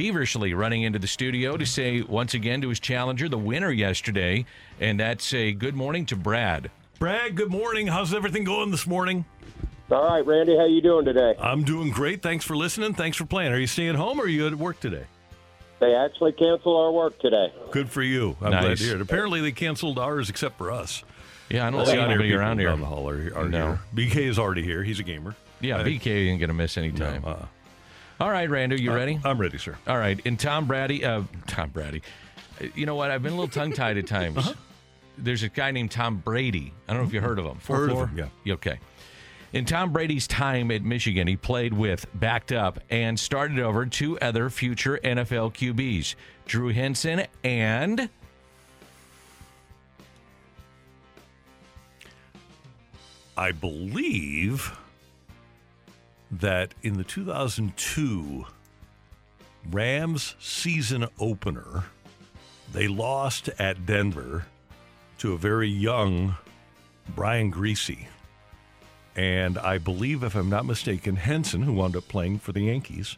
[0.01, 4.45] feverishly running into the studio to say once again to his challenger, the winner yesterday,
[4.79, 6.69] and that's a good morning to Brad.
[6.99, 7.87] Brad, good morning.
[7.87, 9.25] How's everything going this morning?
[9.89, 11.33] All right, Randy, how you doing today?
[11.41, 12.21] I'm doing great.
[12.21, 12.93] Thanks for listening.
[12.93, 13.51] Thanks for playing.
[13.51, 15.05] Are you staying home or are you at work today?
[15.79, 17.51] They actually canceled our work today.
[17.71, 18.37] Good for you.
[18.39, 19.01] I'm glad to hear it.
[19.01, 21.03] Apparently, they canceled ours except for us.
[21.49, 22.67] Yeah, I don't All see anybody around here.
[22.69, 23.65] down the hall are, are No.
[23.95, 24.07] here.
[24.09, 24.83] BK is already here.
[24.83, 25.35] He's a gamer.
[25.59, 27.25] Yeah, Uh, BK ain't going to miss any time.
[27.25, 27.45] uh-uh.
[28.19, 29.19] All right, Rando, you Uh, ready?
[29.23, 29.77] I'm ready, sir.
[29.87, 32.01] All right, and Tom Brady, uh, Tom Brady.
[32.75, 33.11] You know what?
[33.11, 34.37] I've been a little tongue tied at times.
[34.37, 34.53] Uh-huh.
[35.19, 36.73] There's a guy named Tom Brady.
[36.87, 37.57] I don't know if you heard of him.
[37.57, 38.53] Fourth Heard of him, yeah.
[38.53, 38.79] Okay.
[39.53, 44.19] In Tom Brady's time at Michigan, he played with, backed up, and started over two
[44.19, 46.15] other future NFL QBs,
[46.45, 48.09] Drew Henson and
[53.37, 54.75] I believe
[56.31, 58.45] that in the 2002
[59.71, 61.85] Rams season opener,
[62.71, 64.45] they lost at Denver
[65.19, 66.35] to a very young
[67.15, 68.07] Brian Griese.
[69.15, 73.17] And I believe, if I'm not mistaken, Henson, who wound up playing for the Yankees,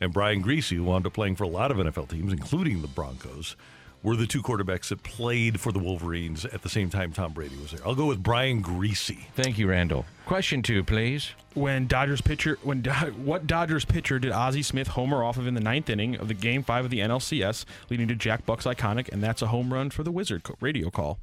[0.00, 2.88] and Brian Griese, who wound up playing for a lot of NFL teams, including the
[2.88, 3.56] Broncos,
[4.02, 7.56] were the two quarterbacks that played for the Wolverines at the same time Tom Brady
[7.56, 7.80] was there.
[7.86, 9.26] I'll go with Brian Griese.
[9.34, 10.06] Thank you, Randall.
[10.26, 11.32] Question two, please.
[11.54, 12.90] When Dodgers pitcher, when Do-
[13.24, 16.34] what Dodgers pitcher did Ozzie Smith homer off of in the ninth inning of the
[16.34, 19.90] Game Five of the NLCS, leading to Jack Buck's iconic, and that's a home run
[19.90, 21.18] for the Wizard co- radio call.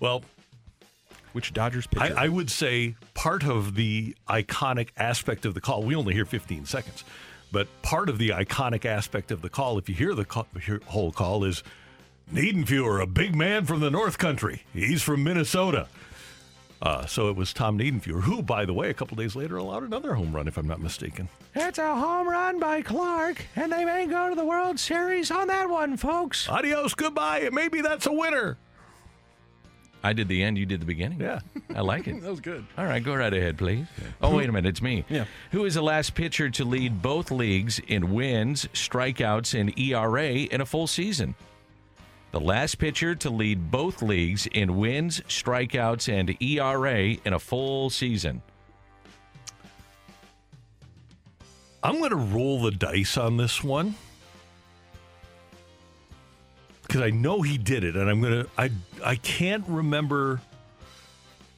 [0.00, 0.22] Well,
[1.32, 2.14] which Dodgers pitcher?
[2.16, 6.26] I, I would say part of the iconic aspect of the call, we only hear
[6.26, 7.04] 15 seconds,
[7.52, 10.80] but part of the iconic aspect of the call, if you hear the call, hear,
[10.86, 11.62] whole call, is
[12.32, 14.62] Niedenfuer, a big man from the North Country.
[14.72, 15.86] He's from Minnesota.
[16.80, 19.82] Uh, so it was Tom Niedenfuer, who, by the way, a couple days later allowed
[19.82, 21.28] another home run, if I'm not mistaken.
[21.54, 25.46] It's a home run by Clark, and they may go to the World Series on
[25.48, 26.48] that one, folks.
[26.48, 27.50] Adios, goodbye.
[27.52, 28.56] Maybe that's a winner.
[30.02, 31.20] I did the end, you did the beginning.
[31.20, 31.40] Yeah.
[31.74, 32.20] I like it.
[32.22, 32.64] that was good.
[32.78, 33.86] All right, go right ahead, please.
[34.22, 35.04] Oh, wait a minute, it's me.
[35.10, 35.26] Yeah.
[35.52, 40.62] Who is the last pitcher to lead both leagues in wins, strikeouts, and ERA in
[40.62, 41.36] a full season?
[42.32, 47.90] The last pitcher to lead both leagues in wins, strikeouts, and ERA in a full
[47.90, 48.42] season.
[51.82, 53.94] I'm going to roll the dice on this one
[56.82, 58.50] because I know he did it, and I'm going to.
[58.56, 58.70] I
[59.04, 60.40] I can't remember.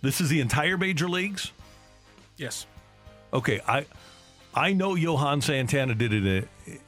[0.01, 1.51] This is the entire major leagues.
[2.37, 2.67] Yes.
[3.33, 3.87] Okay, I
[4.55, 6.79] I know Johan Santana did it in,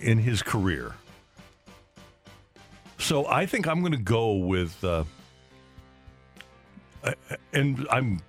[0.00, 0.94] in his career,
[2.98, 4.82] so I think I'm going to go with.
[4.84, 5.04] Uh,
[7.52, 8.20] and I'm,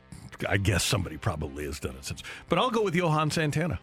[0.47, 3.79] I guess somebody probably has done it since, but I'll go with Johan Santana.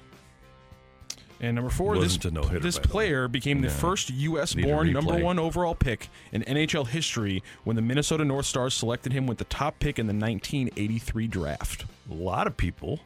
[1.39, 3.75] And number four, this, Wasn't a no-hitter, this by the player became the Yeah.
[3.75, 4.55] first U.S.
[4.55, 9.27] Born number one overall pick in NHL history when the Minnesota North Stars selected him
[9.27, 11.85] with the top pick in the 1983 draft.
[12.11, 13.01] A lot of people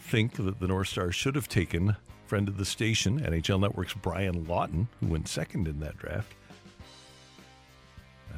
[0.00, 1.96] think that the North Stars should have taken
[2.26, 6.32] friend of the station, NHL Network's Brian Lawton, who went second in that draft.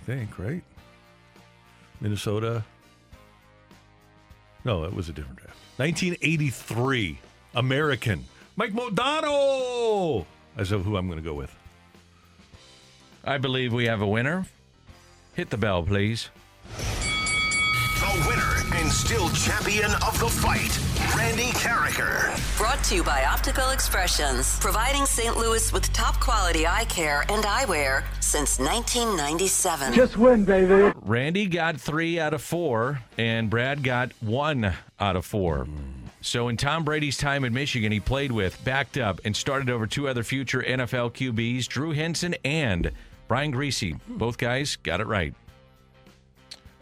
[0.06, 0.62] Think, right?
[2.00, 2.64] Minnesota.
[4.64, 5.56] No, it was a different draft.
[5.78, 7.18] 1983,
[7.56, 8.24] American.
[8.54, 10.24] Mike Modano!
[10.56, 11.54] As of who I'm going to go with.
[13.24, 14.46] I believe we have a winner.
[15.34, 16.30] Hit the bell, please.
[18.06, 20.78] The winner and still champion of the fight,
[21.16, 22.36] Randy Karraker.
[22.56, 25.36] Brought to you by Optical Expressions, providing St.
[25.36, 29.92] Louis with top quality eye care and eyewear since 1997.
[29.92, 30.92] Just win, baby.
[31.02, 35.66] Randy got three out of four, and Brad got one out of four.
[36.20, 39.88] So in Tom Brady's time in Michigan, he played with, backed up, and started over
[39.88, 42.92] two other future NFL QBs, Drew Henson and
[43.26, 43.98] Brian Griese.
[44.06, 45.34] Both guys got it right.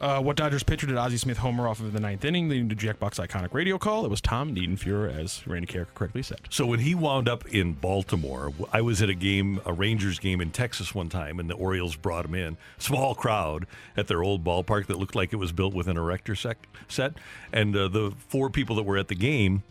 [0.01, 2.75] Uh, what Dodgers pitcher did Ozzie Smith homer off of the ninth inning, leading to
[2.75, 4.05] Jack Buck's iconic radio call?
[4.05, 6.41] It was Tom Niedenfuer, as Randy Karraker correctly said.
[6.51, 10.41] So when he wound up in Baltimore, I was at a game, a Rangers game
[10.41, 12.57] in Texas one time, and the Orioles brought him in.
[12.77, 13.67] Small crowd
[13.97, 17.15] at their old ballpark that looked like it was built with an erector sec- set,
[17.53, 19.63] and uh, the four people that were at the game,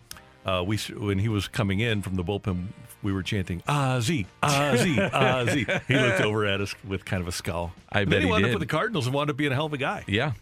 [0.45, 2.67] uh, we when he was coming in from the bullpen,
[3.03, 5.81] we were chanting Ozzy, Ozzy, Ozzy.
[5.87, 7.73] He looked over at us with kind of a scowl.
[7.91, 8.53] I And bet then he he wound did.
[8.55, 10.03] up with the Cardinals and wound up being a hell of a guy.
[10.07, 10.33] Yeah.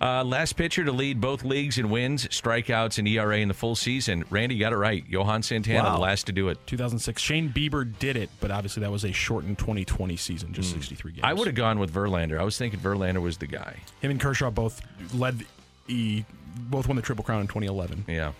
[0.00, 3.76] Uh, last pitcher to lead both leagues in wins, strikeouts, and ERA in the full
[3.76, 4.24] season.
[4.30, 5.04] Randy got it right.
[5.08, 5.94] Johan Santana, Wow.
[5.94, 6.58] the last to do it.
[6.66, 7.22] 2006.
[7.22, 11.20] Shane Bieber did it, but obviously that was a shortened 2020 season, just 63 games.
[11.22, 12.40] I would have gone with Verlander.
[12.40, 13.76] I was thinking Verlander was the guy.
[14.00, 14.82] Him and Kershaw both
[15.14, 15.44] led
[15.86, 16.24] the,
[16.56, 18.32] both won the Triple Crown in 2011, Yeah.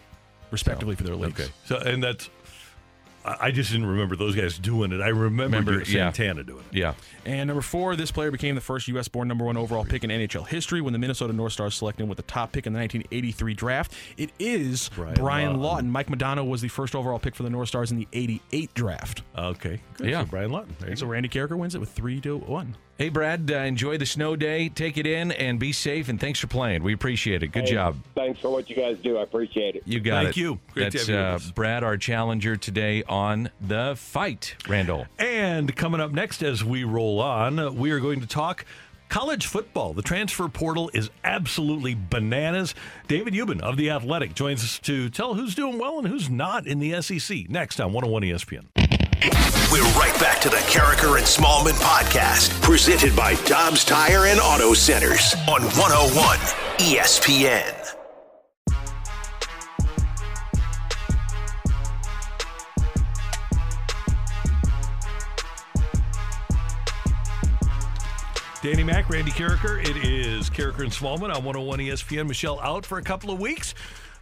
[0.51, 1.41] respectively for their leagues.
[1.41, 1.51] Okay.
[1.67, 2.29] So and that's
[3.25, 5.01] I I just didn't remember those guys doing it.
[5.01, 6.11] I remember, Remember, yeah.
[6.13, 6.77] Santana doing it.
[6.77, 6.95] Yeah.
[7.25, 9.09] And number four, this player became the first U.S.
[9.09, 12.09] born number one overall pick in NHL history when the Minnesota North Stars selected him
[12.09, 13.93] with the top pick in the 1983 draft.
[14.17, 15.63] It is Brian Brian, Lawton.
[15.63, 15.91] Lawton.
[15.91, 19.23] Mike Modano was the first overall pick for the North Stars in the 88 draft.
[19.37, 19.81] Okay.
[19.95, 20.09] Good.
[20.09, 20.23] Yeah.
[20.23, 20.75] So Brian Lawton.
[20.79, 21.07] There you And so.
[21.07, 22.77] Randy Karraker wins it with three to one.
[22.99, 24.69] Hey, Brad, uh, enjoy the snow day.
[24.69, 26.09] Take it in and be safe.
[26.09, 26.83] And thanks for playing.
[26.85, 27.49] We appreciate it.
[27.49, 27.97] Good Hey, job.
[28.15, 29.19] Thanks for what you guys do.
[29.19, 29.83] I appreciate it.
[29.87, 30.41] You got Thank it.
[30.41, 30.61] you.
[30.73, 31.53] Great to That's have you uh.
[31.55, 34.55] Brad, our challenger today on the fight.
[34.69, 35.07] Randall.
[35.19, 38.65] And coming up next as we roll on, we are going to talk
[39.09, 39.95] college football.
[39.95, 42.75] The transfer portal is absolutely bananas.
[43.09, 46.67] David Ubben of The Athletic joins us to tell who's doing well and who's not
[46.69, 47.49] in the SEC.
[47.51, 48.82] Next on 101 ESPN.
[49.71, 54.75] We're right back to the Karraker and Smallmon podcast, presented by Dobbs Tire and Auto
[54.75, 56.39] Centers on 101
[56.79, 57.95] ESPN.
[68.61, 69.81] Danny Mack, Randy Karraker.
[69.89, 72.27] It is Karraker and Smallmon on 101 ESPN.
[72.27, 73.75] Michelle out for a couple of weeks.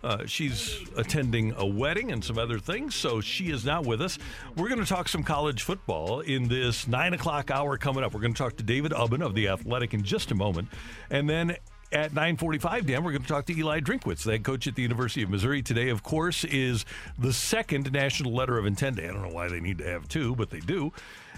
[0.03, 4.19] Uh, she's attending a wedding and some other things, so she is not with us.
[4.57, 8.15] We're going to talk some college football in this nine o'clock hour coming up.
[8.15, 10.69] We're going to talk to David Ubben of the Athletic in just a moment,
[11.11, 11.57] and then
[11.93, 14.83] at 9:45, Dan, we're going to talk to Eli Drinkwitz, the head coach at the
[14.83, 15.63] University of Missouri.
[15.63, 16.85] Today, of course, is
[17.19, 19.01] the second National Letter of Intent.
[19.01, 20.93] I don't know why they need to have two, but they do.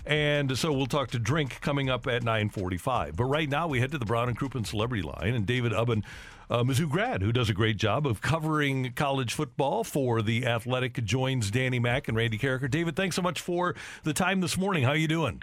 [0.05, 3.17] And so we'll talk to Drink coming up at 9:45.
[3.17, 6.03] But right now, we head to the Brown and Crouppen Celebrity Line, and David Ubben,
[6.53, 11.03] uh, Mizzou grad, who does a great job of covering college football for the Athletic,
[11.03, 12.71] joins Danny Mack and Randy Karraker.
[12.71, 14.85] David, thanks so much for the time this morning.
[14.85, 15.43] How are you doing?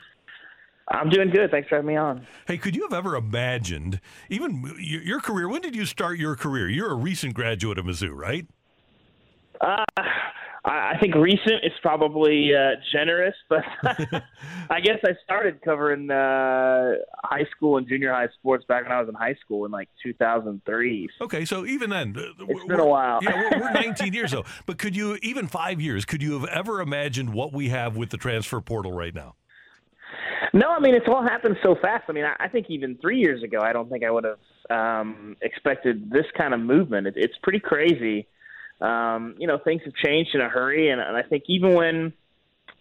[0.88, 1.50] I'm doing good.
[1.50, 2.28] Thanks for having me on.
[2.48, 4.00] Hey, could you have ever imagined,
[4.30, 5.50] even your career?
[5.50, 6.70] When did you start your career?
[6.70, 8.46] You're a recent graduate of Mizzou, right?
[9.62, 9.84] Uh,
[10.70, 13.64] I I think recent is probably uh, generous, but
[14.70, 16.94] I guess I started covering uh,
[17.24, 19.90] high school and junior high sports back when I was in high school in like
[20.04, 21.10] 2003.
[21.22, 23.20] Okay, so even then, it's been a while.
[23.22, 24.46] yeah, we're, we're 19 years though.
[24.66, 28.10] But could you, even five years, could you have ever imagined what we have with
[28.10, 29.36] the transfer portal right now?
[30.54, 32.06] No, I mean it's all happened so fast.
[32.08, 34.40] I mean, I, I think even three years ago, I don't think I would have
[34.70, 37.08] um, expected this kind of movement.
[37.08, 38.28] It, it's pretty crazy.
[38.82, 42.14] Um, you know, things have changed in a hurry, and, and I think even when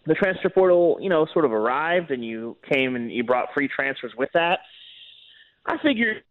[0.05, 3.67] the transfer portal, you know, sort of arrived, and you came and you brought free
[3.67, 4.59] transfers with that,
[5.65, 6.23] I figured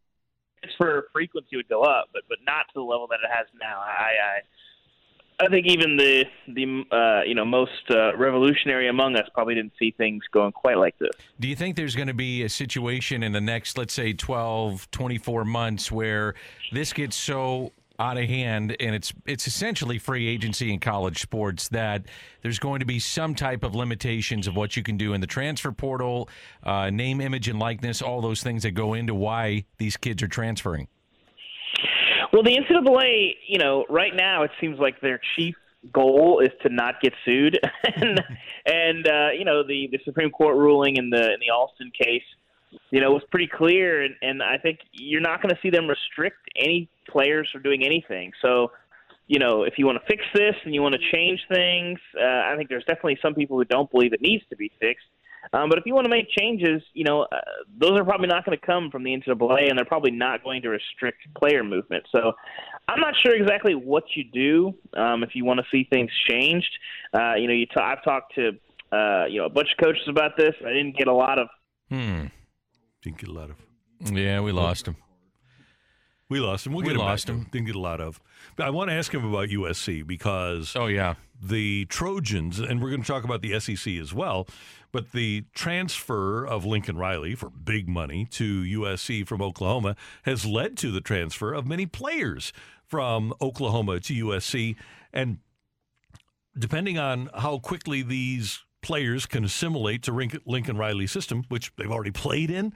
[0.63, 3.79] transfer frequency would go up, but but not to the level that it has now.
[3.81, 4.37] I.
[4.37, 4.41] I
[5.41, 9.75] I think even the the uh, you know most uh, revolutionary among us probably didn't
[9.79, 11.13] see things going quite like this.
[11.39, 14.91] Do you think there's going to be a situation in the next, let's say, 12,
[14.91, 16.35] 24 months where
[16.73, 21.69] this gets so out of hand and it's it's essentially free agency in college sports
[21.69, 22.05] that
[22.43, 25.27] there's going to be some type of limitations of what you can do in the
[25.27, 26.29] transfer portal,
[26.63, 30.29] uh, name, image, and likeness, all those things that go into why these kids are
[30.29, 30.87] transferring?
[32.33, 35.55] Well, the NCAA, you know, right now it seems like their chief
[35.93, 37.59] goal is to not get sued,
[37.97, 38.21] and
[38.67, 42.23] and uh, you know the the Supreme Court ruling in the in the Alston case,
[42.91, 45.89] you know, was pretty clear, and, and I think you're not going to see them
[45.89, 48.33] restrict any players from doing anything.
[48.43, 48.73] So,
[49.27, 52.25] you know, if you want to fix this and you want to change things, uh,
[52.25, 55.07] I think there's definitely some people who don't believe it needs to be fixed.
[55.53, 57.41] Um, but if you want to make changes, you know, uh,
[57.79, 60.63] those are probably not going to come from the NCAA, and they're probably not going
[60.63, 62.05] to restrict player movement.
[62.11, 62.33] So
[62.89, 66.71] I'm not sure exactly what you do um, if you want to see things changed.
[67.15, 68.51] Uh, you know, you t- I've talked to
[68.91, 70.55] uh, you know a bunch of coaches about this.
[70.61, 71.49] I didn't get a lot of
[71.91, 72.27] Hmm.
[73.03, 73.57] Didn't get a lot of.
[74.13, 74.97] Yeah, we lost him.
[76.29, 76.73] We lost him.
[76.73, 77.47] We'll We get him lost him.
[77.51, 78.21] Didn't get a lot of.
[78.57, 80.75] But I want to ask him about USC because.
[80.77, 81.15] Oh yeah.
[81.41, 84.49] The Trojans, and we're going to talk about the SEC as well,
[84.91, 89.95] but the transfer of Lincoln Riley for big money to USC from Oklahoma
[90.25, 92.53] has led to the transfer of many players
[92.85, 94.75] from Oklahoma to USC.
[95.13, 95.39] And
[96.59, 102.11] depending on how quickly these players can assimilate to Lincoln Riley's system, which they've already
[102.11, 102.73] played in,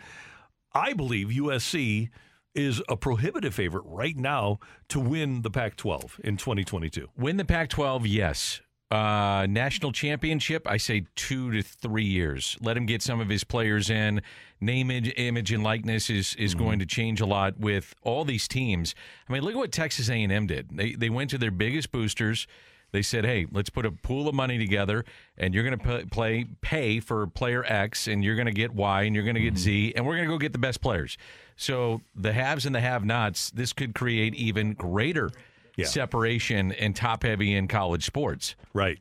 [0.75, 2.11] I believe USC
[2.55, 4.59] is a prohibitive favorite right now
[4.89, 7.09] to win the Pac 12 in 2022.
[7.17, 8.61] Win the Pac 12, yes.
[8.91, 12.59] Uh, national championship, I say two to three years.
[12.61, 14.21] Let him get some of his players in.
[14.61, 18.47] Name, image, image and likeness is is going to change a lot with all these
[18.47, 18.95] teams.
[19.29, 20.77] I mean, look at what Texas A&M did.
[20.77, 22.47] They they went to their biggest boosters.
[22.93, 25.05] They said, "Hey, let's put a pool of money together,
[25.39, 29.03] and you're going to play pay for player X, and you're going to get Y,
[29.03, 31.17] and you're going to get Z, and we're going to go get the best players."
[31.57, 33.51] So the haves and the have-nots.
[33.51, 35.31] This could create even greater
[35.77, 35.87] Yeah.
[35.87, 38.57] separation and top heavy in college sports.
[38.75, 38.99] Right.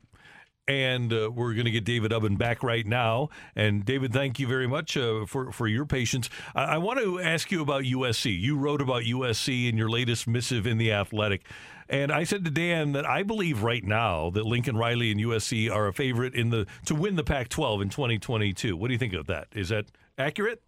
[0.67, 3.29] and uh, we're going to get David Ubben back right now.
[3.55, 6.29] And David, thank you very much uh, for for your patience.
[6.55, 8.39] I, I want to ask you about USC.
[8.39, 11.41] You wrote about USC in your latest missive in the Athletic.
[11.89, 15.71] And I said to Dan that I believe right now that Lincoln Riley and USC
[15.71, 18.75] are a favorite in the to win the Pac-12 in 2022.
[18.75, 19.47] What do you think of that?
[19.53, 19.85] Is that
[20.17, 20.61] accurate?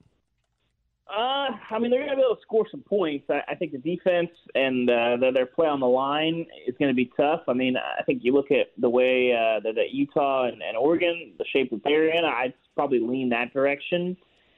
[1.09, 3.25] Uh, I mean, they're going to be able to score some points.
[3.29, 6.89] I, I think the defense and uh, their, their play on the line is going
[6.89, 7.41] to be tough.
[7.47, 10.75] I mean, I think you look at the way uh, that, that Utah and, and
[10.75, 14.17] Oregon, the shape that they're in, I'd probably lean that direction.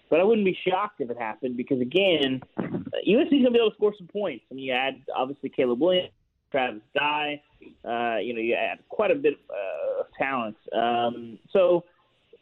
[0.10, 3.72] But I wouldn't be shocked if it happened because, again, USC's going to be able
[3.72, 4.46] to score some points.
[4.50, 6.12] I mean, you add, obviously, Caleb Williams,
[6.56, 7.42] Travis Dye.
[7.84, 10.56] Uh, you know, you add quite a bit uh, of talent.
[10.72, 11.84] Um, so,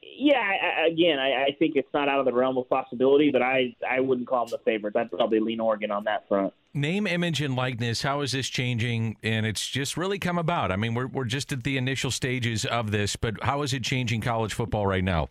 [0.02, 3.42] yeah, I, again, I, I think it's not out of the realm of possibility, but
[3.42, 4.96] I, I wouldn't call them the favorite.
[4.96, 6.54] I'd probably lean Oregon on that front.
[6.76, 8.04] Name, image, and likeness.
[8.04, 9.18] How is this changing?
[9.24, 10.72] And it's just really come about.
[10.72, 13.84] I mean, we're we're just at the initial stages of this, but how is it
[13.84, 15.30] changing college football right now?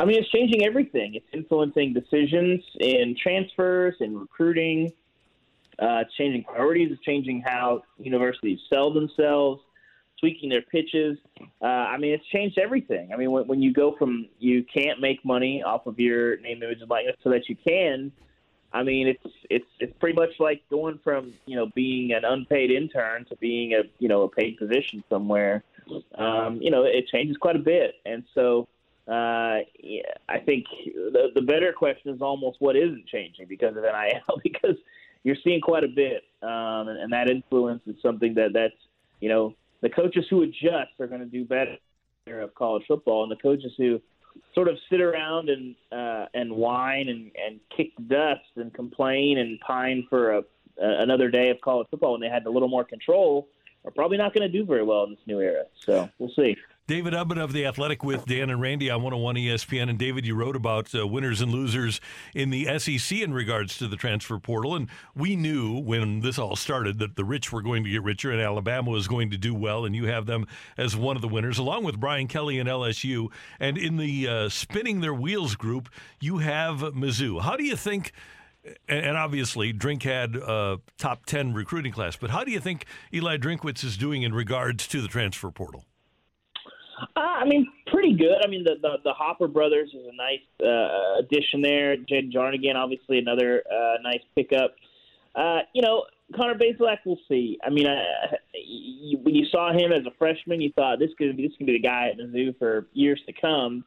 [0.00, 1.14] I mean, it's changing everything.
[1.14, 4.92] It's influencing decisions in transfers, in recruiting.
[5.78, 6.96] Uh, changing priorities.
[7.04, 9.62] Changing how universities sell themselves
[10.18, 11.18] tweaking their pitches.
[11.62, 13.12] Uh, I mean, it's changed everything.
[13.12, 16.62] I mean, when, when you go from you can't make money off of your name,
[16.62, 18.12] image, and likeness so that you can.
[18.72, 22.70] I mean, it's it's it's pretty much like going from you know being an unpaid
[22.70, 25.64] intern to being a you know a paid position somewhere.
[26.16, 28.68] Um, you know, it changes quite a bit, and so
[29.06, 33.84] uh, yeah, I think the the better question is almost what isn't changing because of
[33.84, 34.76] NIL because
[35.24, 38.74] you're seeing quite a bit, um, and, and that influence is something that that's
[39.20, 41.76] you know the coaches who adjust are going to do better
[42.40, 44.00] of college football, and the coaches who
[44.54, 49.58] sort of sit around and uh, and whine and, and kick dust and complain and
[49.60, 52.84] pine for a, a, another day of college football when they had a little more
[52.84, 53.48] control
[53.84, 55.64] are probably not going to do very well in this new era.
[55.84, 56.56] So we'll see.
[56.88, 59.90] David Ubben of The Athletic with Dan and Randy on 101 ESPN.
[59.90, 62.00] And David, you wrote about uh, winners and losers
[62.34, 64.74] in the SEC in regards to the transfer portal.
[64.74, 68.32] And we knew when this all started that the rich were going to get richer
[68.32, 69.84] and Alabama was going to do well.
[69.84, 70.46] And you have them
[70.78, 73.28] as one of the winners, along with Brian Kelly and LSU.
[73.60, 75.90] And in the uh, spinning their wheels group,
[76.20, 77.42] you have Mizzou.
[77.42, 78.12] How do you think?
[78.86, 82.84] and obviously Drink had a top 10 recruiting class, but how do you think
[83.14, 85.84] Eli Drinkwitz is doing in regards to the transfer portal?
[87.16, 88.38] Uh, I mean, pretty good.
[88.44, 91.96] I mean, the the, the Hopper brothers is a nice uh, addition there.
[91.96, 94.74] Jed Jarnigan, obviously, another uh, nice pickup.
[95.34, 96.04] Uh, you know,
[96.34, 97.58] Connor Bazelak, we'll see.
[97.64, 101.36] I mean, uh, you, when you saw him as a freshman, you thought this could
[101.36, 103.84] be this could be the guy at Mizzou for years to come.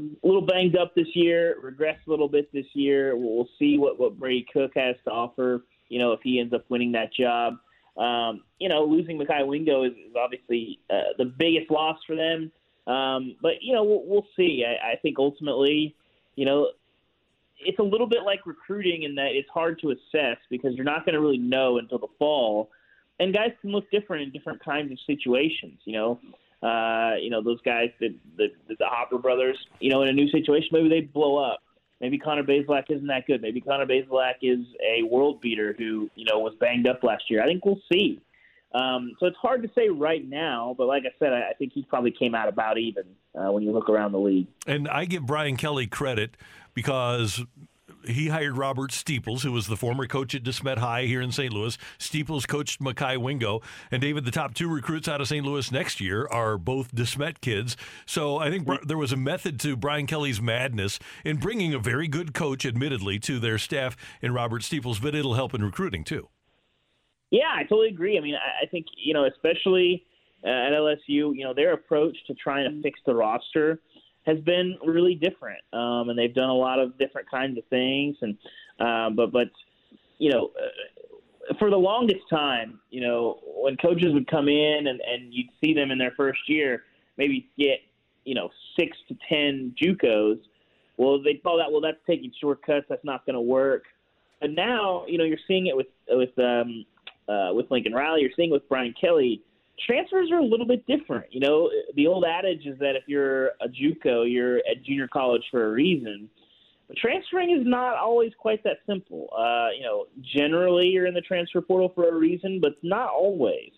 [0.00, 3.16] A little banged up this year, regressed a little bit this year.
[3.16, 5.64] We'll see what what Brady Cook has to offer.
[5.88, 7.54] You know, if he ends up winning that job.
[7.96, 12.50] Um, you know, losing Mekhi Wingo is, is obviously uh, the biggest loss for them.
[12.86, 14.64] Um, but you know, we'll, we'll see.
[14.66, 15.94] I, I think ultimately,
[16.34, 16.70] you know,
[17.64, 21.04] it's a little bit like recruiting in that it's hard to assess because you're not
[21.04, 22.70] going to really know until the fall.
[23.20, 25.78] And guys can look different in different kinds of situations.
[25.84, 26.20] You know,
[26.62, 29.58] uh, you know those guys that the, the Hopper brothers.
[29.80, 31.60] You know, in a new situation, maybe they blow up.
[32.02, 33.40] Maybe Connor Bazelak isn't that good.
[33.40, 37.42] Maybe Connor Bazelak is a world beater who you know was banged up last year.
[37.42, 38.20] I think we'll see.
[38.74, 41.72] Um, so it's hard to say right now, but like I said, I, I think
[41.74, 43.04] he probably came out about even
[43.38, 44.46] uh, when you look around the league.
[44.66, 46.36] And I give Brian Kelly credit
[46.74, 47.42] because
[48.06, 51.52] he hired Robert Steeples, who was the former coach at DeSmet High here in St.
[51.52, 51.76] Louis.
[51.98, 53.60] Steeples coached Mekhi Wingo.
[53.90, 55.44] And David, the top two recruits out of St.
[55.44, 57.76] Louis next year are both DeSmet kids.
[58.06, 62.08] So I think there was a method to Brian Kelly's madness in bringing a very
[62.08, 66.28] good coach, admittedly, to their staff in Robert Steeples, but it'll help in recruiting too.
[67.30, 68.18] Yeah, I totally agree.
[68.18, 70.04] I mean, I, I think, you know, especially
[70.44, 73.80] uh, at LSU, you know, their approach to trying to fix the roster–
[74.24, 78.16] has been really different, um, and they've done a lot of different kinds of things.
[78.20, 78.36] And
[78.80, 79.48] uh, but but
[80.18, 85.00] you know, uh, for the longest time, you know, when coaches would come in and
[85.00, 86.84] and you'd see them in their first year,
[87.16, 87.80] maybe get
[88.24, 90.40] you know six to ten JUCOs.
[90.96, 92.86] Well, they call that well that's taking shortcuts.
[92.88, 93.84] That's not going to work.
[94.40, 96.84] And now, you know, you're seeing it with with um,
[97.28, 98.20] uh, with Lincoln Riley.
[98.20, 99.42] You're seeing it with Brian Kelly
[99.86, 101.26] transfers are a little bit different.
[101.30, 105.42] You know, the old adage is that if you're a JUCO, you're at junior college
[105.50, 106.28] for a reason.
[106.88, 109.28] But transferring is not always quite that simple.
[109.36, 110.06] Uh, you know,
[110.36, 113.70] generally you're in the transfer portal for a reason, but not always.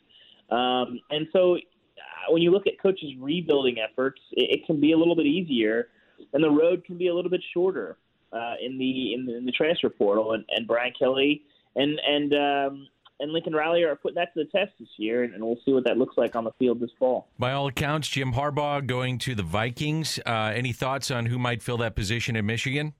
[0.50, 4.92] Um, and so uh, when you look at coaches' rebuilding efforts, it, it can be
[4.92, 5.88] a little bit easier,
[6.32, 7.96] and the road can be a little bit shorter
[8.32, 10.32] uh, in the in the, in the transfer portal.
[10.32, 11.42] And, and Brian Kelly
[11.76, 12.88] and and um,
[13.20, 15.72] and Lincoln Riley are putting that to the test this year, and, and we'll see
[15.72, 17.28] what that looks like on the field this fall.
[17.38, 20.18] By all accounts, Jim Harbaugh going to the Vikings.
[20.26, 22.94] Uh, any thoughts on who might fill that position in Michigan?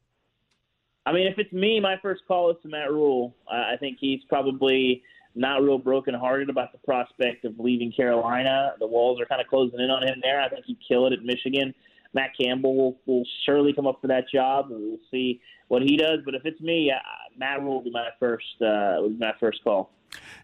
[1.06, 3.34] I mean, if it's me, my first call is to Matt Rhule.
[3.46, 5.02] Uh, I think he's probably
[5.34, 8.74] not real brokenhearted about the prospect of leaving Carolina.
[8.78, 10.40] The walls are kind of closing in on him there.
[10.40, 11.74] I think he'd kill it at Michigan.
[12.14, 14.70] Matt Campbell will, will surely come up for that job.
[14.70, 16.20] And we'll see what he does.
[16.24, 16.98] But if it's me, uh,
[17.36, 19.90] Matt Rhule will be my first uh, would be my first call.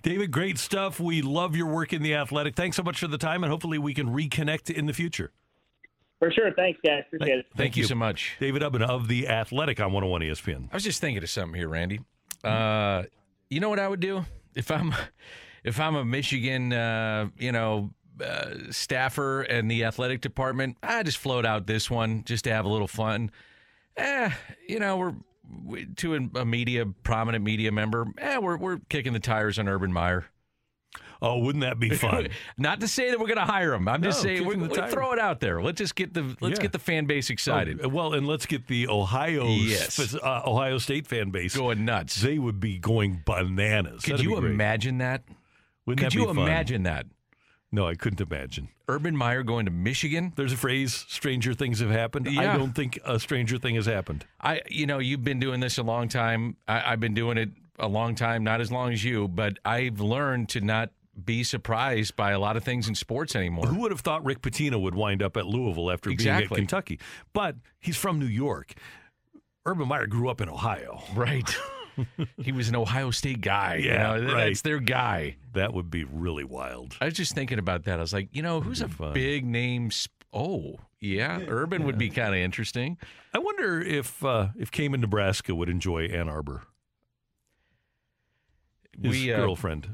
[0.02, 1.00] David, great stuff.
[1.00, 2.54] We love your work in the athletic.
[2.54, 5.32] Thanks so much for the time, and hopefully we can reconnect in the future.
[6.18, 6.52] For sure.
[6.52, 7.04] Thanks, guys.
[7.06, 7.46] Appreciate it.
[7.56, 8.36] Thank, you so much.
[8.40, 10.68] David Ubben of The Athletic on 101 ESPN.
[10.70, 12.00] I was just thinking of something here, Randy.
[12.44, 13.04] Uh,
[13.48, 14.24] you know what I would do
[14.54, 14.94] if I'm
[15.64, 17.90] if I'm a Michigan, uh, you know,
[18.22, 20.76] uh, staffer and the athletic department.
[20.82, 23.30] I just float out this one just to have a little fun.
[23.96, 24.30] Eh,
[24.68, 25.16] you know, we're we,
[25.96, 28.06] to a media prominent media member.
[28.18, 30.26] Eh, we're we're kicking the tires on Urban Meyer.
[31.22, 32.28] Oh, wouldn't that be fun?
[32.56, 33.86] Not to say that we're going to hire him.
[33.88, 35.60] I'm just saying we're, the we throw it out there.
[35.60, 36.62] Let's just get the let's Yeah.
[36.62, 37.80] get the fan base excited.
[37.84, 40.14] Oh, well, and let's get the Ohio Yes.
[40.14, 42.22] uh, Ohio State fan base going nuts.
[42.22, 44.02] They would be going bananas.
[44.02, 45.24] Could That'd you imagine that?
[45.86, 46.38] Wouldn't Could that you be fun?
[46.38, 47.06] imagine that?
[47.72, 48.68] No, I couldn't imagine.
[48.88, 50.32] Urban Meyer going to Michigan.
[50.34, 52.54] There's a phrase: "Stranger things have happened." Yeah.
[52.54, 54.26] I don't think a stranger thing has happened.
[54.40, 56.56] I, you know, you've been doing this a long time.
[56.66, 60.00] I, I've been doing it a long time, not as long as you, but I've
[60.00, 60.90] learned to not
[61.24, 63.66] be surprised by a lot of things in sports anymore.
[63.66, 66.98] Who would have thought Rick Pitino would wind up at Louisville after being at Kentucky?
[67.32, 68.74] But he's from New York.
[69.66, 71.02] Urban Meyer grew up in Ohio.
[71.14, 71.54] Right.
[72.38, 73.76] he was an Ohio State guy.
[73.76, 74.46] you Yeah, know, right.
[74.46, 75.36] That's their guy.
[75.54, 76.96] That would be really wild.
[77.00, 77.98] I was just thinking about that.
[77.98, 79.90] I was like, you know, who's a big name?
[79.90, 82.98] Sp- oh, yeah, Urban would be kind of interesting.
[83.34, 86.62] I wonder if uh, if Cayman, Nebraska would enjoy Ann Arbor.
[89.00, 89.88] His we uh, girlfriend.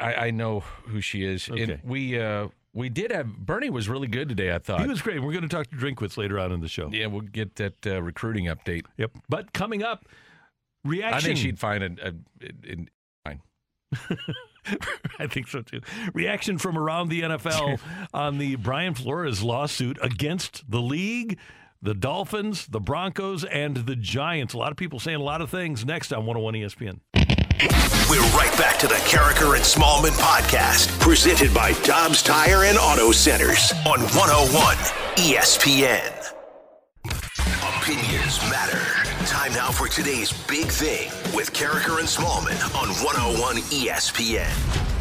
[0.00, 1.48] I, I know who she is.
[1.48, 4.54] And we uh, we did have Bernie was really good today.
[4.54, 5.20] I thought He was great.
[5.22, 6.88] We're going to talk to Drinkwitz later on in the show.
[6.92, 8.86] Yeah, we'll get that uh, recruiting update.
[8.98, 9.12] Yep.
[9.28, 10.06] But coming up,
[10.84, 11.14] reaction.
[11.14, 11.98] I think she'd find it.
[13.24, 13.40] Fine.
[15.18, 15.80] I think so too.
[16.14, 17.80] Reaction from around the NFL
[18.14, 21.38] on the Brian Flores lawsuit against the league,
[21.80, 24.54] the Dolphins, the Broncos, and the Giants.
[24.54, 25.84] A lot of people saying a lot of things.
[25.84, 27.00] Next on 101 ESPN.
[28.10, 33.12] We're right back to the Karraker and Smallmon podcast, presented by Dobbs Tire and Auto
[33.12, 34.76] Centers on 101
[35.16, 36.41] ESPN.
[37.82, 38.78] Opinions matter.
[39.26, 44.92] Time now for today's big thing with Karraker and Smallmon on 101 ESPN.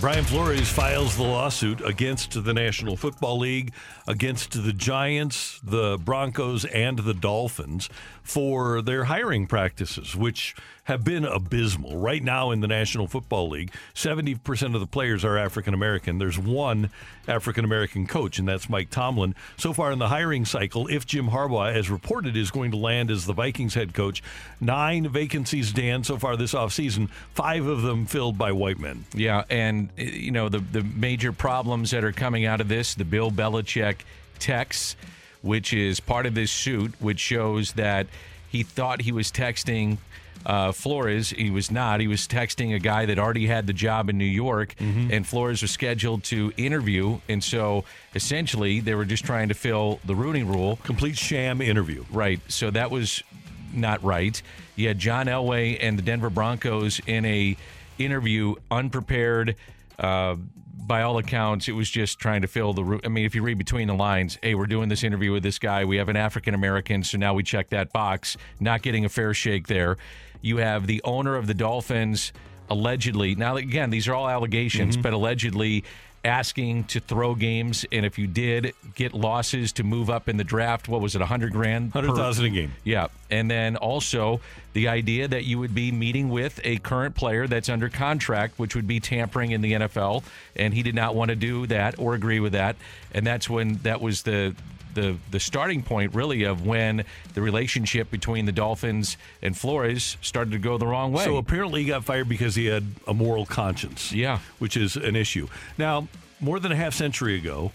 [0.00, 3.72] Brian Flores files the lawsuit against the National Football League,
[4.06, 7.88] against the Giants, the Broncos, and the Dolphins
[8.22, 10.54] for their hiring practices, which
[10.84, 11.96] have been abysmal.
[11.96, 16.18] Right now in the National Football League, 70% of the players are African American.
[16.18, 16.90] There's one
[17.28, 19.34] African American coach, and that's Mike Tomlin.
[19.56, 23.10] So far in the hiring cycle, if Jim Harbaugh, as reported, is going to land
[23.10, 24.22] as the Vikings head coach,
[24.60, 29.04] nine vacancies, Dan, so far this offseason, five of them filled by white men.
[29.14, 33.04] Yeah, and you know the the major problems that are coming out of this, the
[33.04, 33.98] Bill Belichick
[34.40, 34.96] text,
[35.42, 38.06] which is part of this suit, which shows that
[38.48, 39.98] he thought he was texting
[40.44, 41.30] uh, Flores.
[41.30, 42.00] He was not.
[42.00, 45.62] He was texting a guy that already had the job in New York, and Flores
[45.62, 47.20] was scheduled to interview.
[47.28, 50.78] And so essentially, they were just trying to fill the Rooney rule.
[50.82, 52.04] Complete sham interview.
[52.10, 52.40] Right.
[52.48, 53.22] So that was
[53.72, 54.40] not right.
[54.74, 57.56] You had John Elway and the Denver Broncos in a
[57.98, 59.56] interview unprepared.
[59.98, 60.36] Uh,
[60.86, 63.00] by all accounts, it was just trying to fill the room.
[63.04, 65.58] I mean, if you read between the lines, hey, we're doing this interview with this
[65.58, 65.84] guy.
[65.84, 68.36] We have an African American, so now we check that box.
[68.60, 69.96] Not getting a fair shake there.
[70.40, 72.32] You have the owner of the Dolphins
[72.68, 73.34] allegedly.
[73.34, 75.02] Now, again, these are all allegations, mm-hmm.
[75.02, 75.84] but allegedly
[76.24, 80.44] asking to throw games, and if you did get losses to move up in the
[80.44, 82.72] draft, what was it, a hundred grand, 100,000 a game.
[82.84, 83.08] yeah.
[83.30, 84.40] And then also
[84.72, 88.76] the idea that you would be meeting with a current player that's under contract, which
[88.76, 90.22] would be tampering in the NFL.
[90.54, 92.76] And he did not want to do that or agree with that.
[93.12, 94.54] And that's when that was the.
[94.94, 97.04] The, the starting point really of when
[97.34, 101.24] the relationship between the Dolphins and Flores started to go the wrong way.
[101.24, 104.12] So apparently he got fired because he had a moral conscience.
[104.12, 104.40] Yeah.
[104.58, 105.48] Which is an issue.
[105.78, 106.08] Now,
[106.40, 107.72] more than a half century ago,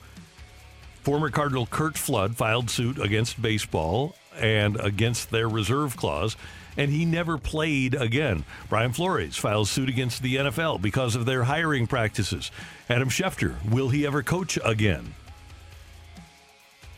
[1.01, 6.35] former Cardinal Curt Flood filed suit against baseball and against their reserve clause,
[6.75, 8.43] and he never played again.
[8.69, 12.51] Brian Flores files suit against the NFL because of their hiring practices.
[12.89, 15.15] Adam Schefter, will he ever coach again?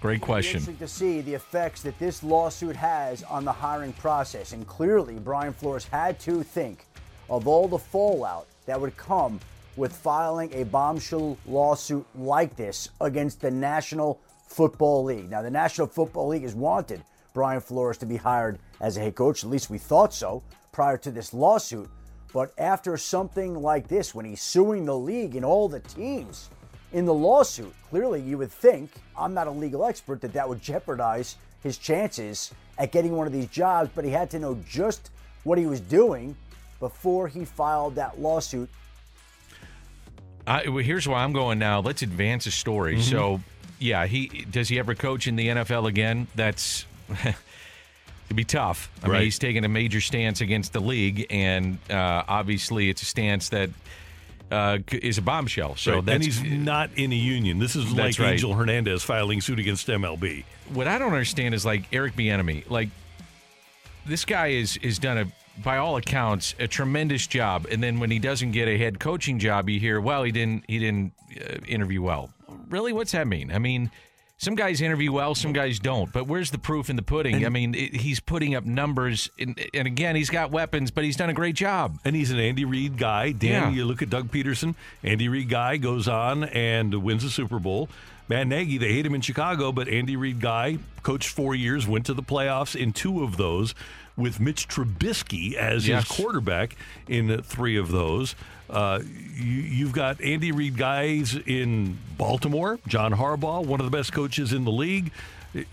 [0.01, 0.59] Great question.
[0.59, 4.53] Interesting to see the effects that this lawsuit has on the hiring process.
[4.53, 6.85] And clearly, Brian Flores had to think
[7.29, 9.41] of all the fallout that would come
[9.75, 15.29] with filing a bombshell lawsuit like this against the National Football League.
[15.29, 17.03] Now, the National Football League has wanted
[17.33, 19.43] Brian Flores to be hired as a head coach.
[19.43, 21.89] At least we thought so prior to this lawsuit.
[22.33, 26.49] But after something like this, when he's suing the league and all the teams
[26.93, 30.61] in the lawsuit, clearly you would think, I'm not a legal expert, that that would
[30.61, 33.89] jeopardize his chances at getting one of these jobs.
[33.93, 35.09] But he had to know just
[35.43, 36.35] what he was doing
[36.79, 38.69] before he filed that lawsuit.
[40.47, 41.79] I, well, here's where I'm going now.
[41.79, 42.93] Let's advance the story.
[42.95, 43.01] Mm-hmm.
[43.03, 43.41] So,
[43.77, 46.27] yeah, he does he ever coach in the NFL again?
[46.35, 46.85] That's
[47.23, 48.89] it'd be tough.
[49.03, 49.13] I Right.
[49.17, 53.49] mean, he's taking a major stance against the league, and uh, obviously, it's a stance
[53.49, 53.69] that
[54.51, 55.75] uh, is a bombshell.
[55.75, 56.05] So Right.
[56.05, 57.59] that's and he's not in a union.
[57.59, 58.33] This is like right.
[58.33, 60.43] Angel Hernandez filing suit against MLB.
[60.73, 62.69] what I don't understand is like Eric Bieniemy.
[62.69, 62.89] Like
[64.05, 65.25] this guy is is done a
[65.63, 69.39] by all accounts a tremendous job, and then when he doesn't get a head coaching
[69.39, 72.29] job, you hear, well, he didn't he didn't uh, interview well.
[72.69, 73.51] Really, what's that mean?
[73.51, 73.91] I mean.
[74.41, 76.11] Some guys interview well, some guys don't.
[76.13, 77.45] But where's the proof in the pudding?
[77.45, 81.17] I mean, it, he's putting up numbers, and, and again, he's got weapons, but he's
[81.17, 81.99] done a great job.
[82.05, 83.33] And he's an Andy Reid guy.
[83.33, 83.69] Dan, Yeah.
[83.71, 87.89] you look at Doug Pederson, Andy Reid guy goes on and wins the Super Bowl.
[88.29, 92.05] Matt Nagy, they hate him in Chicago, but Andy Reid guy, coached four years, went
[92.05, 93.75] to the playoffs in two of those
[94.15, 96.07] with Mitch Trubisky as Yes.
[96.07, 96.77] his quarterback
[97.09, 98.35] in three of those.
[98.69, 98.99] Uh,
[99.35, 104.53] you, you've got Andy Reid guys in Baltimore, John Harbaugh, one of the best coaches
[104.53, 105.11] in the league.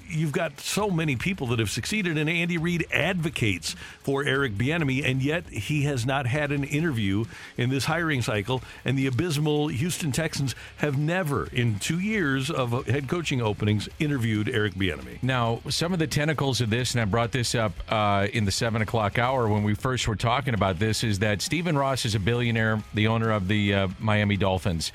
[0.08, 5.04] You've got so many people that have succeeded, and Andy Reid advocates for Eric Bieniemy,
[5.04, 7.24] and yet he has not had an interview
[7.58, 8.62] in this hiring cycle.
[8.84, 14.48] And the abysmal Houston Texans have never, in two years of head coaching openings, interviewed
[14.48, 15.22] Eric Bieniemy.
[15.22, 18.52] Now, some of the tentacles of this, and I brought this up uh, in the
[18.52, 22.14] seven o'clock hour when we first were talking about this, is that Stephen Ross is
[22.14, 24.92] a billionaire, the owner of the uh, Miami Dolphins.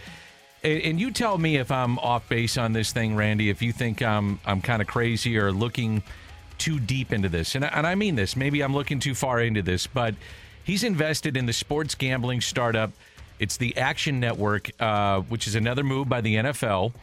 [0.64, 3.50] And, you tell me if I'm off base on this thing, Randy.
[3.50, 6.04] If you think I'm I'm kind of crazy or looking
[6.58, 8.36] too deep into this, and I, and I mean this.
[8.36, 10.14] Maybe I'm looking too far into this, but
[10.64, 12.92] he's invested in the sports gambling startup.
[13.40, 16.94] It's the Action Network, uh, which is another move by the NFL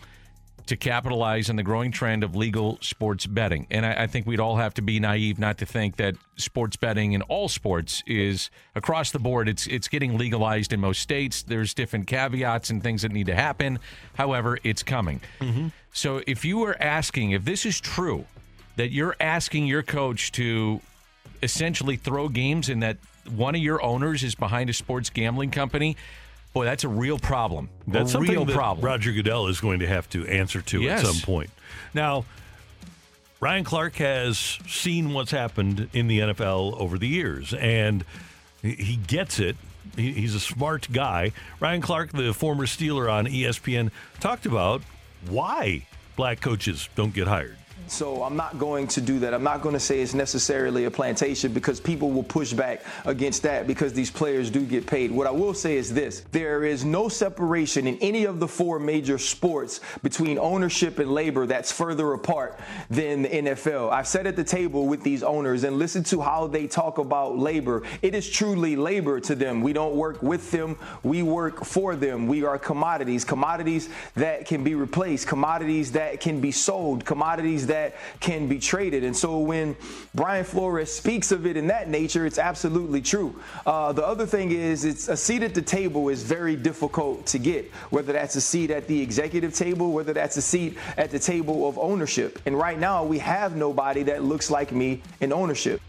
[0.69, 3.67] to capitalize on the growing trend of legal sports betting.
[3.71, 6.77] And I, I think we'd all have to be naive not to think that sports
[6.77, 9.49] betting in all sports is across the board.
[9.49, 11.43] It's it's getting legalized in most states.
[11.43, 13.79] There's different caveats and things that need to happen.
[14.15, 15.21] However, it's coming.
[15.41, 15.69] Mm-hmm.
[15.93, 18.27] So if you were asking if this is true,
[18.77, 20.81] that you're asking your coach to
[21.43, 22.99] essentially throw games and that
[23.35, 25.97] one of your owners is behind a sports gambling company,
[26.53, 27.69] boy, that's a real problem.
[27.87, 28.85] That's a something real that problem.
[28.85, 31.01] Roger Goodell is going to have to answer to Yes.
[31.01, 31.51] at some point.
[31.95, 32.25] Now,
[33.41, 34.39] Ryan Clark has
[34.69, 38.05] seen what's happened in the NFL over the years, and
[38.63, 39.57] he- gets it.
[39.97, 41.33] He's a smart guy.
[41.61, 44.83] Ryan Clark, the former Steeler on ESPN, talked about
[45.29, 47.57] why black coaches don't get hired.
[47.89, 49.33] So I'm not going to do that.
[49.33, 53.43] I'm not going to say it's necessarily a plantation because people will push back against
[53.45, 55.11] that because these players do get paid.
[55.11, 58.79] What I will say is this there is no separation in any of the four
[58.79, 62.61] major sports between ownership and labor that's further apart
[62.91, 63.91] than the NFL.
[63.91, 67.39] I've sat at the table with these owners and listened to how they talk about
[67.39, 67.85] labor.
[68.03, 69.63] It is truly labor to them.
[69.63, 72.27] We don't work with them, we work for them.
[72.27, 77.78] We are commodities, commodities that can be replaced, commodities that can be sold, commodities that
[78.21, 79.05] can be traded.
[79.05, 79.77] And so when
[80.15, 83.41] Brian Flores speaks of it in that nature, it's absolutely true.
[83.67, 87.39] Uh, the other thing is, it's a seat at the table is very difficult to
[87.39, 91.19] get, whether that's a seat at the executive table, whether that's a seat at the
[91.19, 92.39] table of ownership.
[92.47, 95.81] And right now, we have nobody that looks like me in ownership.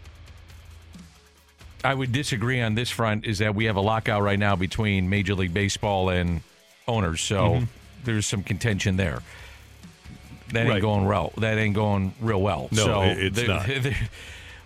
[1.82, 5.08] I would disagree on this front is that we have a lockout right now between
[5.08, 6.42] Major League Baseball and
[6.86, 7.22] owners.
[7.22, 7.66] So Mhm.
[8.04, 9.22] there's some contention there.
[10.52, 10.80] That ain't Right.
[10.82, 11.32] going well.
[11.38, 12.68] That ain't going real well.
[12.72, 13.66] No, so it- it's there- not.
[13.82, 13.96] there-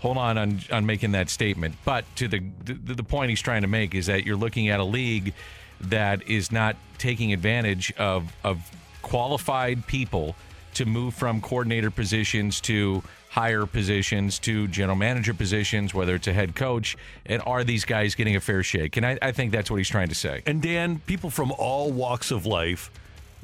[0.01, 1.75] hold on, on on making that statement.
[1.85, 4.81] But to the, the the point he's trying to make is that you're looking at
[4.81, 5.33] a league
[5.81, 8.59] that is not taking advantage of of
[9.03, 10.35] qualified people
[10.75, 16.33] to move from coordinator positions to higher positions to general manager positions, whether it's a
[16.33, 16.97] head coach,
[17.27, 18.97] and are these guys getting a fair shake?
[18.97, 20.43] And I, I think that's what he's trying to say.
[20.47, 22.91] And Dan, people from all walks of life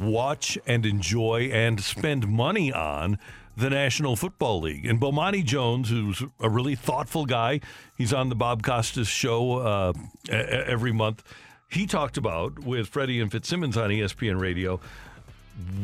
[0.00, 3.18] watch and enjoy and spend money on
[3.56, 4.86] the National Football League.
[4.86, 7.60] And Bomani Jones, who's a really thoughtful guy,
[7.96, 9.92] he's on the Bob Costas show uh,
[10.30, 11.22] every month.
[11.68, 14.80] He talked about with Freddie and Fitzsimmons on ESPN Radio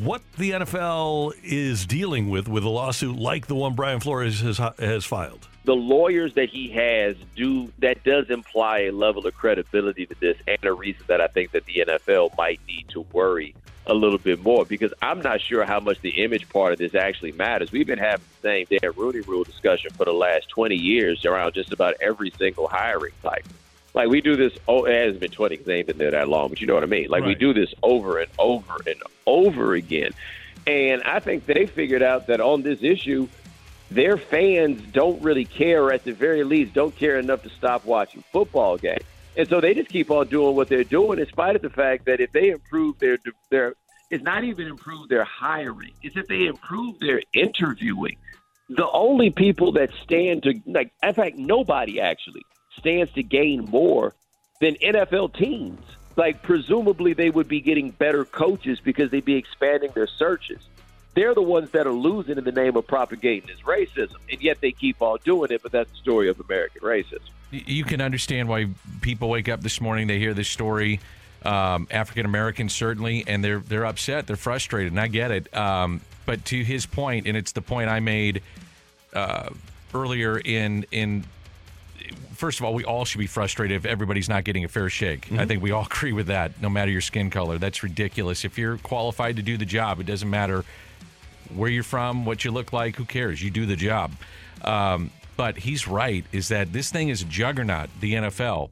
[0.03, 4.59] what the NFL is dealing with with a lawsuit like the one Brian Flores has,
[4.79, 5.47] has filed.
[5.65, 10.37] The lawyers that he has do that does imply a level of credibility to this,
[10.47, 13.55] and a reason that I think that the NFL might need to worry
[13.87, 16.95] a little bit more because I'm not sure how much the image part of this
[16.95, 17.71] actually matters.
[17.71, 21.55] We've been having the same Dan Rooney Rule discussion for the last 20 years around
[21.55, 23.53] just about every single hiring cycle.
[23.95, 24.53] Like we do this.
[24.69, 26.75] Oh, it hasn't been 20 because they ain't been there that long, but you know
[26.75, 27.09] what I mean.
[27.09, 30.13] Like we do this over and over and over again.
[30.67, 33.29] And I think they figured out that on this issue,
[33.91, 37.85] their fans don't really care, or at the very least, don't care enough to stop
[37.85, 39.05] watching football games.
[39.37, 42.07] And so they just keep on doing what they're doing, in spite of the fact
[42.07, 43.19] that if they improve their
[43.51, 43.75] their,
[44.11, 48.17] it's not even improve their hiring; it's if they improve their interviewing.
[48.69, 52.47] The only people that stand to like, in fact, nobody actually
[52.79, 54.15] stands to gain more
[54.61, 55.81] than NFL teams.
[56.17, 60.61] Like, presumably, they would be getting better coaches because they'd be expanding their searches.
[61.17, 64.61] They're the ones that are losing in the name of propagating this racism, and yet
[64.61, 65.63] they keep on doing it.
[65.63, 67.23] But that's the story of American racism.
[67.51, 68.69] You can understand why
[69.01, 71.01] people wake up this morning, they hear this story.
[71.43, 75.57] Um, African Americans certainly, and they're they're upset, they're frustrated, and I get it.
[75.57, 78.43] Um, but to his point, and it's the point I made
[79.15, 79.49] uh,
[79.95, 81.25] earlier in in
[82.35, 85.33] first of all, we all should be frustrated if everybody's not getting a fair shake.
[85.33, 87.57] I think we all agree with that, no matter your skin color.
[87.57, 88.45] That's ridiculous.
[88.45, 90.63] If you're qualified to do the job, it doesn't matter
[91.55, 93.43] where you're from, what you look like, who cares?
[93.43, 94.13] You do the job.
[94.63, 98.71] Um, but he's right, is that this thing is a juggernaut, the NFL.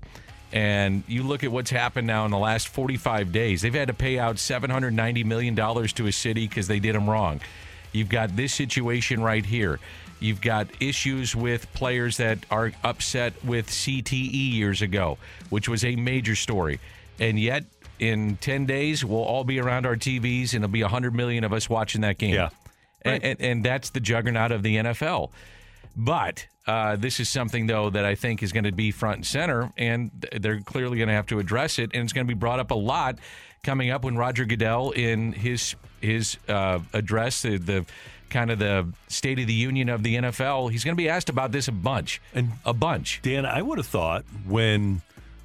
[0.53, 3.61] And you look at what's happened now in the last 45 days.
[3.63, 7.41] They've had to pay out $790 million to a city because they did them wrong.
[7.93, 9.79] You've got this situation right here.
[10.21, 15.19] You've got issues with players that are upset with CTE years ago,
[15.51, 16.81] which was a major story.
[17.19, 17.65] And yet,
[17.99, 21.53] in 10 days, we'll all be around our TVs and there'll be 100 million of
[21.53, 22.35] us watching that game.
[22.35, 22.51] Yeah.
[23.05, 25.31] And, and, and that's the juggernaut of the NFL.
[25.97, 29.27] But uh, this is something, though, that I think is going to be front and
[29.27, 31.91] center, and they're clearly going to have to address it.
[31.95, 33.19] And it's going to be brought up a lot
[33.63, 37.87] coming up when Roger Goodell, in his his uh, address, the, the
[38.29, 41.29] kind of the State of the Union of the NFL, he's going to be asked
[41.29, 43.21] about this a bunch, and a bunch.
[43.23, 45.03] Dan, I would have thought when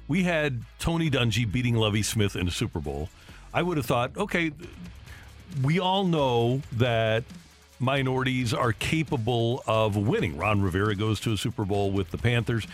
[0.08, 3.08] we had Tony Dungy beating Lovie Smith in the Super Bowl,
[3.54, 4.52] I would have thought, okay,
[5.62, 7.24] we all know that
[7.80, 10.36] minorities are capable of winning.
[10.36, 12.66] Ron Rivera goes to a Super Bowl with the Panthers.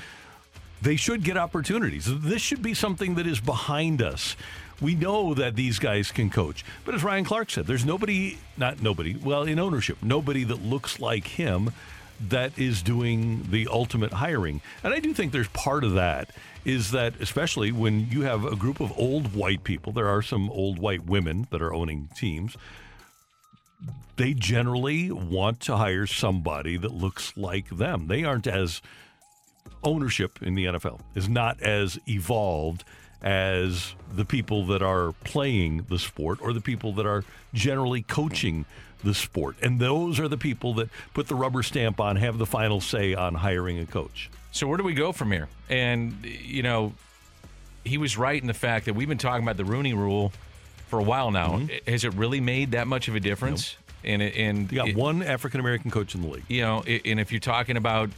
[0.83, 2.05] They should get opportunities.
[2.07, 4.37] This should be something that is behind us.
[4.81, 6.65] We know that these guys can coach.
[6.85, 11.01] But as Ryan Clark said, there's nobody, not nobody, well, in ownership, nobody that looks
[11.01, 11.70] like him
[12.28, 14.61] that is doing the ultimate hiring.
[14.83, 16.31] And I do think there's part of that
[16.65, 20.51] is that, especially when you have a group of old white people, there are some
[20.51, 22.57] old white women that are owning teams.
[24.16, 28.07] They generally want to hire somebody that looks like them.
[28.07, 28.81] They aren't as
[29.82, 32.85] ownership in the NFL is not as evolved
[33.23, 37.24] as the people that are playing the sport or the people that are
[37.55, 38.65] generally coaching
[39.03, 39.57] the sport.
[39.62, 43.15] And those are the people that put the rubber stamp on, have the final say
[43.15, 44.31] on hiring a coach.
[44.53, 45.48] So where do we go from here?
[45.69, 46.94] And you know,
[47.85, 50.32] he was right in the fact that we've been talking about the Rooney Rule
[50.87, 51.59] for a while now.
[51.59, 51.91] Mm-hmm.
[51.91, 53.77] Has it really made that much of a difference?
[54.05, 56.45] And it, and You got one African American coach in the league.
[56.49, 58.11] you know, and if you're talking about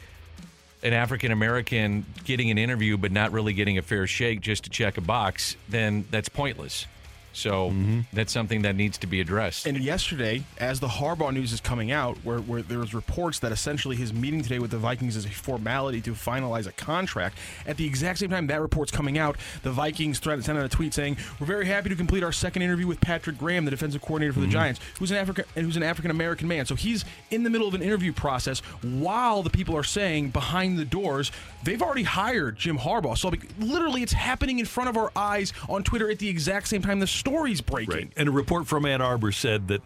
[0.82, 4.70] an African American getting an interview but not really getting a fair shake just to
[4.70, 6.86] check a box, then that's pointless.
[7.32, 8.00] So mm-hmm.
[8.12, 9.66] that's something that needs to be addressed.
[9.66, 13.52] And yesterday, as the Harbaugh news is coming out, where, where there was reports that
[13.52, 17.36] essentially his meeting today with the Vikings is a formality to finalize a contract.
[17.66, 20.68] At the exact same time that report's coming out, the Vikings thread sent out a
[20.68, 24.02] tweet saying, "We're very happy to complete our second interview with Patrick Graham, the defensive
[24.02, 24.52] coordinator for the mm-hmm.
[24.52, 27.68] Giants, who's an African and who's an African American man." So he's in the middle
[27.68, 31.30] of an interview process while the people are saying behind the doors
[31.62, 33.16] they've already hired Jim Harbaugh.
[33.16, 36.68] So like, literally, it's happening in front of our eyes on Twitter at the exact
[36.68, 37.94] same time the story's breaking.
[37.94, 38.12] Right.
[38.16, 39.82] And a report from Ann Arbor said that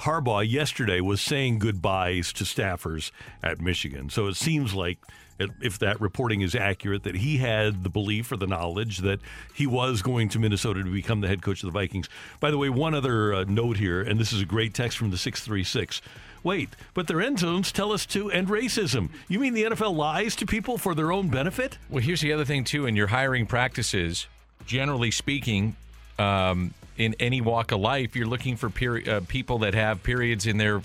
[0.00, 3.10] Harbaugh yesterday was saying goodbyes to staffers
[3.42, 4.10] at Michigan.
[4.10, 4.98] So it seems like,
[5.38, 9.20] if- if that reporting is accurate, that he had the belief or the knowledge that
[9.54, 12.08] he was going to Minnesota to become the head coach of the Vikings.
[12.40, 15.10] By the way, one other uh, note here, and this is a great text from
[15.10, 16.00] the 636.
[16.42, 19.08] Wait, but their end zones tell us to end racism.
[19.28, 21.78] You mean the NFL lies to people for their own benefit?
[21.88, 22.86] Well, here's the other thing too.
[22.86, 24.26] In your hiring practices,
[24.66, 25.76] generally speaking,
[26.22, 30.46] um, in any walk of life, you're looking for peri- uh, people that have periods
[30.46, 30.80] in their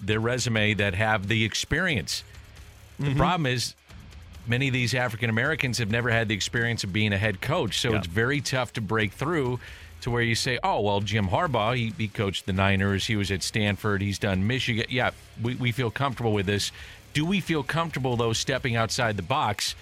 [0.00, 2.24] their resume that have the experience.
[2.98, 3.74] The problem is,
[4.46, 7.80] many of these African Americans have never had the experience of being a head coach,
[7.80, 7.98] so Yeah.
[7.98, 9.58] it's very tough to break through
[10.02, 13.30] to where you say, oh, well, Jim Harbaugh, he, he coached the Niners, he was
[13.30, 14.84] at Stanford, he's done Michigan.
[14.90, 15.12] Yeah,
[15.42, 16.70] we, we feel comfortable with this.
[17.14, 19.74] Do we feel comfortable, though, stepping outside the box,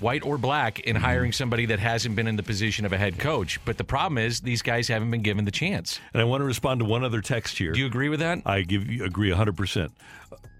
[0.00, 3.18] white or black, in hiring somebody that hasn't been in the position of a head
[3.18, 3.60] coach?
[3.64, 6.00] But the problem is, these guys haven't been given the chance.
[6.12, 7.72] And I want to respond to one other text here.
[7.72, 8.42] Do you agree with that?
[8.46, 9.90] I give you agree 100%.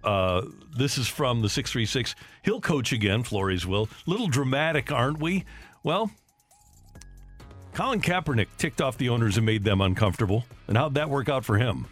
[0.05, 0.43] Uh,
[0.77, 2.15] this is from the 636.
[2.43, 3.89] He'll coach again, Flores will.
[4.06, 5.44] Little dramatic, aren't we?
[5.82, 6.10] Well,
[7.74, 10.44] Colin Kaepernick ticked off the owners and made them uncomfortable.
[10.66, 11.86] And how'd that work out for him?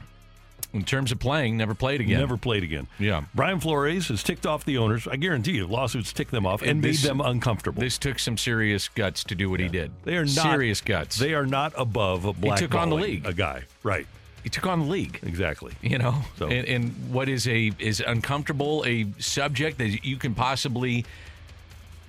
[0.73, 2.21] In terms of playing, never played again.
[2.21, 2.87] Never played again.
[2.99, 3.25] Yeah.
[3.35, 5.07] Brian Flores has ticked off the owners.
[5.07, 7.81] I guarantee you, lawsuits tick them off and, this- made them uncomfortable.
[7.81, 9.91] This took some serious guts to do what he did.
[10.05, 11.19] They are not serious guts.
[11.19, 12.59] They are not above a black.
[12.61, 13.25] He took on the league.
[13.27, 14.07] A guy, right?
[14.43, 15.19] He took on the league.
[15.23, 15.73] Exactly.
[15.83, 20.35] You know, So- and, and what is a is uncomfortable a subject that you can
[20.35, 21.05] possibly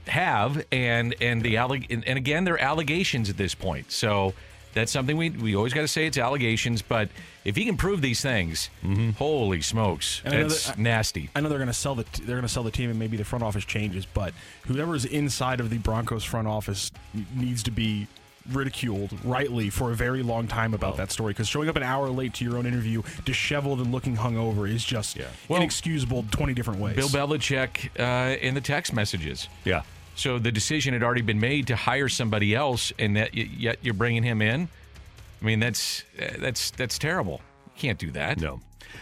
[0.07, 3.91] have, and and the alleg- and, and again, they're allegations at this point.
[3.91, 4.33] So
[4.77, 7.09] that's something we we always got to say it's allegations, but
[7.43, 8.69] if he can prove these things,
[9.17, 11.29] holy smokes, And I know that's that- nasty.
[11.35, 13.17] I know they're going to sell the they're going to sell the team, and maybe
[13.17, 14.05] the front office changes.
[14.05, 14.33] But
[14.67, 16.91] whoever's inside of the Broncos front office
[17.35, 18.07] needs to be
[18.53, 22.07] ridiculed rightly for a very long time about that story because showing up an hour
[22.09, 25.17] late to your own interview disheveled and looking hungover is just
[25.49, 29.49] inexcusable 20 different ways Bill Belichick uh, in the text messages.
[29.65, 29.81] Yeah.
[30.17, 33.93] So the decision had already been made to hire somebody else, and that yet you're
[33.93, 34.67] bringing him in.
[35.41, 36.03] I mean, that's
[36.39, 37.39] that's that's terrible.
[37.75, 38.39] You can't do that.
[38.39, 38.59] No.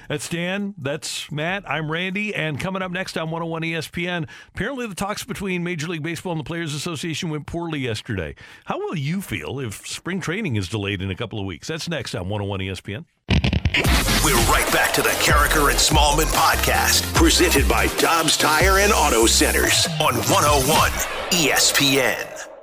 [0.10, 0.76] That's Dan.
[0.78, 1.68] That's Matt.
[1.70, 2.36] I'm Randy.
[2.36, 6.40] And coming up next on 101 ESPN, apparently the talks between Major League Baseball and
[6.40, 8.36] the Players Association went poorly yesterday.
[8.66, 11.68] How will you feel if spring training is delayed in a couple of weeks?
[11.68, 13.06] That's next on 101 ESPN.
[14.23, 19.26] We're right back to the Karraker and Smallmon podcast, presented by Dobbs Tire and Auto
[19.26, 20.91] Centers on 101
[21.31, 22.55] ESPN.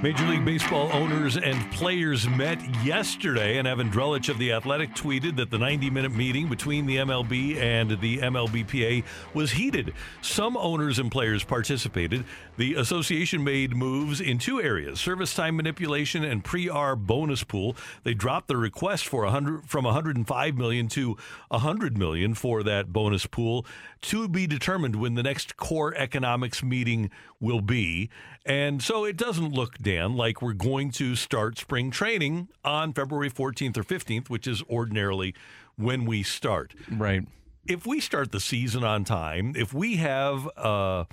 [0.00, 5.34] Major League Baseball owners and players met yesterday, and Evan Drellich of The Athletic tweeted
[5.38, 9.02] that the 90 minute meeting between the MLB and the MLBPA
[9.34, 9.92] was heated.
[10.22, 12.24] Some owners and players participated.
[12.58, 17.74] The association made moves in two areas service time manipulation and pre-arb bonus pool.
[18.04, 21.16] They dropped the request for 100 from 105 million to
[21.48, 23.66] 100 million for that bonus pool
[24.02, 27.10] to be determined when the next core economics meeting
[27.40, 28.10] will be.
[28.48, 33.30] And so it doesn't look, Dan, like we're going to start spring training on February
[33.30, 35.34] 14th or 15th, which is ordinarily
[35.76, 36.74] when we start.
[36.90, 37.28] Right.
[37.66, 41.04] If we start the season on time, if we have uh,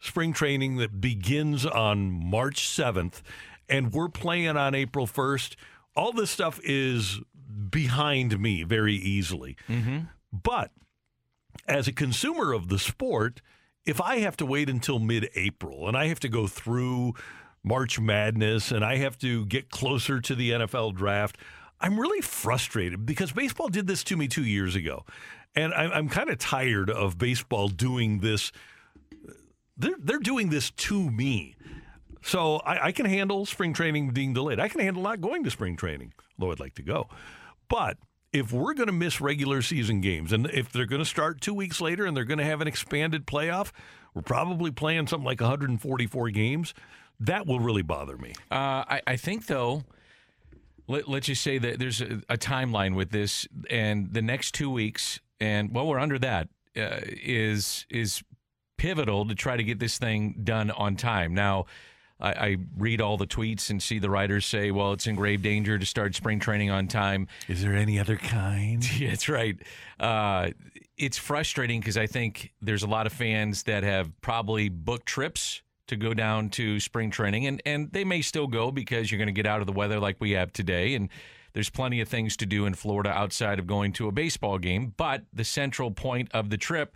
[0.00, 3.20] spring training that begins on March 7th
[3.68, 5.56] and we're playing on April 1st,
[5.94, 7.20] all this stuff is
[7.68, 9.58] behind me very easily.
[9.68, 9.98] Mm-hmm.
[10.32, 10.70] But
[11.66, 13.42] as a consumer of the sport,
[13.86, 17.14] if I have to wait until mid April and I have to go through
[17.64, 21.38] March Madness and I have to get closer to the NFL draft,
[21.80, 25.04] I'm really frustrated because baseball did this to me two years ago.
[25.54, 28.52] And I- I'm kind of tired of baseball doing this.
[29.76, 31.54] They're, they're doing this to me.
[32.22, 34.58] So I, I can handle spring training being delayed.
[34.60, 37.08] I can handle not going to spring training, though I'd like to go.
[37.68, 37.96] But
[38.32, 41.54] if we're going to miss regular season games, and if they're going to start two
[41.54, 43.72] weeks later and they're going to have an expanded playoff,
[44.14, 46.74] we're probably playing something like 144 games.
[47.20, 48.34] That will really bother me.
[48.50, 49.84] Uh, I, I think though,
[50.86, 54.70] let, let's just say that there's a, a timeline with this, and the next two
[54.70, 58.22] weeks, and well, we're under that uh, is is
[58.76, 61.34] pivotal to try to get this thing done on time.
[61.34, 61.66] Now,
[62.20, 65.42] I, I read all the tweets and see the writers say, "Well, it's in grave
[65.42, 68.84] danger to start spring training on time." Is there any other kind?
[68.98, 69.56] Yeah, that's right.
[70.00, 70.50] Uh,
[70.96, 75.62] it's frustrating because I think there's a lot of fans that have probably booked trips
[75.86, 79.26] to go down to spring training, and, and they may still go because you're going
[79.26, 80.94] to get out of the weather like we have today.
[80.94, 81.08] And
[81.54, 84.92] there's plenty of things to do in Florida outside of going to a baseball game.
[84.96, 86.94] But the central point of the trip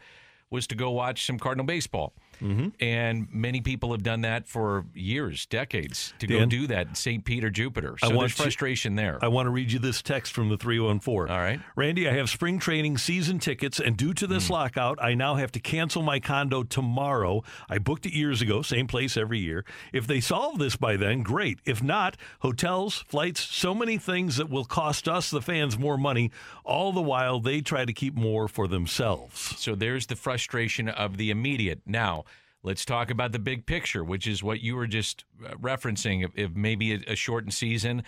[0.51, 2.13] was to go watch some Cardinal baseball.
[2.43, 2.69] Mm-hmm.
[2.81, 6.97] And many people have done that for years, decades, to go do that.
[6.97, 7.25] St.
[7.25, 7.95] Peter, Jupiter.
[8.03, 9.19] I So want there's to- frustration there.
[9.23, 11.33] I want to read you this text from the 314.
[11.35, 11.61] All right.
[11.77, 15.53] Randy, I have spring training season tickets, and due to this lockout, I now have
[15.53, 17.43] to cancel my condo tomorrow.
[17.69, 19.65] I booked it years ago, same place every year.
[19.93, 21.59] If they solve this by then, great.
[21.65, 26.31] If not, hotels, flights, so many things that will cost us, the fans, more money,
[26.65, 29.55] all the while they try to keep more for themselves.
[29.59, 31.81] So there's the frustration of the immediate.
[31.87, 32.25] Now,
[32.63, 36.25] let's talk about the big picture, which is what you were just uh, referencing.
[36.25, 38.05] If, if maybe a, a shortened season,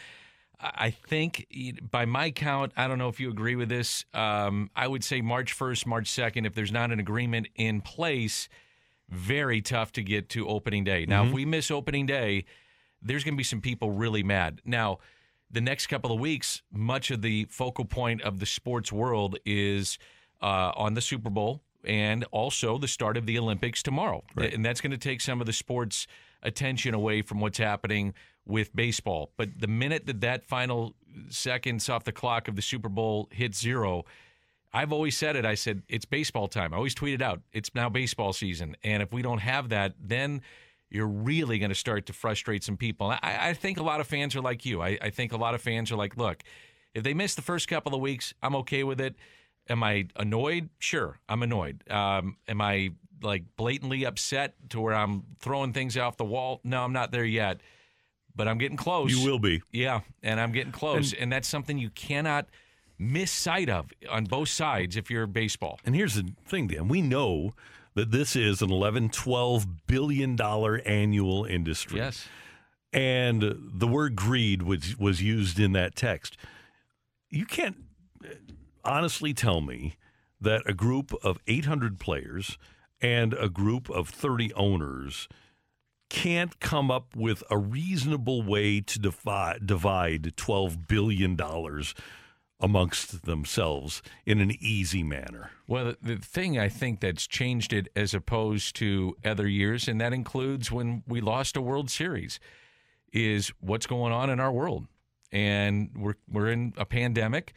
[0.60, 1.47] I think,
[1.90, 4.05] by my count, I don't know if you agree with this.
[4.14, 8.48] Um, I would say March 1st, March 2nd, if there's not an agreement in place,
[9.10, 11.05] very tough to get to opening day.
[11.06, 11.35] Now, if Mhm.
[11.35, 12.44] we miss opening day,
[13.02, 14.62] there's going to be some people really mad.
[14.64, 14.98] Now,
[15.51, 19.98] the next couple of weeks, much of the focal point of the sports world is
[20.40, 24.24] uh, on the Super Bowl and also the start of the Olympics tomorrow.
[24.36, 26.06] And that's going to take some of the sports
[26.43, 28.15] attention away from what's happening
[28.47, 29.32] with baseball.
[29.36, 30.94] But the minute that that final
[31.28, 34.05] seconds off the clock of the Super Bowl hits zero,
[34.73, 35.47] I've always said it.
[35.47, 36.74] I said it's baseball time.
[36.74, 40.43] I always tweeted out it's now baseball season, and if we don't have that, then
[40.90, 43.11] you're really going to start to frustrate some people.
[43.11, 44.82] I, I think a lot of fans are like you.
[44.82, 46.43] I, I think a lot of fans are like, look,
[46.93, 49.16] if they miss the first couple of weeks, I'm okay with it.
[49.69, 50.69] Am I annoyed?
[50.78, 51.82] Sure, I'm annoyed.
[51.91, 52.91] Um, am I
[53.23, 56.61] like blatantly upset to where I'm throwing things off the wall?
[56.65, 57.61] No, I'm not there yet,
[58.36, 59.11] but I'm getting close.
[59.11, 59.62] You will be.
[59.73, 62.47] Yeah, and I'm getting close, And- and, that's something you cannot
[62.99, 65.81] miss sight of on both sides if you're baseball.
[65.85, 66.89] And here's the thing, Dan.
[66.89, 67.55] We know
[67.95, 71.99] that this is an 11, 12 billion dollar annual industry.
[71.99, 72.28] Yes.
[72.93, 73.43] And
[73.73, 76.36] the word greed was was used in that text.
[77.31, 77.77] You can't
[78.85, 79.97] honestly tell me
[80.40, 82.59] that a group of 800 players
[83.01, 85.28] and a group of 30 owners
[86.11, 91.94] can't come up with a reasonable way to defi- divide 12 billion dollars
[92.61, 95.51] amongst themselves in an easy manner.
[95.66, 100.12] Well, the thing I think that's changed it as opposed to other years, and that
[100.12, 102.39] includes when we lost a World Series,
[103.12, 104.86] is what's going on in our world.
[105.32, 107.55] And we're we're in a pandemic,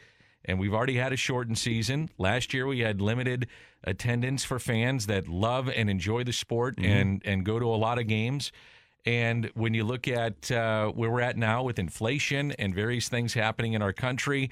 [0.48, 2.08] and we've already had a shortened season.
[2.18, 3.46] Last year we had limited
[3.84, 6.84] attendance for fans that love and enjoy the sport Mhm.
[6.86, 8.50] and and go to a lot of games.
[9.06, 13.34] And when you look at uh, where we're at now with inflation and various things
[13.34, 14.50] happening in our country,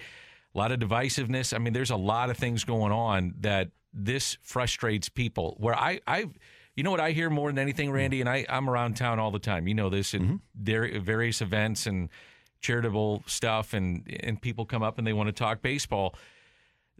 [0.55, 1.52] a lot of divisiveness.
[1.52, 5.56] I mean, there's a lot of things going on that this frustrates people.
[5.59, 6.27] Where I, I,
[6.74, 9.31] you know what I hear more than anything, Randy, and I, I'm around town all
[9.31, 9.66] the time.
[9.68, 12.09] You know this, and there various events and
[12.61, 16.15] charitable stuff, and and people come up and they want to talk baseball.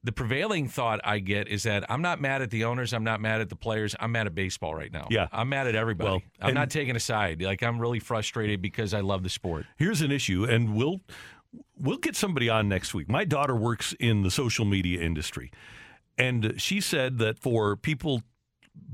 [0.03, 3.20] The prevailing thought I get is that I'm not mad at the owners, I'm not
[3.20, 5.09] mad at the players, I'm mad at baseball right now.
[5.11, 5.27] Yeah.
[5.33, 6.11] I'm mad at everybody.
[6.11, 7.43] Well, I'm not taking a side.
[7.43, 9.66] Like I'm really frustrated because I love the sport.
[9.77, 11.01] Here's an issue, and we'll
[11.78, 13.09] we'll get somebody on next week.
[13.09, 15.51] My daughter works in the social media industry,
[16.16, 18.23] and she said that for people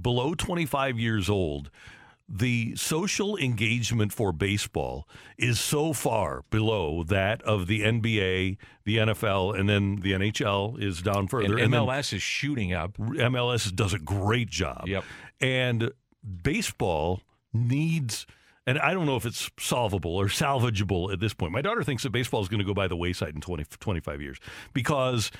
[0.00, 1.70] below 25 years old,
[2.34, 5.06] the social engagement for baseball
[5.36, 11.02] is so far below that of the NBA, the NFL, and then the NHL is
[11.02, 11.58] down further.
[11.58, 12.96] And then MLS is shooting up.
[12.96, 14.84] MLS does a great job.
[14.86, 15.04] Yep.
[15.42, 15.92] And
[16.42, 17.20] baseball
[17.52, 18.26] needs,
[18.66, 21.52] and I don't know if it's solvable or salvageable at this point.
[21.52, 24.22] My daughter thinks that baseball is going to go by the wayside in 20, 25
[24.22, 24.38] years
[24.72, 25.30] because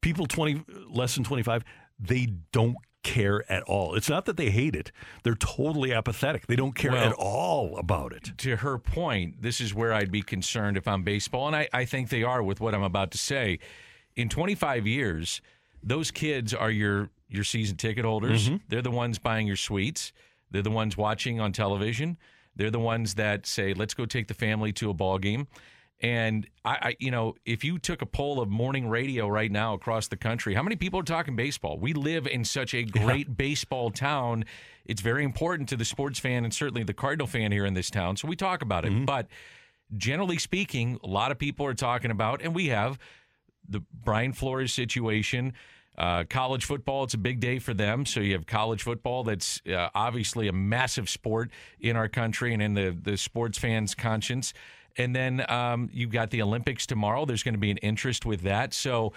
[0.00, 1.64] people 20 less than 25,
[1.98, 3.94] they don't care at all.
[3.94, 4.92] It's not that they hate it.
[5.22, 6.46] They're totally apathetic.
[6.46, 8.32] They don't care Well- at all about it.
[8.38, 11.84] to her point, this is where I'd be concerned if I'm baseball, and I, I
[11.84, 13.58] think they are with what I'm about to say.
[14.16, 15.40] In 25 years,
[15.82, 18.48] those kids are your your season ticket holders.
[18.50, 18.60] Mhm.
[18.68, 20.12] They're the ones buying your suites.
[20.50, 22.18] They're the ones watching on television.
[22.56, 25.46] They're the ones that say, "Let's go take the family to a ball game."
[26.02, 29.74] And I, I, you know, if you took a poll of morning radio right now
[29.74, 31.78] across the country, how many people are talking baseball?
[31.78, 34.44] We live in such a great baseball town.
[34.86, 37.90] It's very important to the sports fan and certainly the Cardinal fan here in this
[37.90, 38.16] town.
[38.16, 38.92] So we talk about it.
[39.04, 39.26] But
[39.96, 42.98] generally speaking, a lot of people are talking about, and we have
[43.68, 45.52] the Brian Flores situation.
[45.98, 48.06] Uh, college football, it's a big day for them.
[48.06, 52.62] So you have college football that's uh, obviously a massive sport in our country and
[52.62, 54.54] in the, the sports fans' conscience.
[54.96, 57.24] And then um, you've got the Olympics tomorrow.
[57.24, 58.74] There's going to be an interest with that.
[58.74, 59.12] So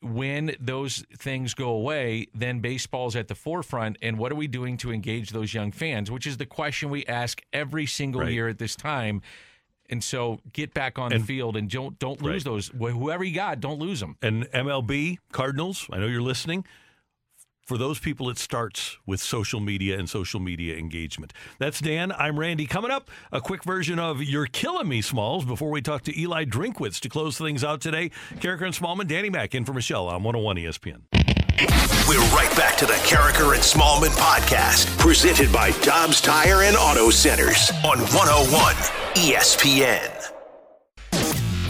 [0.00, 3.98] when those things go away, then baseball's at the forefront.
[4.00, 6.10] And what are we doing to engage those young fans?
[6.10, 8.32] Which is the question we ask every single Right.
[8.32, 9.22] year at this time.
[9.90, 12.52] And so get back on the field and don't don't lose Right.
[12.52, 12.68] those.
[12.78, 14.16] Whoever you got, don't lose them.
[14.22, 16.64] And MLB, Cardinals, I know you're listening.
[17.68, 21.34] For those people, it starts with social media and social media engagement.
[21.58, 22.12] That's Dan.
[22.12, 22.64] I'm Randy.
[22.64, 26.46] Coming up, a quick version of You're Killing Me, Smalls, before we talk to Eli
[26.46, 28.10] Drinkwitz to close things out today.
[28.36, 31.02] Karraker and Smallmon, Danny Mack in for Michelle on 101 ESPN.
[32.08, 37.10] We're right back to the Karraker and Smallmon podcast, presented by Dobbs Tire and Auto
[37.10, 38.76] Centers on 101
[39.14, 40.37] ESPN.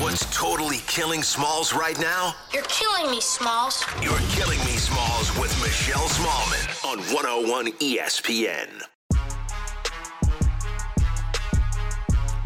[0.00, 2.34] What's totally killing Smalls right now?
[2.52, 3.84] You're killing me, Smalls.
[4.00, 8.82] You're killing me, Smalls, with Michelle Smallmon on 101 ESPN.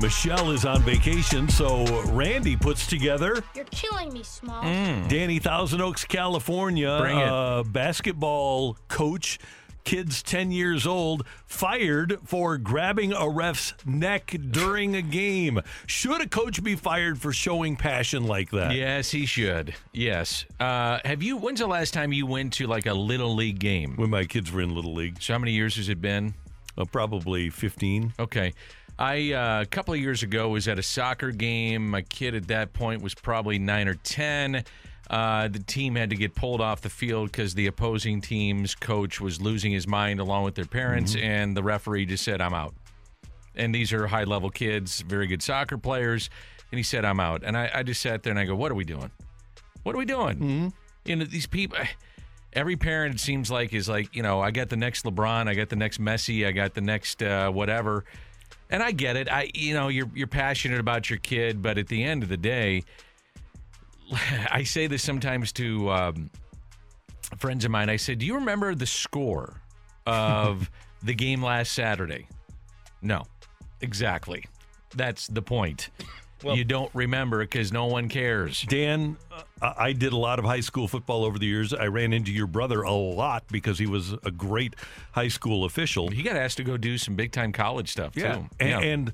[0.01, 4.63] Michelle is on vacation, so Randy puts together You're killing me, Small.
[4.63, 7.29] Danny Thousand Oaks, California, Bring it.
[7.29, 9.39] uh, basketball coach,
[9.85, 15.61] kids 10 years old, fired for grabbing a ref's neck during a game.
[15.87, 18.75] Should a coach be fired for showing passion like that?
[18.75, 19.75] Yes, he should.
[19.93, 20.45] Yes.
[20.61, 21.37] Uh, have you?
[21.37, 23.95] When's the last time you went to like a little league game?
[23.97, 25.21] When my kids were in little league.
[25.21, 26.35] So how many years has it been?
[26.77, 28.15] Uh, probably 15.
[28.19, 28.53] Okay.
[28.99, 31.91] I uh, a couple of years ago was at a soccer game.
[31.91, 34.65] My kid at that point was probably nine or ten.
[35.13, 39.21] Uh, the team had to get pulled off the field because the opposing team's coach
[39.21, 42.75] was losing his mind along with their parents, and the referee just said, "I'm out."
[43.55, 46.31] And these are high level kids, very good soccer players,
[46.71, 48.73] and he said, "I'm out." And I, I just sat there and I go, "What
[48.73, 49.11] are we doing?
[49.83, 50.69] What are we doing?" Mm-hmm.
[51.05, 51.77] You know, these people.
[52.55, 55.55] Every parent, it seems like, is like, you know, I got the next LeBron, I
[55.55, 58.05] got the next Messi, I got the next uh, whatever.
[58.69, 59.33] And I get it.
[59.33, 62.37] I you know, you're you're passionate about your kid, but at the end of the
[62.37, 62.85] day,
[64.51, 66.31] I say this sometimes to um,
[67.39, 67.89] friends of mine.
[67.91, 69.61] I said, "Do you remember the score
[70.07, 70.71] of
[71.03, 72.27] the game last Saturday?"
[73.01, 73.25] No.
[73.81, 74.45] Exactly.
[74.95, 75.91] That's the point.
[76.45, 78.63] you don't remember because no one cares.
[78.63, 79.17] Dan,
[79.61, 81.73] uh, I did a lot of high school football over the years.
[81.75, 84.75] I ran into your brother a lot because he was a great
[85.13, 86.09] high school official.
[86.11, 88.35] He got asked to go do some big time college stuff Yeah.
[88.37, 88.47] too.
[88.61, 89.13] And, and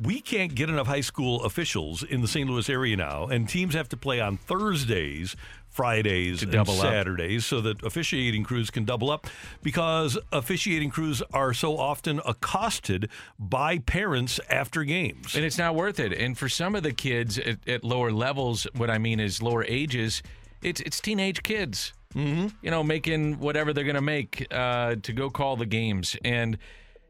[0.00, 2.48] we can't get enough high school officials in the St.
[2.48, 5.36] Louis area now, and teams have to play on Thursdays,
[5.68, 6.80] Fridays, and double up.
[6.80, 9.26] Saturdays so that officiating crews can double up
[9.62, 13.08] because officiating crews are so often accosted
[13.38, 15.34] by parents after games.
[15.34, 16.12] And it's not worth it.
[16.12, 19.64] And for some of the kids at, at lower levels, what I mean is lower
[19.64, 20.22] ages,
[20.62, 21.92] it's it's teenage kids.
[22.14, 22.48] Mm-hmm.
[22.60, 26.58] You know, making whatever they're going to make uh, to go call the games, and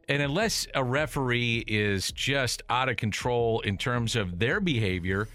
[0.08, 5.28] and unless a referee is just out of control in terms of their behavior,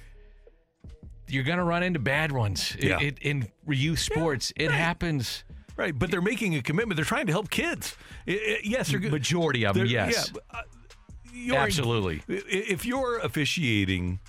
[1.27, 2.75] you're going to run into bad ones.
[2.79, 2.99] Yeah.
[3.01, 5.43] it- in youth sports, it happens.
[5.75, 6.95] Right, but they're making a commitment.
[6.95, 7.95] They're trying to help kids.
[8.27, 9.11] I- I- yes, they're good.
[9.11, 10.31] Majority of them, They're- yes.
[10.33, 10.61] yeah, uh,
[11.33, 12.23] you're- Absolutely.
[12.27, 14.19] If you're officiating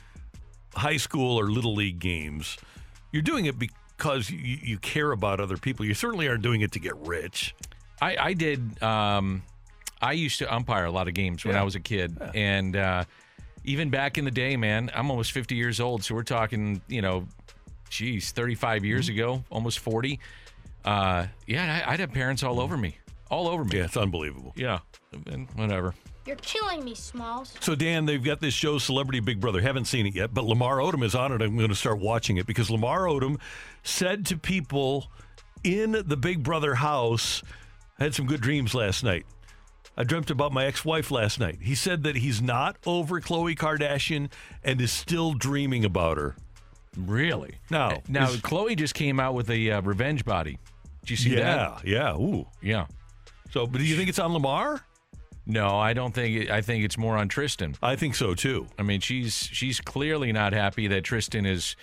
[0.74, 2.58] high school or little league games,
[3.12, 5.86] you're doing it because you, you care about other people.
[5.86, 7.54] You certainly aren't doing it to get rich.
[8.02, 8.80] I, I did.
[8.82, 9.42] Um,
[10.00, 11.60] I used to umpire a lot of games when Yeah.
[11.60, 13.04] I was a kid, and uh,
[13.64, 17.02] even back in the day, man, I'm almost 50 years old, so we're talking, you
[17.02, 17.26] know,
[17.90, 19.18] geez, 35 years Mm-hmm.
[19.18, 20.20] ago, almost 40.
[20.84, 22.96] Uh, yeah, I, I'd have parents all over me,
[23.30, 23.78] all over me.
[23.78, 24.52] Yeah, it's unbelievable.
[24.56, 24.78] Yeah,
[25.26, 25.94] and whatever.
[26.26, 27.54] You're killing me, Smalls.
[27.60, 29.62] So, Dan, they've got this show, Celebrity Big Brother.
[29.62, 31.40] Haven't seen it yet, but Lamar Odom is on it.
[31.40, 33.38] I'm going to start watching it because Lamar Odom
[33.82, 35.10] said to people
[35.64, 37.42] in the Big Brother house,
[37.98, 39.24] I had some good dreams last night.
[39.98, 41.58] I dreamt about my ex wife last night.
[41.60, 44.30] He said that he's not over Khloe Kardashian
[44.62, 46.36] and is still dreaming about her.
[46.96, 47.56] Really?
[47.68, 48.00] No.
[48.08, 50.58] Now, is- Khloe just came out with a uh, revenge body.
[51.00, 51.80] Did you see yeah, that?
[51.84, 52.16] yeah, Yeah.
[52.16, 52.46] ooh.
[52.62, 52.86] Yeah.
[53.50, 54.84] So, but do you think it's on Lamar?
[55.46, 56.42] No, I don't think.
[56.42, 57.74] It, I think it's more on Tristan.
[57.82, 58.66] I think so too.
[58.78, 61.74] I mean, she's she's clearly not happy that Tristan is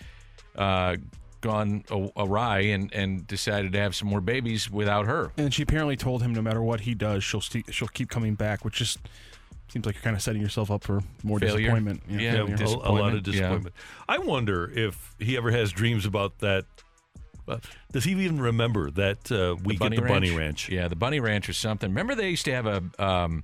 [0.55, 0.95] uh,
[1.41, 5.31] gone a- awry and and decided to have some more babies without her.
[5.37, 8.35] And she apparently told him no matter what he does, she'll st- she'll keep coming
[8.35, 8.99] back, which just
[9.67, 11.57] seems like you're kind of setting yourself up for more Failure.
[11.59, 12.03] disappointment.
[12.07, 12.55] Yeah, failure.
[12.59, 14.15] a- a, lot of disappointment, yeah.
[14.15, 16.65] I wonder if he ever has dreams about that.
[17.47, 17.57] Uh,
[17.91, 20.67] does he even remember that uh, week at the Bunny Ranch?
[20.69, 21.89] Yeah, the Bunny Ranch or something.
[21.89, 23.43] Remember they used to have a um,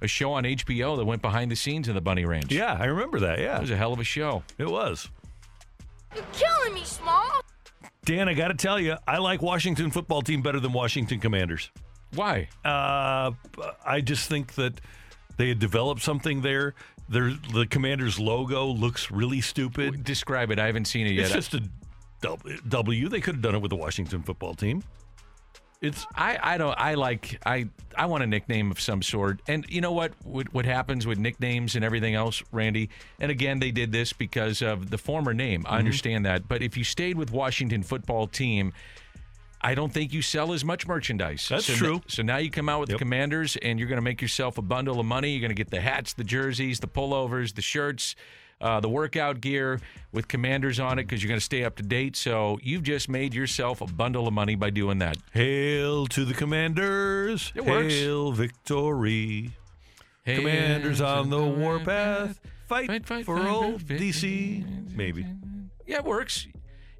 [0.00, 2.52] a show on HBO that went behind the scenes in the Bunny Ranch.
[2.52, 3.38] Yeah, I remember that.
[3.40, 4.42] Yeah, it was a hell of a show.
[4.58, 5.08] it was.
[6.14, 7.42] You're killing me, Small.
[8.04, 11.70] Dan, I got to tell you, I like Washington football team better than Washington Commanders.
[12.14, 12.48] Why?
[12.64, 13.30] Uh,
[13.86, 14.80] I just think that
[15.36, 16.74] they had developed something there.
[17.08, 20.04] Their the Commanders logo looks really stupid.
[20.04, 20.58] Describe it.
[20.58, 21.26] I haven't seen it yet.
[21.26, 21.62] It's just a
[22.68, 23.08] W.
[23.08, 24.82] They could have done it with the Washington football team.
[25.82, 29.40] It's I, I don't I like I I want a nickname of some sort.
[29.48, 32.88] And you know what what, what happens with nicknames and everything else, Randy?
[33.20, 35.64] And again, they did this because of the former name.
[35.64, 35.74] Mm-hmm.
[35.74, 36.46] I understand that.
[36.48, 38.72] But if you stayed with Washington football team,
[39.60, 41.48] I don't think you sell as much merchandise.
[41.48, 42.02] That's so true.
[42.06, 42.98] so now you come out with Yep.
[42.98, 45.30] the Commanders, and you're going to make yourself a bundle of money.
[45.32, 48.16] You're going to get the hats, the jerseys, the pullovers, the shirts,
[48.62, 49.80] uh, the workout gear
[50.12, 52.16] with Commanders on it because you're going to stay up to date.
[52.16, 55.16] So you've just made yourself a bundle of money by doing that.
[55.32, 57.52] Hail to the Commanders.
[57.54, 57.92] It works.
[57.92, 59.50] Hail victory.
[60.24, 62.40] Commanders on the warpath.
[62.66, 63.98] Fight, Fight, fight, for fight, old fight.
[63.98, 64.96] DC.
[64.96, 65.26] Maybe.
[65.86, 66.46] Yeah, it works.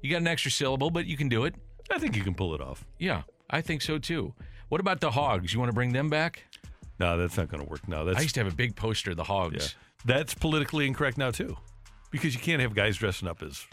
[0.01, 1.55] You got an extra syllable, but you can do it.
[1.89, 2.85] I think you can pull it off.
[2.99, 4.33] Yeah, I think so too.
[4.69, 5.53] What about the Hogs?
[5.53, 6.43] You want to bring them back?
[6.99, 7.87] No, that's not going to work.
[7.87, 9.75] No, that's I used to have a big poster of the Hogs.
[10.05, 11.57] That's politically incorrect now too,
[12.11, 13.65] because you can't have guys dressing up as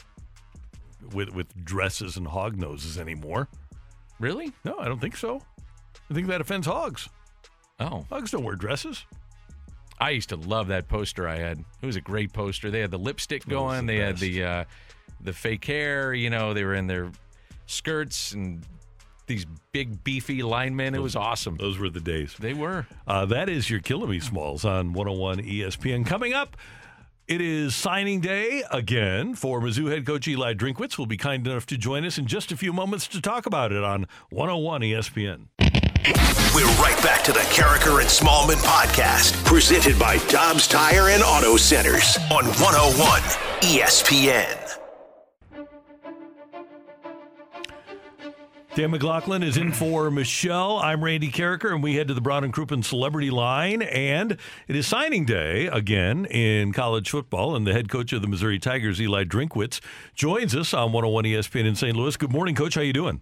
[1.13, 3.49] with with dresses and hog noses anymore.
[4.19, 4.53] Really?
[4.65, 5.41] No, I don't think so.
[6.11, 7.09] I think that offends hogs.
[7.79, 9.07] Oh, hogs don't wear dresses.
[9.99, 11.59] I used to love that poster I had.
[11.83, 12.71] It was a great poster.
[12.71, 13.87] They had the lipstick going.
[13.87, 14.65] the they had the uh,
[15.21, 16.15] the fake hair.
[16.15, 17.11] You know, they were in their
[17.67, 18.65] skirts and
[19.31, 20.95] these big beefy linemen.
[20.95, 21.57] It was awesome.
[21.57, 22.35] Those were the days.
[22.39, 22.87] They were.
[23.07, 26.05] Uh, that is your Killing Me Smalls on 101 ESPN.
[26.05, 26.57] Coming up,
[27.29, 30.99] it is signing day again for Mizzou head coach Eli Drinkwitz.
[30.99, 33.71] Will be kind enough to join us in just a few moments to talk about
[33.71, 35.47] it on 101 ESPN.
[36.53, 41.57] We're right back to the Karraker and Smallmon podcast, presented by Dobbs Tire and Auto
[41.57, 43.21] Centers on 101
[43.61, 44.50] ESPN.
[48.77, 50.79] Dan McLaughlin is in for Michelle.
[50.79, 53.83] I'm Randy Karraker, and we head to the Brown and Crouppen Celebrity Line.
[53.83, 54.39] And
[54.69, 58.61] it is signing day again in college football, and the head coach of the Missouri
[58.61, 59.81] Tigers, Eli Drinkwitz,
[60.15, 61.97] joins us on 101 ESPN in St.
[61.97, 62.17] Louis.
[62.17, 62.77] Good morning, Coach.
[62.77, 63.21] How are you doing?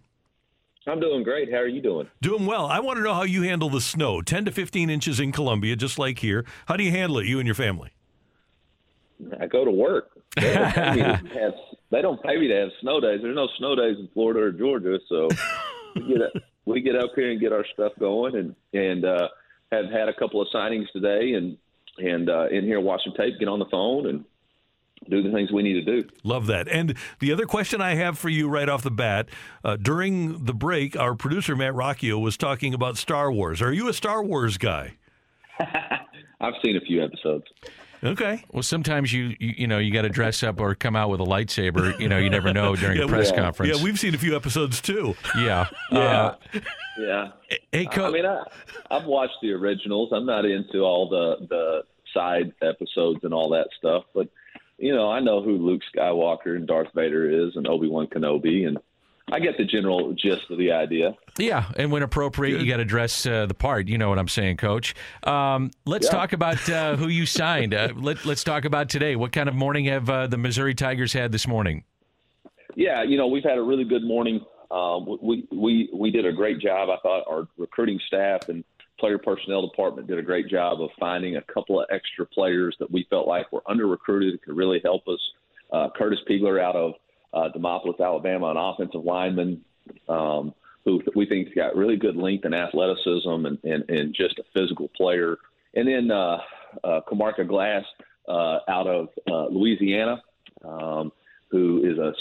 [0.87, 1.51] I'm doing great.
[1.51, 2.09] How are you doing?
[2.21, 2.67] Doing well.
[2.67, 4.21] I want to know how you handle the snow.
[4.21, 6.45] 10 to 15 inches in Columbia, just like here.
[6.67, 7.93] How do you handle it, you and your family?
[9.41, 10.11] I go to work.
[10.37, 11.55] They don't pay me to have,
[11.91, 13.21] they don't pay me to have snow days.
[13.23, 15.29] There's no snow days in Florida or Georgia, so
[15.95, 16.33] we get up,
[16.65, 19.29] we get up here and get our stuff going, and and uh,
[19.73, 21.57] have had a couple of signings today, and
[21.99, 24.25] and uh, in here watching tape, get on the phone, and
[25.09, 26.09] do the things we need to do.
[26.25, 26.69] Love that.
[26.69, 29.29] And the other question I have for you right off the bat
[29.65, 33.63] uh, during the break, our producer, Matt Rocchio, was talking about Star Wars.
[33.63, 34.97] Are you a Star Wars guy?
[36.41, 37.45] I've seen a few episodes.
[38.03, 38.45] Okay.
[38.53, 41.21] Well, sometimes you you, you know you got to dress up or come out with
[41.21, 41.99] a lightsaber.
[41.99, 43.77] You know, you never know during Yeah, a press we- conference.
[43.77, 45.15] Yeah, we've seen a few episodes too.
[45.37, 45.67] Yeah.
[45.91, 46.35] Yeah.
[46.55, 46.61] Uh,
[46.99, 47.29] Yeah.
[47.73, 48.43] Hey, I- I mean, I,
[48.91, 50.11] I've watched the originals.
[50.13, 51.83] I'm not into all the the
[52.15, 54.29] side episodes and all that stuff, but
[54.79, 58.67] you know, I know who Luke Skywalker and Darth Vader is, and Obi Wan Kenobi,
[58.67, 58.79] and
[59.31, 61.15] I get the general gist of the idea.
[61.39, 63.87] Yeah, and when appropriate, you got to dress uh, the part.
[63.89, 64.95] You know what I'm saying, Coach.
[65.25, 66.13] Um, let's Yeah.
[66.13, 67.75] talk about uh, who you signed.
[67.75, 69.17] Uh, let, let's talk about today.
[69.17, 71.85] What kind of morning have uh, the Missouri Tigers had this morning?
[72.75, 74.41] Yeah, you know, we've had a really good morning.
[74.71, 76.91] Um, we we we did a great job.
[76.91, 78.63] I thought our recruiting staff and
[79.01, 82.91] player personnel department did a great job of finding a couple of extra players that
[82.91, 85.21] we felt like were under recruited and could really help us.
[85.73, 86.95] Uh, Curtis Piegler out of
[87.33, 89.63] uh, Demopolis, Alabama, an offensive lineman
[90.09, 94.45] um, who we think's got really good length and athleticism and, and, and just a
[94.59, 95.37] physical player.
[95.75, 96.39] And then uh,
[96.85, 97.85] uh, Kamarka Glass
[98.29, 100.23] uh, out of uh, Louisiana.
[100.65, 101.13] Um,
[101.51, 102.13] who is a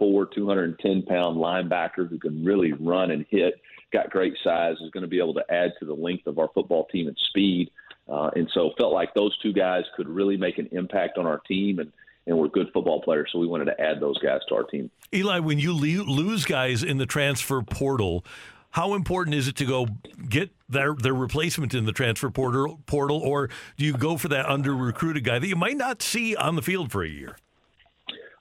[0.00, 3.54] 6'4", 210 pound linebacker who can really run and hit,
[3.92, 6.50] got great size, is going to be able to add to the length of our
[6.54, 7.70] football team and speed.
[8.08, 11.38] Uh, and so felt like those two guys could really make an impact on our
[11.40, 11.92] team and,
[12.26, 13.28] and were good football players.
[13.32, 14.90] So we wanted to add those guys to our team.
[15.14, 18.24] Eli, when you lose guys in the transfer portal,
[18.70, 19.86] how important is it to go
[20.28, 24.46] get their their replacement in the transfer portal, portal, or do you go for that
[24.46, 27.36] under recruited guy that you might not see on the field for a year?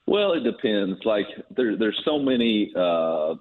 [0.08, 1.00] Well, it depends.
[1.06, 3.36] Like there, there's so many uh,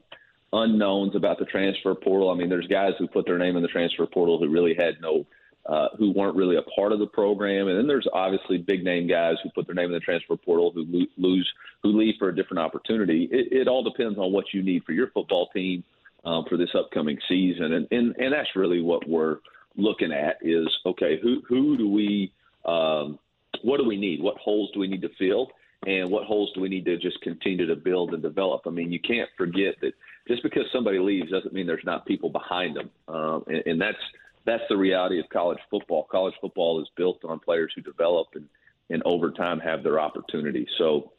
[0.53, 2.31] unknowns about the transfer portal.
[2.31, 4.95] I mean, there's guys who put their name in the transfer portal who really had
[5.01, 5.27] no,
[5.67, 9.07] uh, who weren't really a part of the program, and then there's obviously big name
[9.07, 11.51] guys who put their name in the transfer portal who lo- lose,
[11.83, 13.29] who leave for a different opportunity.
[13.31, 15.83] It, it all depends on what you need for your football team
[16.25, 19.39] um, for this upcoming season, and, and and that's really what we're
[19.77, 22.33] looking at is okay, who who do we,
[22.65, 23.19] um,
[23.63, 24.23] what do we need?
[24.23, 25.51] What holes do we need to fill?
[25.87, 28.63] and what holes do we need to just continue to build and develop?
[28.67, 29.93] I mean, you can't forget that
[30.27, 33.99] just because somebody leaves doesn't mean there's not people behind them, um, and, and that's
[34.47, 36.07] that's the reality of college football.
[36.11, 38.47] College football is built on players who develop and,
[38.91, 40.67] and over time have their opportunity.
[40.79, 41.13] So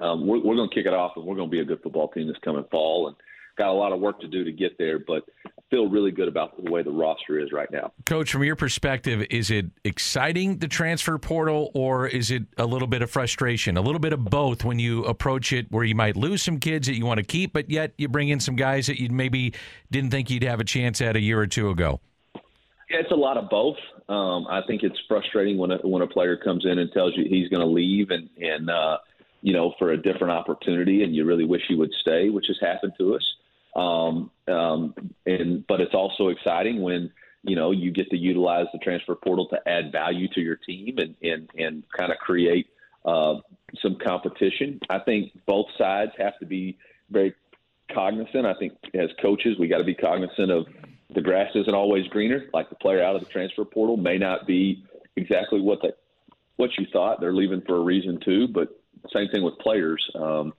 [0.00, 1.82] um, we're, we're going to kick it off, and we're going to be a good
[1.82, 3.16] football team this coming fall, and
[3.56, 5.24] got a lot of work to do to get there, but
[5.70, 7.92] feel really good about the way the roster is right now.
[8.04, 12.88] Coach, from your perspective, is it exciting the transfer portal, or is it a little
[12.88, 13.76] bit of frustration?
[13.76, 16.86] A little bit of both when you approach it, where you might lose some kids
[16.88, 19.54] that you want to keep, but yet you bring in some guys that you maybe
[19.90, 22.00] didn't think you'd have a chance at a year or two ago.
[22.88, 23.76] It's a lot of both.
[24.08, 27.24] Um, I think it's frustrating when a, when a player comes in and tells you
[27.28, 28.98] he's going to leave and and uh,
[29.42, 32.58] you know for a different opportunity, and you really wish he would stay, which has
[32.60, 33.34] happened to us.
[33.74, 34.94] Um, um,
[35.26, 37.10] and but it's also exciting when
[37.42, 40.98] you know you get to utilize the transfer portal to add value to your team
[40.98, 42.68] and and and kind of create
[43.04, 43.36] uh,
[43.80, 44.80] some competition.
[44.90, 46.78] I think both sides have to be
[47.10, 47.34] very
[47.92, 48.46] cognizant.
[48.46, 50.66] I think as coaches, we got to be cognizant of
[51.14, 52.44] the grass isn't always greener.
[52.52, 54.84] Like the player out of the transfer portal may not be
[55.16, 55.90] exactly what they
[56.56, 57.20] what you thought.
[57.20, 58.48] They're leaving for a reason too.
[58.48, 58.68] But
[59.12, 60.04] same thing with players.
[60.14, 60.52] Um,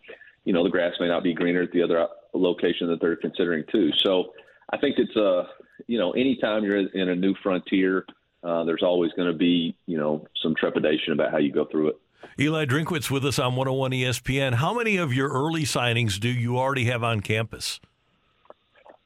[0.44, 3.64] you know, the grass may not be greener at the other location that they're considering
[3.72, 3.91] too.
[4.03, 4.34] So
[4.72, 5.48] I think it's a, uh,
[5.88, 8.06] you know, anytime you're in a new frontier,
[8.44, 11.90] uh, there's always going to be, you know, some trepidation about how you go through
[11.90, 11.95] it.
[12.40, 14.56] Eli Drinkwitz with us on 101 ESPN.
[14.56, 17.80] How many of your early signings do you already have on campus?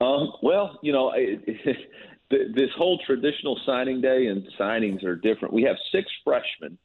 [0.01, 1.41] Um, well, you know, it,
[2.29, 5.53] it, this whole traditional signing day and signings are different.
[5.53, 6.77] We have six freshmen,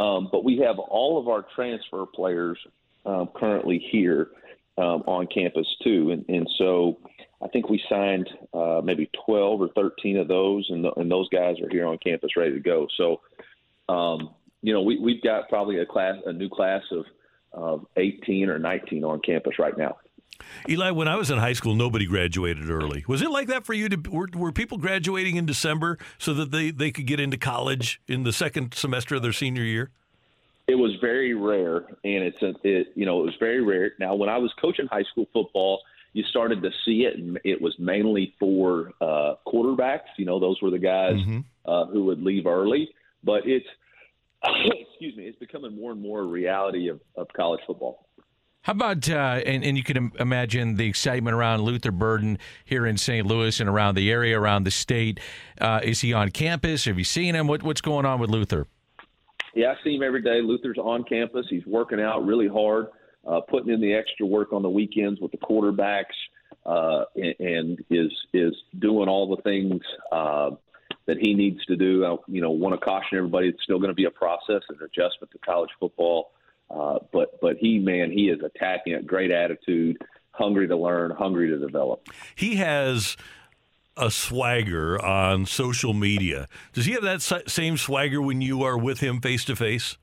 [0.00, 2.58] um, but we have all of our transfer players
[3.04, 4.28] um, currently here
[4.78, 6.98] um, on campus too, and, and so
[7.42, 11.28] I think we signed uh, maybe 12 or 13 of those, and, the, and those
[11.28, 12.86] guys are here on campus ready to go.
[12.96, 13.20] So,
[13.88, 14.30] um,
[14.62, 17.04] you know, we, we've got probably a class, a new class of,
[17.52, 19.96] of 18 or 19 on campus right now.
[20.68, 23.04] Eli, when I was in high school, nobody graduated early.
[23.08, 23.88] Was it like that for you?
[23.88, 28.00] To, were, were people graduating in December so that they, they could get into college
[28.06, 29.90] in the second semester of their senior year?
[30.68, 33.92] It was very rare, and it's a, it, you know it was very rare.
[33.98, 35.80] Now, when I was coaching high school football,
[36.12, 40.08] you started to see it, and it was mainly for uh, quarterbacks.
[40.16, 41.40] You know, those were the guys mm-hmm.
[41.66, 42.90] uh, who would leave early.
[43.24, 43.66] But it's
[44.90, 48.06] excuse me, it's becoming more and more a reality of, of college football.
[48.62, 52.96] How about uh, and, and you can imagine the excitement around Luther Burden here in
[52.96, 53.26] St.
[53.26, 55.18] Louis and around the area, around the state.
[55.60, 56.84] Uh, is he on campus?
[56.84, 57.48] Have you seen him?
[57.48, 58.68] What, what's going on with Luther?
[59.56, 60.40] Yeah, I see him every day.
[60.42, 61.44] Luther's on campus.
[61.50, 62.86] He's working out really hard,
[63.26, 66.14] uh, putting in the extra work on the weekends with the quarterbacks,
[66.64, 69.80] uh, and, and is is doing all the things
[70.12, 70.50] uh,
[71.06, 72.04] that he needs to do.
[72.04, 74.80] I, you know, want to caution everybody: it's still going to be a process and
[74.82, 76.30] adjustment to college football.
[76.72, 79.98] Uh, but but he man he is attacking a great attitude,
[80.30, 82.08] hungry to learn, hungry to develop.
[82.34, 83.16] He has
[83.96, 86.48] a swagger on social media.
[86.72, 89.98] Does he have that same swagger when you are with him face to face?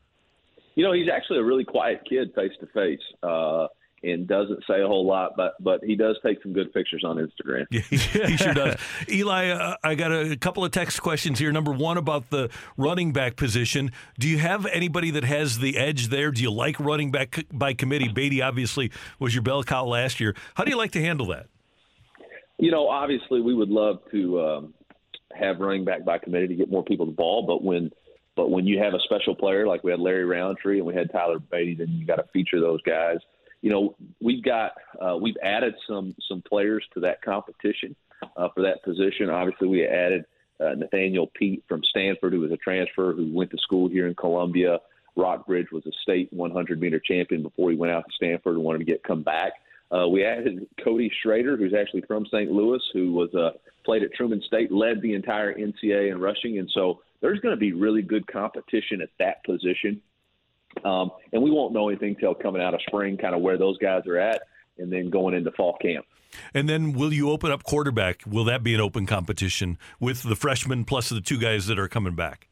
[0.76, 3.02] You know, he's actually a really quiet kid face to face
[4.04, 7.18] and doesn't say a whole lot, but but he does take some good pictures on
[7.18, 7.66] Instagram.
[7.70, 7.82] Yeah,
[8.28, 8.76] he sure does.
[9.10, 11.52] Eli, uh, I got a, couple of text questions here.
[11.52, 13.92] Number one about the running back position.
[14.18, 16.32] Do you have anybody that has the edge there?
[16.32, 18.08] Do you like running back by committee?
[18.08, 20.36] Badie obviously was your bell cow last year.
[20.56, 21.48] How do you like to handle that?
[22.58, 24.74] You know, obviously we would love to um,
[25.34, 27.92] have running back by committee to get more people the ball, but when
[28.36, 31.12] but when you have a special player like we had Larry Rountree and we had
[31.12, 33.18] Tyler Badie, then you got to feature those guys
[33.62, 37.96] you know, we've got uh, we've added some some players to that competition
[38.38, 39.30] uh, for that position.
[39.30, 40.26] Obviously, we added
[40.60, 44.16] uh, Nathaniel Peat from Stanford, who was a transfer who went to school here in
[44.16, 44.80] Columbia.
[45.16, 48.80] Rockbridge was a state 100 meter champion before he went out to Stanford and wanted
[48.80, 49.54] to get come back.
[49.92, 52.52] Uh, we added Cody Schrader, who's actually from St.
[52.52, 53.52] Louis, who was uh,
[53.84, 57.60] played at Truman State, led the entire NCAA in rushing, and so there's going to
[57.60, 60.02] be really good competition at that position.
[60.86, 63.78] Um, and we won't know anything till coming out of spring, kind of where those
[63.78, 64.42] guys are at,
[64.78, 66.06] and then going into fall camp.
[66.54, 68.22] And then will you open up quarterback?
[68.26, 71.88] Will that be an open competition with the freshmen plus the two guys that are
[71.88, 72.48] coming back?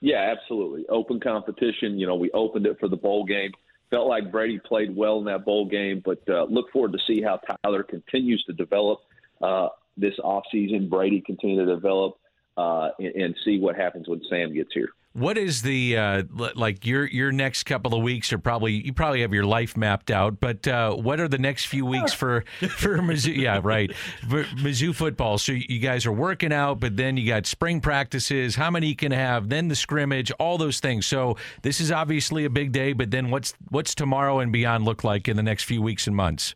[0.00, 0.86] Yeah, absolutely.
[0.88, 1.98] Open competition.
[1.98, 3.52] You know, we opened it for the bowl game.
[3.90, 7.22] Felt like Brady played well in that bowl game, but uh, look forward to see
[7.22, 9.00] how Tyler continues to develop
[9.40, 10.90] uh, this offseason.
[10.90, 12.18] Brady continue to develop
[12.56, 14.90] uh, and, and see what happens when Sam gets here.
[15.18, 16.22] What is the uh,
[16.54, 20.12] like your your next couple of weeks are probably you probably have your life mapped
[20.12, 22.44] out, but uh, what are the next few weeks for
[22.76, 23.36] for Mizzou?
[23.36, 23.92] Yeah, right,
[24.28, 25.36] for Mizzou football.
[25.38, 28.54] So you guys are working out, but then you got spring practices.
[28.54, 29.48] How many you can have?
[29.48, 31.04] Then the scrimmage, all those things.
[31.06, 35.02] So this is obviously a big day, but then what's what's tomorrow and beyond look
[35.02, 36.54] like in the next few weeks and months?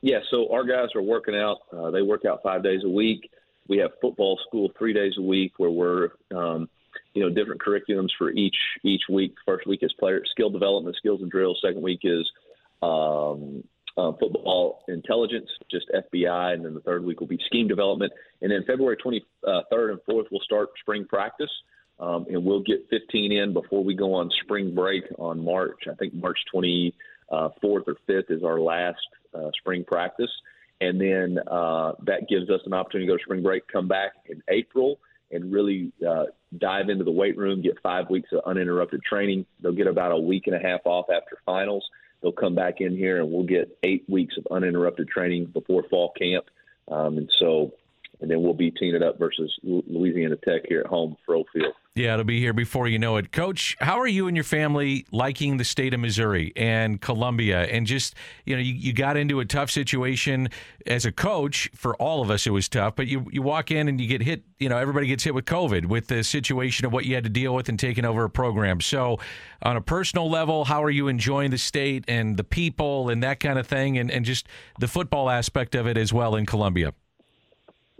[0.00, 1.58] Yeah, so our guys are working out.
[1.70, 3.30] Uh, they work out five days a week.
[3.68, 6.70] We have football school three days a week where we're um,
[7.14, 9.34] you know different curriculums for each each week.
[9.44, 11.60] First week is player skill development, skills and drills.
[11.62, 12.30] Second week is
[12.82, 13.62] um,
[13.96, 18.12] uh, football intelligence, just FBI, and then the third week will be scheme development.
[18.40, 21.50] And then February 23rd and 4th we'll start spring practice,
[22.00, 25.84] um, and we'll get 15 in before we go on spring break on March.
[25.90, 26.92] I think March 24th
[27.30, 30.30] or 5th is our last uh, spring practice,
[30.80, 34.12] and then uh, that gives us an opportunity to go to spring break, come back
[34.26, 34.98] in April
[35.30, 36.26] and really uh,
[36.58, 39.46] dive into the weight room, get five weeks of uninterrupted training.
[39.60, 41.88] They'll get about a week and a half off after finals.
[42.20, 46.12] They'll come back in here and we'll get eight weeks of uninterrupted training before fall
[46.18, 46.44] camp.
[46.88, 47.72] Um, and so
[48.20, 51.74] and then we'll be teeing it up versus Louisiana Tech here at home, Faurot Field.
[51.94, 53.32] Yeah, it'll be here before you know it.
[53.32, 57.64] Coach, how are you and your family liking the state of Missouri and Columbia?
[57.64, 58.14] And just,
[58.46, 60.48] you know, you, you got into a tough situation
[60.86, 61.68] as a coach.
[61.74, 64.22] For all of us, it was tough, but you, you walk in and you get
[64.22, 67.24] hit, you know, everybody gets hit with COVID with the situation of what you had
[67.24, 68.80] to deal with and taking over a program.
[68.80, 69.18] So,
[69.60, 73.38] on a personal level, how are you enjoying the state and the people and that
[73.38, 74.48] kind of thing and, and just
[74.78, 76.94] the football aspect of it as well in Columbia?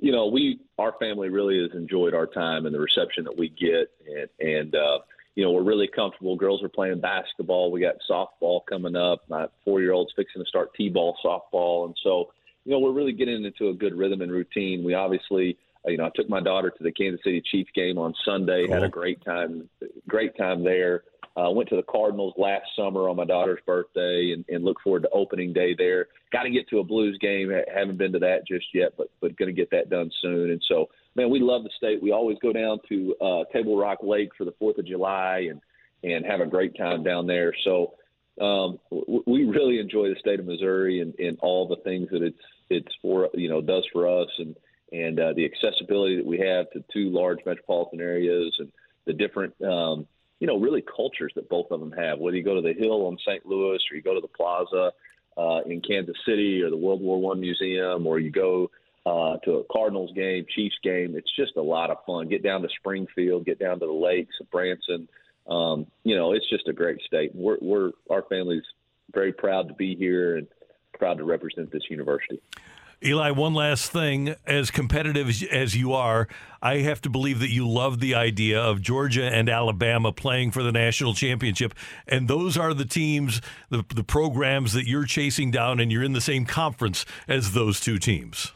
[0.02, 3.48] You know, we our family really has enjoyed our time and the reception that we
[3.48, 4.98] get, and and uh,
[5.36, 6.34] you know, we're really comfortable.
[6.34, 7.70] Girls are playing basketball.
[7.70, 9.22] We got softball coming up.
[9.28, 12.32] My four year old's fixing to start t-ball softball, and so
[12.64, 14.84] you know, we're really getting into a good rhythm and routine.
[14.84, 15.56] We obviously.
[15.84, 18.66] Uh, you know, I took my daughter to the Kansas City Chiefs game on Sunday.
[18.66, 18.74] Cool.
[18.74, 19.68] Had a great time,
[20.06, 21.02] great time there.
[21.34, 25.02] Uh, went to the Cardinals last summer on my daughter's birthday, and, and look forward
[25.02, 26.08] to opening day there.
[26.30, 27.50] Got to get to a Blues game.
[27.74, 30.50] Haven't been to that just yet, but but going to get that done soon.
[30.50, 32.02] And so, man, we love the state.
[32.02, 35.60] We always go down to uh, Table Rock Lake for the Fourth of July and
[36.04, 37.54] and have a great time down there.
[37.64, 37.94] So
[38.40, 38.78] um,
[39.26, 42.36] we really enjoy the state of Missouri and, and all the things that it's
[42.70, 44.56] it's for you know does for us and
[44.92, 48.70] and uh, the accessibility that we have to two large metropolitan areas and
[49.06, 50.06] the different um,
[50.42, 52.18] you know, really cultures that both of them have.
[52.18, 53.46] Whether you go to the Hill on St.
[53.46, 54.90] Louis, or you go to the Plaza
[55.36, 58.68] uh, in Kansas City, or the World War One Museum, or you go
[59.06, 62.26] uh, to a Cardinals game, Chiefs game, it's just a lot of fun.
[62.26, 65.08] Get down to Springfield, get down to the lakes of Branson.
[65.46, 67.30] Um, you know, it's just a great state.
[67.32, 68.64] We're, we're our family's
[69.14, 70.48] very proud to be here and
[70.98, 72.42] proud to represent this university.
[73.04, 74.34] Eli, one last thing.
[74.46, 76.28] As competitive as you are,
[76.60, 80.62] I have to believe that you love the idea of Georgia and Alabama playing for
[80.62, 81.74] the national championship.
[82.06, 86.12] And those are the teams, the, the programs that you're chasing down, and you're in
[86.12, 88.52] the same conference as those two teams.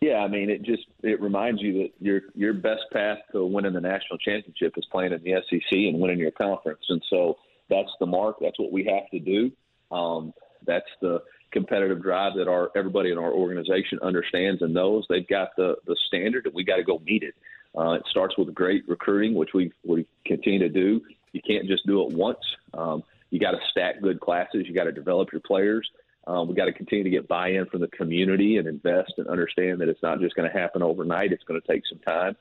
[0.00, 3.72] Yeah, I mean, it just it reminds you that your your best path to winning
[3.72, 7.36] the national championship is playing in the SEC and winning your conference, and so
[7.68, 8.36] that's the mark.
[8.40, 9.50] That's what we have to do.
[9.90, 10.34] Um,
[10.66, 11.22] that's the
[11.56, 15.06] competitive drive that our everybody in our organization understands and knows.
[15.08, 17.34] They've got the the standard, and we got to go meet it.
[17.76, 21.00] Uh, it starts with great recruiting, which we we continue to do.
[21.32, 22.44] You can't just do it once.
[22.74, 24.64] Um, you got to stack good classes.
[24.66, 25.88] You got to develop your players.
[26.26, 29.80] Um, we got to continue to get buy-in from the community and invest and understand
[29.80, 31.32] that it's not just going to happen overnight.
[31.32, 32.36] It's going to take some time.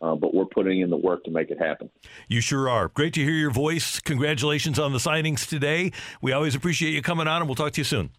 [0.00, 1.90] Uh, but we're putting in the work to make it happen.
[2.28, 2.88] You sure are.
[2.88, 3.98] Great to hear your voice.
[4.00, 5.92] Congratulations on the signings today.
[6.22, 8.10] We always appreciate you coming on, and we'll talk to you soon.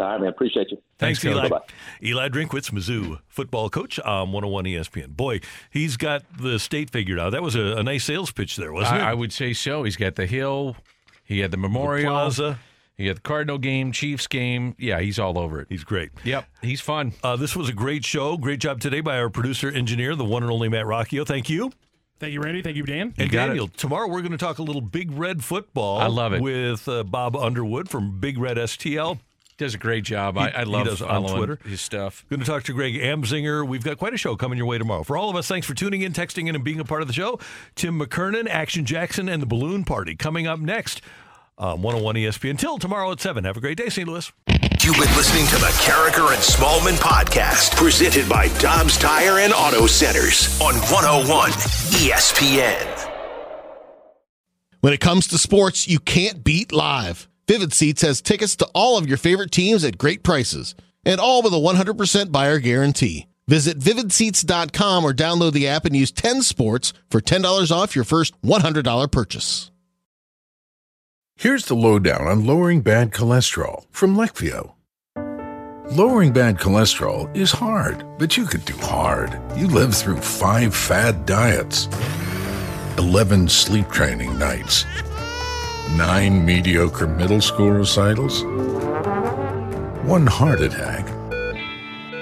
[0.00, 0.28] All right, man.
[0.30, 0.78] Appreciate you.
[0.98, 1.48] Thanks, Thanks Eli.
[1.48, 1.64] Bye-bye.
[2.02, 5.08] Eli Drinkwitz, Mizzou football coach on 101 ESPN.
[5.16, 5.40] Boy,
[5.70, 7.30] he's got the state figured out.
[7.30, 9.10] That was a, a nice sales pitch there, wasn't I, it?
[9.10, 9.84] I would say so.
[9.84, 10.76] He's got the Hill,
[11.24, 12.58] he had the Memorial, The Plaza.
[12.96, 14.74] he had the Cardinal game, Chiefs game.
[14.78, 15.66] Yeah, he's all over it.
[15.68, 16.10] He's great.
[16.24, 17.12] Yep, he's fun.
[17.22, 18.36] Uh, this was a great show.
[18.36, 21.26] Great job today by our producer engineer, the one and only Matt Rocchio.
[21.26, 21.72] Thank you.
[22.18, 22.60] Thank you, Randy.
[22.60, 23.14] Thank you, Dan.
[23.16, 25.98] And Daniel, tomorrow we're going to talk a little Big Red football.
[25.98, 26.42] I love it.
[26.42, 29.18] With uh, Bob Underwood from Big Red STL.
[29.60, 30.36] Does a great job.
[30.36, 31.58] He- I, I he love does on Twitter.
[31.66, 32.24] his stuff.
[32.30, 33.68] Going to talk to Greg Amsinger.
[33.68, 35.02] We've got quite a show coming your way tomorrow.
[35.02, 37.08] For all of us, thanks for tuning in, texting in, and being a part of
[37.08, 37.38] the show.
[37.74, 41.02] Tim McKernan, Action Jackson, and the Balloon Party coming up next
[41.58, 42.50] on 101 ESPN.
[42.52, 43.44] Until tomorrow at 7.
[43.44, 44.08] Have a great day, St.
[44.08, 44.32] Louis.
[44.48, 49.86] You've been listening to the Karraker and Smallmon podcast, presented by Dobbs Tire and Auto
[49.86, 51.50] Centers on 101
[52.00, 53.08] ESPN.
[54.80, 57.28] When it comes to sports, you can't beat live.
[57.50, 61.42] Vivid Seats has tickets to all of your favorite teams at great prices, and all
[61.42, 63.26] with a 100% buyer guarantee.
[63.48, 68.40] Visit vividseats.com or download the app and use 10 sports for $10 off your first
[68.42, 69.72] $100 purchase.
[71.34, 74.74] Here's the lowdown on lowering bad cholesterol from Leqvio.
[75.90, 79.36] Lowering bad cholesterol is hard, but you could do hard.
[79.58, 81.88] You lived through five fad diets,
[82.96, 84.84] 11 sleep training nights,
[85.96, 88.42] nine mediocre middle school recitals,
[90.04, 91.19] one heart attack.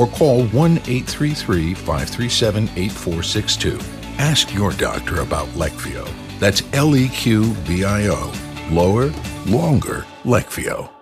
[0.00, 3.78] or call 1 833 537 8462.
[4.18, 6.08] Ask your doctor about Leqvio.
[6.38, 8.32] That's L E Q V I O.
[8.70, 9.12] Lower,
[9.46, 10.99] longer, Leqvio.